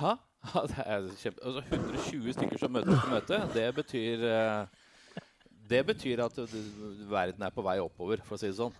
Hæ? 0.00 0.16
Ja, 0.54 0.62
det 0.64 0.84
er 0.86 1.08
kjempe... 1.20 1.42
Altså 1.44 1.62
120 1.68 2.32
stykker 2.32 2.58
som 2.58 2.72
møter 2.72 2.96
på 2.96 3.10
møte, 3.12 3.42
det 3.52 3.66
betyr 3.76 4.22
eh, 4.24 4.79
Det 5.70 5.80
betyr 5.86 6.24
at 6.24 6.38
verden 7.10 7.44
er 7.46 7.52
på 7.54 7.62
vei 7.62 7.78
oppover, 7.78 8.22
for 8.26 8.34
å 8.34 8.40
si 8.40 8.48
det 8.50 8.58
sånn. 8.58 8.74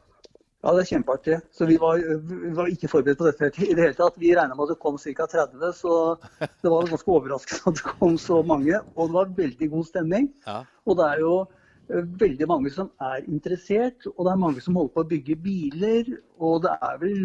Ja, 0.60 0.74
det 0.76 0.82
er 0.82 0.88
kjempeartig. 0.90 1.36
Så 1.56 1.64
vi 1.68 1.78
var, 1.80 2.02
vi 2.28 2.50
var 2.56 2.68
ikke 2.68 2.90
forberedt 2.92 3.20
på 3.20 3.28
dette 3.30 3.48
i 3.64 3.72
det 3.72 3.84
hele 3.86 3.96
tatt. 3.96 4.18
Vi 4.20 4.34
regna 4.36 4.56
med 4.56 4.66
at 4.66 4.74
det 4.74 4.82
kom 4.82 4.98
ca. 5.00 5.28
30, 5.32 5.70
så 5.78 5.94
det 6.40 6.72
var 6.72 6.90
ganske 6.90 7.14
overraskende 7.14 7.70
at 7.70 7.80
det 7.80 7.94
kom 7.94 8.18
så 8.20 8.42
mange. 8.44 8.82
Og 8.92 9.08
det 9.08 9.16
var 9.16 9.32
veldig 9.38 9.70
god 9.72 9.88
stemning. 9.88 10.28
Ja. 10.44 10.58
Og 10.84 10.98
det 11.00 11.06
er 11.06 11.22
jo 11.22 11.32
eh, 11.40 12.10
veldig 12.26 12.50
mange 12.50 12.74
som 12.74 12.92
er 13.08 13.24
interessert, 13.24 14.04
og 14.12 14.26
det 14.26 14.34
er 14.34 14.44
mange 14.44 14.64
som 14.66 14.76
holder 14.76 14.92
på 14.98 15.06
å 15.06 15.10
bygge 15.14 15.38
biler. 15.46 16.12
Og 16.42 16.60
det 16.66 16.76
er 16.76 17.00
vel 17.06 17.24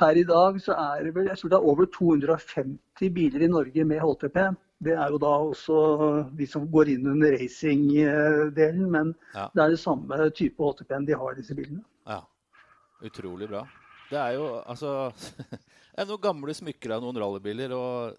per 0.00 0.16
i 0.16 0.24
dag 0.26 0.56
så 0.64 0.78
er 0.78 1.04
det 1.04 1.12
vel 1.18 1.28
jeg 1.28 1.42
tror 1.42 1.52
det 1.52 1.58
er 1.58 1.68
over 1.74 1.92
250 1.98 3.12
biler 3.14 3.44
i 3.44 3.52
Norge 3.52 3.84
med 3.92 4.00
HTP. 4.06 4.40
Det 4.84 4.92
er 4.94 5.10
jo 5.10 5.18
da 5.18 5.30
også 5.42 5.76
de 6.38 6.46
som 6.46 6.68
går 6.70 6.92
inn 6.94 7.06
under 7.10 7.32
racing-delen, 7.34 8.84
men 8.94 9.14
Ja. 9.34 9.48
det 9.54 9.62
er 9.64 9.70
det 9.74 9.80
samme 9.82 10.30
type 10.30 10.62
HTP-en 10.62 11.04
de 11.08 11.16
har, 11.18 11.34
disse 11.34 11.54
bilene. 11.58 11.82
Ja. 12.06 12.20
Utrolig 13.02 13.48
bra. 13.50 13.64
Det 14.10 14.18
er 14.18 14.32
jo 14.38 14.46
altså 14.64 15.12
Det 15.98 16.04
er 16.04 16.06
noen 16.06 16.22
gamle 16.22 16.54
smykker 16.54 16.94
av 16.94 17.02
noen 17.02 17.18
rallybiler. 17.18 17.72
og 17.74 18.16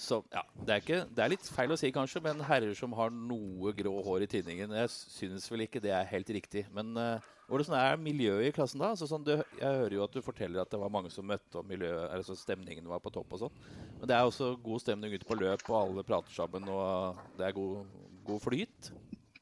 så, 0.00 0.22
ja, 0.32 0.40
det, 0.64 0.72
er 0.72 0.80
ikke, 0.80 1.00
det 1.12 1.22
er 1.22 1.32
litt 1.34 1.48
feil 1.52 1.74
å 1.74 1.76
si, 1.76 1.90
kanskje, 1.92 2.22
men 2.24 2.40
herrer 2.48 2.72
som 2.78 2.94
har 2.96 3.12
noe 3.12 3.72
grå 3.76 3.92
hår 4.06 4.24
i 4.24 4.28
tinningen 4.30 4.72
Jeg 4.78 4.92
syns 4.94 5.48
vel 5.52 5.66
ikke 5.66 5.82
det 5.84 5.92
er 5.92 6.08
helt 6.08 6.32
riktig. 6.32 6.62
Men 6.76 6.94
uh, 6.96 7.26
hvordan 7.50 7.76
er 7.76 8.00
miljøet 8.00 8.48
i 8.48 8.54
klassen 8.56 8.80
da? 8.80 8.94
Altså, 8.94 9.08
sånn, 9.10 9.26
du, 9.26 9.34
jeg 9.36 9.80
hører 9.82 9.98
jo 9.98 10.06
at 10.06 10.16
du 10.16 10.22
forteller 10.24 10.62
at 10.62 10.72
det 10.72 10.80
var 10.80 10.92
mange 10.94 11.12
som 11.12 11.28
møtte, 11.28 11.60
og 11.60 11.68
miljø, 11.68 11.92
altså, 12.08 12.38
stemningen 12.38 12.88
var 12.88 13.02
på 13.04 13.12
topp 13.12 13.36
og 13.36 13.44
sånn. 13.44 13.60
Men 13.98 14.08
det 14.08 14.16
er 14.16 14.24
også 14.24 14.54
god 14.64 14.84
stemning 14.86 15.12
ute 15.12 15.28
på 15.28 15.36
løp, 15.36 15.66
og 15.68 15.78
alle 15.82 16.06
prater 16.08 16.32
sammen, 16.32 16.68
og 16.72 17.20
det 17.36 17.50
er 17.50 17.58
god, 17.58 18.00
god 18.30 18.44
flyt. 18.46 18.92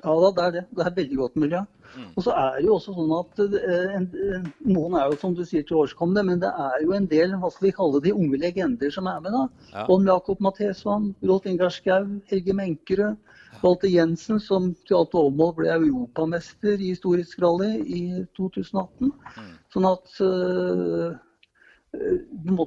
Ja, 0.05 0.13
da, 0.15 0.31
det 0.31 0.43
er 0.45 0.53
det. 0.55 0.65
Det 0.79 0.85
er 0.87 0.95
veldig 0.95 1.17
godt 1.19 1.39
miljø. 1.43 1.61
Mm. 1.97 2.11
Og 2.15 2.23
så 2.23 2.35
er 2.39 2.59
det 2.59 2.67
jo 2.69 2.75
også 2.77 2.93
sånn 2.95 3.15
at 3.17 3.41
eh, 3.43 3.95
en, 3.97 4.05
en, 4.37 4.45
Noen 4.69 4.95
er 4.95 5.09
jo 5.11 5.17
som 5.19 5.33
du 5.35 5.41
sier 5.49 5.65
til 5.67 5.81
årskommende, 5.81 6.23
men 6.29 6.43
det 6.43 6.51
er 6.53 6.85
jo 6.85 6.93
en 6.95 7.09
del 7.11 7.35
hva 7.41 7.51
skal 7.51 7.67
vi 7.67 7.75
kalle 7.75 8.03
de 8.05 8.13
unge 8.15 8.39
legender 8.39 8.93
som 8.95 9.09
er 9.11 9.19
med. 9.25 9.35
da. 9.35 9.71
Ja. 9.73 9.87
Om 9.91 10.07
Jakob 10.07 10.45
Mathesvann, 10.45 11.11
Rolf 11.27 11.49
Ingar 11.51 11.75
Schou, 11.75 12.21
Helge 12.31 12.55
Menkerød. 12.55 13.19
Walter 13.63 13.89
Jensen, 13.89 14.39
som 14.41 14.69
til 14.87 14.95
alt 15.01 15.15
overmål 15.19 15.55
ble 15.57 15.71
europamester 15.73 16.77
i 16.77 16.93
historisk 16.93 17.41
rally 17.43 17.79
i 17.83 18.03
2018. 18.39 19.09
Mm. 19.11 19.49
Sånn 19.75 19.89
at 19.89 20.21
eh, 20.23 21.09
eh, 21.09 21.17
på 21.17 21.17
en 21.17 21.17
måte 21.17 21.88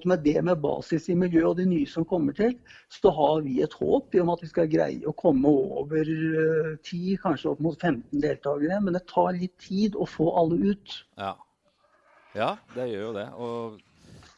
med 0.05 0.23
det 0.23 0.41
med 0.43 0.61
basis 0.61 1.09
i 1.09 1.15
miljøet 1.15 1.49
og 1.49 1.59
de 1.59 1.65
nye 1.69 1.89
som 1.89 2.05
kommer 2.07 2.35
til, 2.37 2.55
så 2.89 3.11
har 3.15 3.43
vi 3.45 3.61
et 3.63 3.73
håp 3.73 4.15
om 4.21 4.33
at 4.33 4.43
vi 4.43 4.49
skal 4.49 4.71
greie 4.71 5.05
å 5.07 5.15
komme 5.17 5.49
over 5.49 6.01
eh, 6.01 6.73
10, 6.81 7.17
kanskje 7.23 7.53
opp 7.53 7.61
mot 7.63 7.77
15 7.77 8.21
deltakere. 8.23 8.81
Men 8.81 8.97
det 8.97 9.05
tar 9.11 9.37
litt 9.37 9.57
tid 9.61 9.95
å 9.95 10.07
få 10.09 10.31
alle 10.41 10.73
ut. 10.73 10.97
Ja. 11.19 11.35
ja, 12.35 12.51
det 12.75 12.91
gjør 12.91 13.07
jo 13.09 13.15
det. 13.19 13.29
Og 13.37 13.79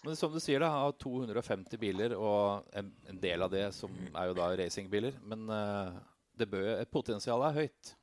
Men 0.03 0.17
som 0.19 0.33
du 0.33 0.39
sier, 0.43 0.59
da, 0.59 0.67
av 0.83 0.97
250 0.99 1.79
biler, 1.79 2.17
og 2.19 2.65
en, 2.75 2.91
en 3.07 3.19
del 3.23 3.45
av 3.45 3.53
det 3.53 3.69
som 3.71 3.91
er 4.11 4.27
jo 4.27 4.33
da 4.35 4.49
racingbiler 4.59 5.15
Men 5.31 5.47
eh, 5.47 6.01
det 6.39 6.49
bør, 6.51 6.83
potensialet 6.91 7.49
er 7.49 7.61
høyt. 7.61 7.95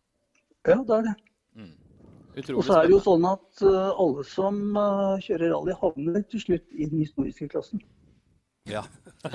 Ja, 0.68 0.76
det 0.76 0.96
er 0.96 1.06
det. 1.10 1.14
Mm. 1.56 1.89
Og 2.38 2.62
så 2.64 2.76
er 2.78 2.86
det 2.86 2.94
jo 2.94 3.00
sånn 3.02 3.24
at 3.26 3.62
eh, 3.66 3.88
alle 4.04 4.24
som 4.28 4.60
eh, 4.78 5.22
kjører 5.26 5.50
rally, 5.54 5.74
havner 5.80 6.22
til 6.30 6.40
slutt 6.44 6.66
i 6.76 6.86
den 6.86 7.02
historiske 7.02 7.48
klassen. 7.50 7.82
Ja. 8.70 8.84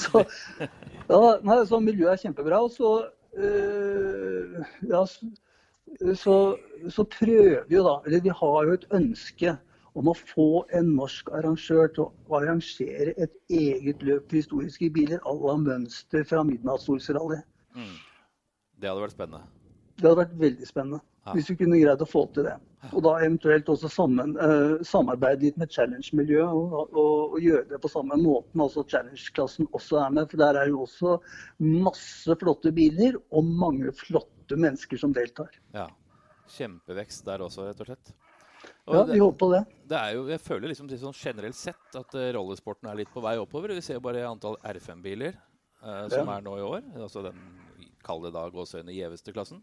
Så, 0.00 0.22
ja, 1.10 1.18
nei, 1.44 1.56
så 1.66 1.80
miljøet 1.82 2.14
er 2.14 2.20
kjempebra. 2.22 2.60
Og 2.64 2.70
så, 2.72 2.90
eh, 3.36 4.60
ja, 4.88 5.02
så, 5.08 5.30
så, 6.16 6.36
så 6.88 7.04
prøver 7.10 7.66
vi 7.68 7.76
jo 7.76 7.84
da, 7.86 7.96
eller 8.06 8.22
vi 8.24 8.32
har 8.40 8.68
jo 8.68 8.76
et 8.78 8.86
ønske 8.96 9.56
om 9.98 10.08
å 10.12 10.14
få 10.14 10.48
en 10.78 10.92
norsk 10.94 11.32
arrangør 11.34 11.90
til 11.96 12.06
å 12.06 12.38
arrangere 12.38 13.16
et 13.18 13.34
eget 13.50 14.04
løp 14.06 14.28
for 14.30 14.38
historiske 14.38 14.92
biler 14.94 15.18
à 15.26 15.34
la 15.34 15.56
mønster 15.58 16.22
fra 16.24 16.44
Midnattssolsrally. 16.46 17.40
Mm. 17.74 17.96
Det 18.80 18.88
hadde 18.88 19.02
vært 19.02 19.18
spennende. 19.18 19.59
Det 20.00 20.08
hadde 20.08 20.22
vært 20.24 20.36
veldig 20.40 20.66
spennende 20.68 21.00
Ja. 21.26 21.32
hvis 21.36 21.50
vi 21.50 21.56
kunne 21.60 21.78
greid 21.80 22.00
å 22.00 22.08
få 22.08 22.22
til 22.32 22.46
det. 22.48 22.54
Og 22.94 23.02
da 23.04 23.10
eventuelt 23.20 23.68
også 23.68 23.90
sammen, 23.92 24.32
uh, 24.40 24.78
samarbeide 24.88 25.42
litt 25.44 25.58
med 25.60 25.68
challenge-miljøet 25.70 26.48
og, 26.48 26.72
og, 26.96 27.34
og 27.34 27.40
gjøre 27.44 27.66
det 27.68 27.80
på 27.82 27.90
samme 27.92 28.16
måten. 28.16 28.62
Altså 28.64 28.86
challenge-klassen 28.88 29.68
også 29.76 30.00
er 30.00 30.14
med, 30.16 30.30
for 30.32 30.40
der 30.40 30.56
er 30.62 30.70
jo 30.72 30.80
også 30.86 31.18
masse 31.60 32.36
flotte 32.40 32.72
biler 32.72 33.18
og 33.30 33.44
mange 33.44 33.92
flotte 33.92 34.56
mennesker 34.56 34.96
som 35.02 35.12
deltar. 35.12 35.52
Ja. 35.76 35.86
Kjempevekst 36.50 37.26
der 37.28 37.44
også, 37.44 37.68
rett 37.68 37.80
og 37.84 37.90
slett. 37.92 38.12
Og 38.88 38.94
Ja, 38.96 39.04
det, 39.04 39.14
vi 39.14 39.20
håper 39.20 39.38
på 39.38 39.50
det. 39.52 39.60
det 39.92 39.96
er 40.00 40.14
jo, 40.16 40.24
jeg 40.28 40.40
føler 40.40 40.68
liksom 40.72 40.88
sånn 40.90 41.14
generelt 41.16 41.56
sett 41.56 41.96
at 42.00 42.16
uh, 42.16 42.26
rollesporten 42.36 42.88
er 42.90 42.96
litt 43.02 43.12
på 43.12 43.22
vei 43.24 43.36
oppover. 43.40 43.74
Vi 43.76 43.84
ser 43.84 44.00
bare 44.00 44.24
antall 44.28 44.56
R5-biler 44.64 45.36
uh, 45.84 46.08
som 46.08 46.26
Ja. 46.26 46.38
er 46.38 46.42
nå 46.48 46.56
i 46.58 46.64
år. 46.64 46.82
Altså 46.96 47.22
den, 47.28 47.38
kall 48.04 48.24
det 48.24 48.32
da 48.34 48.48
gåseøyne 48.50 48.92
gjeveste 48.96 49.32
klassen. 49.36 49.60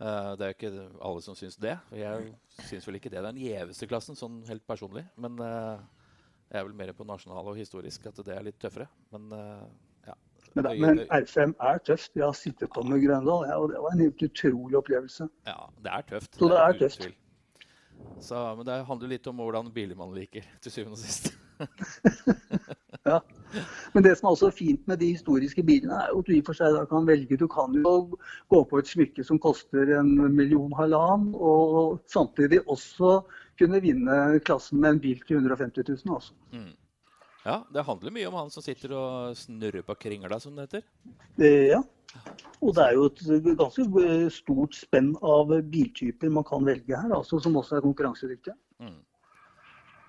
Eh, 0.00 0.30
det 0.40 0.46
er 0.46 0.52
jo 0.52 0.56
ikke 0.56 0.84
alle 1.04 1.22
som 1.24 1.36
syns 1.36 1.58
det. 1.60 1.74
Jeg 1.92 2.32
syns 2.64 2.86
vel 2.88 2.96
ikke 2.96 3.10
det 3.12 3.18
Det 3.18 3.22
er 3.22 3.28
den 3.28 3.42
gjeveste 3.42 3.88
klassen, 3.90 4.16
sånn 4.16 4.40
helt 4.48 4.64
personlig. 4.68 5.04
Men 5.20 5.36
uh, 5.44 5.76
jeg 6.48 6.62
er 6.62 6.66
vel 6.66 6.76
mer 6.78 6.92
på 6.96 7.04
nasjonal 7.08 7.52
og 7.52 7.58
historisk 7.58 8.08
at 8.08 8.20
det 8.24 8.34
er 8.36 8.46
litt 8.46 8.58
tøffere. 8.62 8.88
Men 9.12 9.28
uh, 9.34 9.66
ja. 10.08 10.16
Men, 10.54 10.64
da, 10.64 10.72
men 10.80 11.02
R5 11.04 11.52
er 11.68 11.82
tøft. 11.84 12.14
Jeg 12.16 12.24
har 12.24 12.38
sittet 12.38 12.72
på 12.72 12.84
med 12.88 13.04
Grøndal, 13.04 13.44
og 13.58 13.68
det 13.74 13.82
var 13.84 13.96
en 13.96 14.06
helt 14.06 14.24
utrolig 14.30 14.80
opplevelse. 14.80 15.28
Ja, 15.50 15.58
det 15.84 15.92
er 15.98 16.08
tøft. 16.14 16.32
Så 16.40 16.48
det 16.50 16.62
er 16.62 16.80
tøft. 16.80 17.04
tvil. 17.04 17.18
Så, 18.24 18.40
men 18.56 18.64
det 18.64 18.80
handler 18.88 19.12
litt 19.12 19.28
om 19.28 19.42
hvordan 19.44 19.68
biler 19.74 19.98
man 19.98 20.16
liker, 20.16 20.46
til 20.64 20.72
syvende 20.72 20.96
og 20.96 21.04
sist. 21.04 21.34
Ja. 23.08 23.16
Men 23.94 24.04
det 24.06 24.16
som 24.18 24.28
er 24.28 24.34
også 24.36 24.50
fint 24.54 24.82
med 24.90 25.00
de 25.02 25.12
historiske 25.14 25.64
bilene, 25.66 25.96
er 25.96 26.14
at 26.14 26.26
du 26.26 26.34
i 26.34 26.40
og 26.42 26.50
for 26.50 26.58
seg 26.58 26.76
kan 26.90 27.08
velge. 27.08 27.38
Du 27.40 27.46
kan 27.50 27.74
jo 27.76 27.94
gå 28.52 28.62
på 28.70 28.80
et 28.80 28.90
smykke 28.90 29.24
som 29.26 29.40
koster 29.42 29.94
en 29.98 30.12
million 30.36 30.72
halvannen, 30.78 31.32
og 31.34 32.00
samtidig 32.10 32.62
også 32.66 33.20
kunne 33.60 33.82
vinne 33.84 34.40
klassen 34.46 34.80
med 34.80 34.96
en 34.96 35.02
bil 35.02 35.24
til 35.26 35.40
150 35.42 35.88
000. 36.06 36.16
Også. 36.16 36.36
Mm. 36.52 36.72
Ja, 37.44 37.62
det 37.72 37.86
handler 37.86 38.12
mye 38.12 38.28
om 38.28 38.36
han 38.36 38.50
som 38.52 38.64
sitter 38.64 38.92
og 38.96 39.36
snurrer 39.38 39.84
på 39.86 39.96
kringla, 39.96 40.40
som 40.40 40.56
det 40.56 40.68
heter. 40.68 40.84
Ja. 41.40 41.80
Og 42.60 42.74
det 42.76 42.84
er 42.84 42.96
jo 42.98 43.06
et 43.06 43.20
ganske 43.58 43.84
eh, 44.02 44.26
stort 44.34 44.74
spenn 44.76 45.12
av 45.22 45.52
biltyper 45.72 46.32
man 46.32 46.44
kan 46.48 46.66
velge 46.66 46.98
her, 46.98 47.12
altså, 47.16 47.38
som 47.40 47.56
også 47.56 47.78
er 47.78 47.84
konkurransedyktige. 47.86 48.56
Mm. 48.82 48.98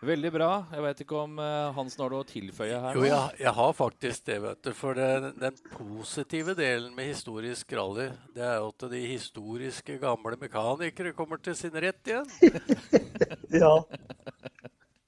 Veldig 0.02 0.32
bra. 0.34 0.50
Jeg 0.74 0.82
vet 0.82 1.02
ikke 1.04 1.18
om 1.22 1.36
eh, 1.38 1.68
Hansen 1.76 2.02
har 2.02 2.10
noe 2.10 2.24
å 2.24 2.26
tilføye 2.26 2.80
her. 2.86 2.98
Jo, 2.98 3.04
jeg, 3.06 3.36
jeg 3.44 3.54
har 3.54 3.76
faktisk 3.78 4.24
det, 4.32 4.38
vet 4.42 4.64
du. 4.66 4.72
For 4.74 4.98
det, 4.98 5.10
den 5.38 5.60
positive 5.76 6.56
delen 6.58 6.90
med 6.98 7.12
historisk 7.12 7.76
rally, 7.78 8.08
det 8.34 8.42
er 8.48 8.58
jo 8.64 8.72
at 8.72 8.88
de 8.96 9.02
historiske 9.12 10.00
gamle 10.02 10.40
mekanikere 10.42 11.14
kommer 11.14 11.38
til 11.46 11.54
sin 11.60 11.78
rett 11.78 12.02
igjen. 12.10 12.28
Ja. 13.62 13.76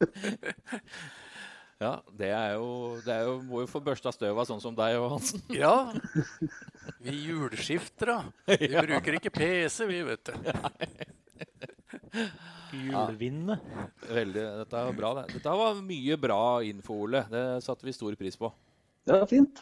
Ja, 1.84 1.98
det 2.16 2.30
er 2.32 2.54
jo, 2.56 2.68
det 3.04 3.12
er 3.12 3.26
jo 3.28 3.34
Må 3.44 3.64
jo 3.64 3.68
få 3.68 3.82
børsta 3.84 4.12
støv 4.14 4.38
av 4.39 4.46
sånn 4.48 4.62
som 4.64 4.76
deg 4.78 4.96
og 5.02 5.18
Hansen. 5.18 5.41
Ja. 5.58 5.91
Vi 7.04 7.18
hjulskifter, 7.26 8.14
da. 8.14 8.56
Vi 8.62 8.70
bruker 8.72 9.18
ikke 9.18 9.34
PC, 9.34 9.84
vi, 9.89 10.00
vet 10.08 10.30
du. 10.30 10.54
Hjulvindene. 12.74 13.58
Veldig, 14.10 14.44
Dette 14.64 14.84
var 14.88 14.96
bra. 14.98 15.12
det. 15.20 15.26
Dette 15.36 15.54
var 15.60 15.82
mye 15.86 16.18
bra 16.20 16.39
info, 16.66 16.98
Ole. 17.06 17.22
Det 17.32 17.44
satte 17.66 17.86
vi 17.88 17.94
stor 17.96 18.16
pris 18.20 18.38
på. 18.39 18.50
ja, 19.10 19.20
fint. 19.30 19.62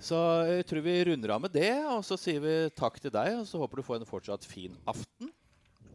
Så 0.00 0.16
jeg 0.48 0.64
tror 0.68 0.80
vi 0.84 0.94
runder 1.08 1.32
av 1.34 1.40
med 1.42 1.52
det, 1.52 1.72
og 1.90 2.04
så 2.06 2.16
sier 2.20 2.40
vi 2.40 2.54
takk 2.76 3.00
til 3.02 3.10
deg. 3.12 3.34
Og 3.40 3.46
så 3.48 3.58
håper 3.60 3.80
du 3.80 3.84
får 3.84 3.98
en 4.00 4.08
fortsatt 4.08 4.44
fin 4.48 4.76
aften. 4.88 5.32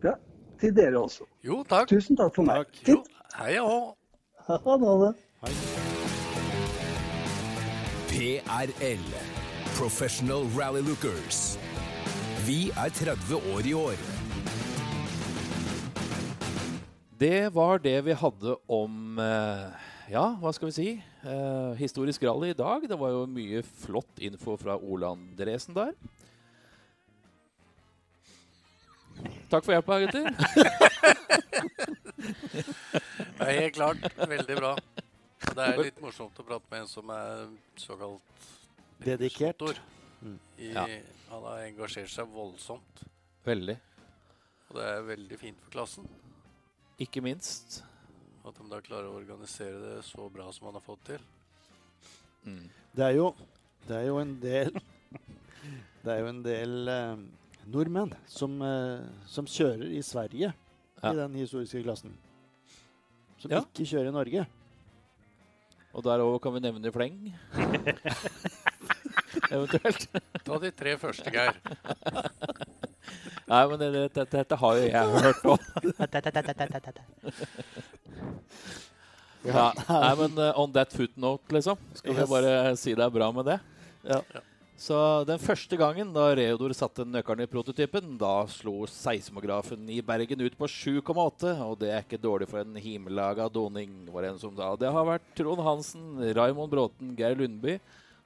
Ja, 0.03 0.15
til 0.61 0.73
dere 0.77 0.99
også. 1.01 1.25
Jo, 1.45 1.61
takk. 1.69 1.87
Tusen 1.89 2.17
takk 2.19 2.35
for 2.35 2.45
meg. 2.45 2.65
Jo, 2.85 2.99
Fint. 3.01 3.09
hei 3.39 3.55
og 3.61 3.69
hå. 3.71 3.81
Ha 4.51 4.77
det. 5.05 5.13
PRL. 8.11 9.05
Professional 9.77 10.43
Rally 10.57 10.81
Lookers. 10.85 11.57
Vi 12.45 12.69
er 12.77 12.89
30 12.89 13.39
år 13.55 13.65
i 13.65 13.73
år. 13.77 14.01
Det 17.21 17.53
var 17.53 17.77
det 17.77 17.99
vi 18.07 18.13
hadde 18.17 18.55
om 18.71 19.19
eh, 19.21 19.89
Ja, 20.09 20.23
hva 20.41 20.49
skal 20.55 20.71
vi 20.71 20.73
si? 20.73 20.87
Eh, 21.21 21.73
historisk 21.77 22.23
rally 22.25 22.49
i 22.49 22.57
dag. 22.57 22.87
Det 22.89 22.97
var 22.97 23.13
jo 23.13 23.27
mye 23.29 23.61
flott 23.83 24.17
info 24.25 24.55
fra 24.57 24.73
Ole 24.81 25.11
Andresen 25.13 25.77
der. 25.77 25.93
Takk 29.51 29.67
for 29.67 29.75
hjelpa, 29.75 29.99
gutter. 30.01 30.31
Det 33.41 33.47
er 33.47 33.57
helt 33.57 33.75
klart. 33.75 34.03
Veldig 34.17 34.57
bra. 34.57 34.73
Det 35.41 35.63
er 35.65 35.79
litt 35.81 36.01
morsomt 36.01 36.37
å 36.41 36.45
prate 36.45 36.67
med 36.69 36.83
en 36.83 36.89
som 36.89 37.09
er 37.13 37.47
såkalt 37.81 38.49
Dedikert. 39.01 39.61
motor. 39.61 39.79
Mm. 40.21 40.37
I, 40.57 40.73
Ja. 40.73 40.85
Han 41.31 41.45
har 41.47 41.63
engasjert 41.69 42.11
seg 42.11 42.27
voldsomt. 42.33 43.05
Veldig. 43.47 43.77
Og 44.69 44.77
det 44.77 44.89
er 44.89 45.07
veldig 45.07 45.39
fint 45.39 45.61
for 45.63 45.77
klassen. 45.77 46.09
Ikke 47.01 47.21
minst. 47.23 47.81
At 48.45 48.57
de 48.57 48.67
da 48.69 48.79
klarer 48.83 49.09
å 49.09 49.17
organisere 49.19 49.79
det 49.81 49.97
så 50.05 50.27
bra 50.33 50.47
som 50.53 50.67
han 50.69 50.77
har 50.77 50.85
fått 50.85 51.03
til. 51.11 51.23
Mm. 52.45 52.63
Det 52.97 53.05
er 53.05 53.15
jo, 53.17 53.27
det 53.87 53.97
er 53.99 54.07
jo 54.09 54.17
en 54.21 54.33
del 54.41 54.71
Det 56.03 56.09
er 56.09 56.23
jo 56.23 56.29
en 56.31 56.39
del 56.41 56.89
eh, 56.89 57.19
nordmenn 57.69 58.13
som, 58.29 58.55
eh, 58.65 59.03
som 59.29 59.45
kjører 59.45 59.91
i 59.93 60.01
Sverige 60.05 60.49
Ja. 61.01 61.11
i 61.11 61.15
den 61.17 61.37
historiske 61.37 61.83
klassen. 61.85 62.15
Som 63.41 63.53
Ja. 63.53 63.61
ikke 63.61 63.85
kjører 63.89 64.09
i 64.09 64.15
Norge. 64.15 64.47
Og 65.93 66.03
der 66.05 66.23
òg 66.23 66.39
kan 66.41 66.53
vi 66.55 66.63
nevne 66.63 66.91
fleng. 66.93 67.19
Eventuelt. 69.51 70.07
Ta 70.45 70.59
de 70.63 70.71
tre 70.71 70.97
første, 70.97 71.31
Geir. 71.33 71.57
Nei, 73.51 73.61
men 73.67 73.79
det- 73.81 74.13
det- 74.15 74.29
dette, 74.31 74.55
har 74.61 74.77
jo 74.79 74.85
jeg 74.87 75.23
hørt 75.25 75.43
òg. 75.43 75.59
Ja. 79.41 79.71
Nei, 79.89 80.11
men 80.19 80.37
eh, 80.37 80.59
on 80.59 80.71
that 80.75 80.91
footnote, 80.93 81.49
liksom. 81.49 81.77
Skal 81.97 82.13
vi 82.13 82.25
bare 82.29 82.75
si 82.77 82.93
det 82.93 83.01
er 83.07 83.13
bra 83.13 83.31
med 83.33 83.47
det? 83.49 83.55
Ja. 84.05 84.19
Så 84.81 84.97
den 85.29 85.37
første 85.41 85.77
gangen 85.77 86.09
da 86.13 86.27
Reodor 86.37 86.73
satte 86.77 87.03
nøkkelen 87.05 87.43
i 87.45 87.49
prototypen, 87.49 88.15
da 88.21 88.45
slo 88.49 88.87
seismografen 88.89 89.89
i 89.93 89.99
Bergen 90.05 90.41
ut 90.45 90.55
på 90.57 90.69
7,8. 90.69 91.55
Og 91.65 91.75
det 91.81 91.89
er 91.93 92.05
ikke 92.05 92.21
dårlig 92.21 92.47
for 92.49 92.61
en 92.63 92.77
himmellaga 92.81 93.49
doning, 93.53 93.91
var 94.13 94.25
det 94.25 94.31
en 94.35 94.39
som 94.41 94.53
sa. 94.57 94.71
Det 94.77 94.89
har 94.93 95.05
vært 95.09 95.25
Trond 95.37 95.61
Hansen, 95.65 96.07
Raymond 96.37 96.69
Bråten, 96.73 97.13
Geir 97.17 97.37
Lundby. 97.37 97.79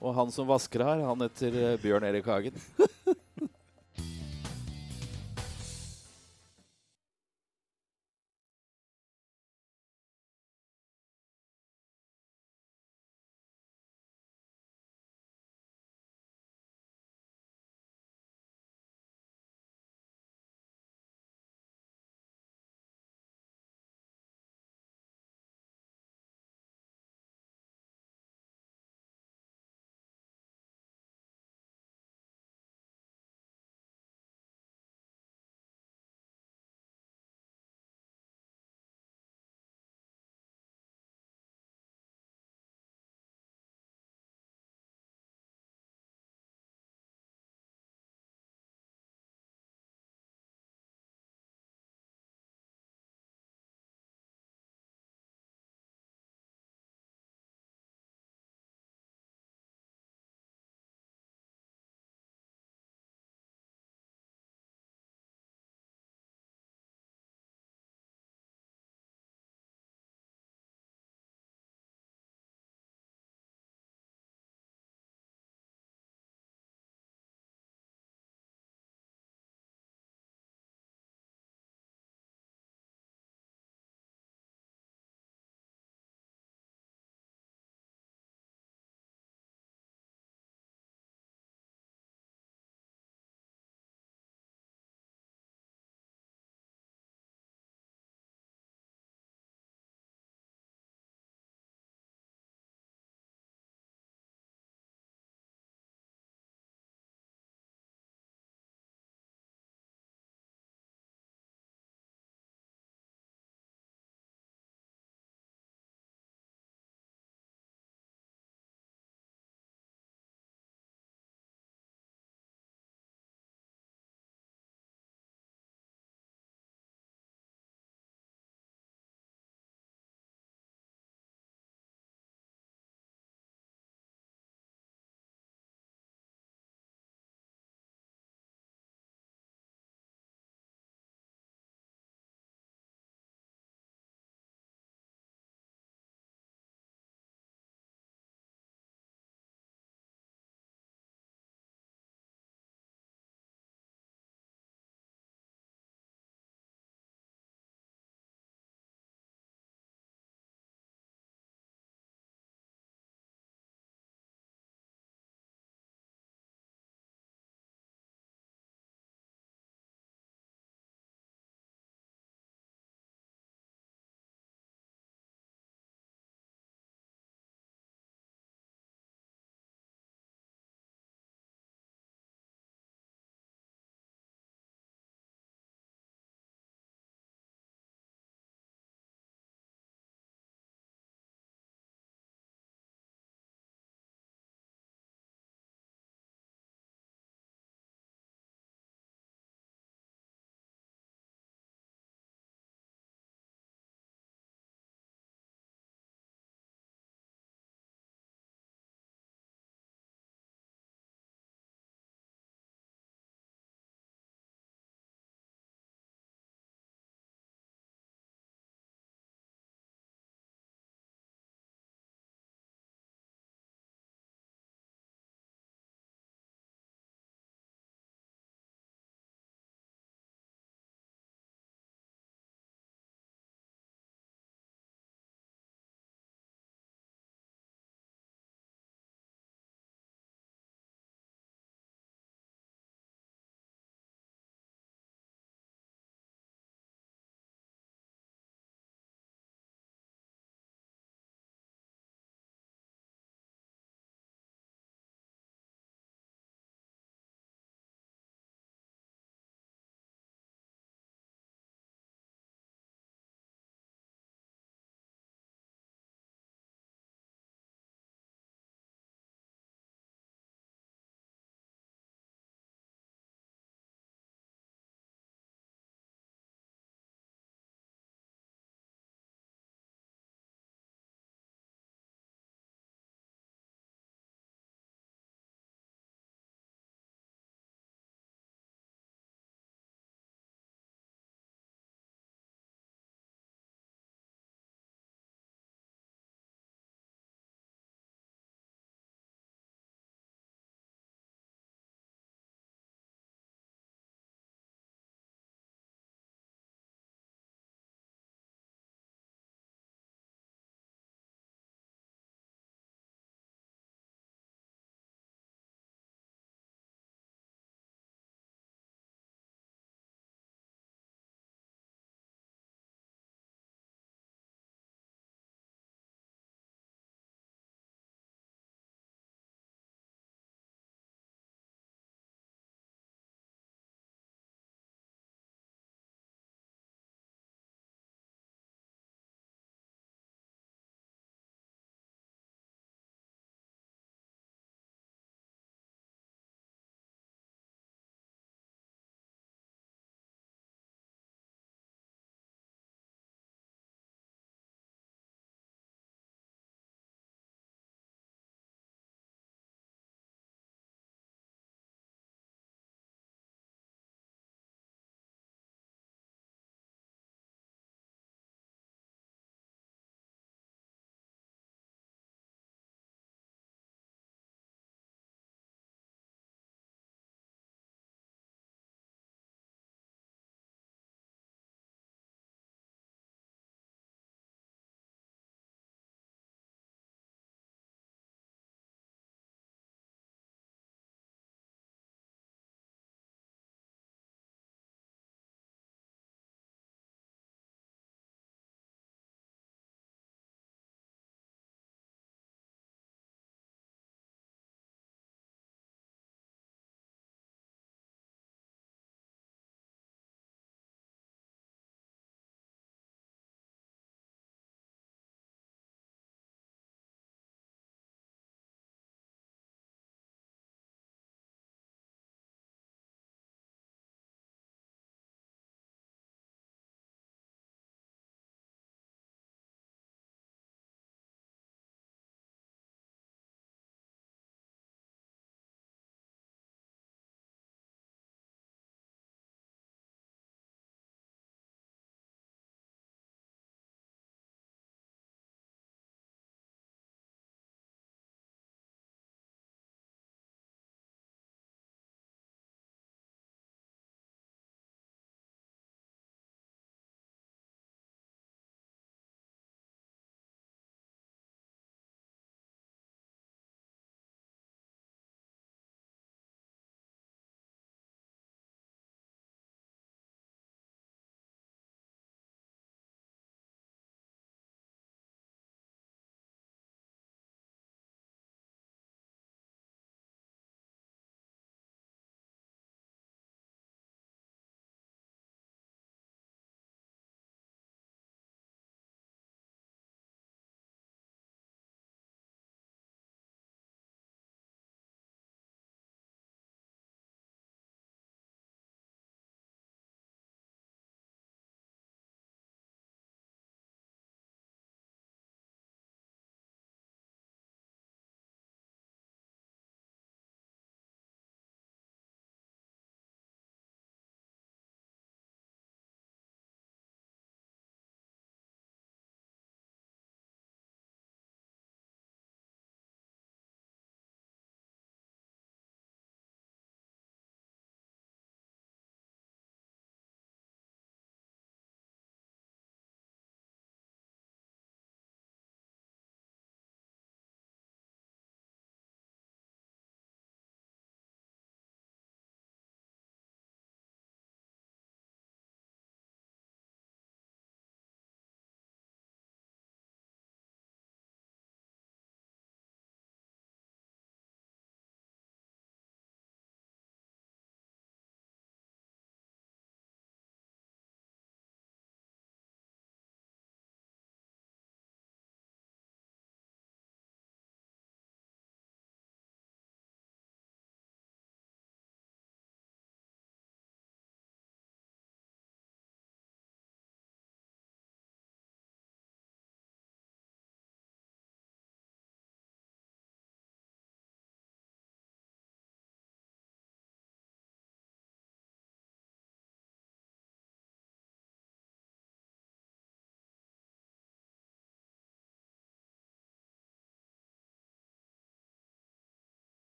Og 0.00 0.14
han 0.16 0.30
som 0.34 0.46
vasker 0.48 0.82
her, 0.86 1.02
han 1.10 1.26
heter 1.26 1.58
eh, 1.74 1.76
Bjørn 1.82 2.06
Erik 2.08 2.30
Hagen. 2.30 2.54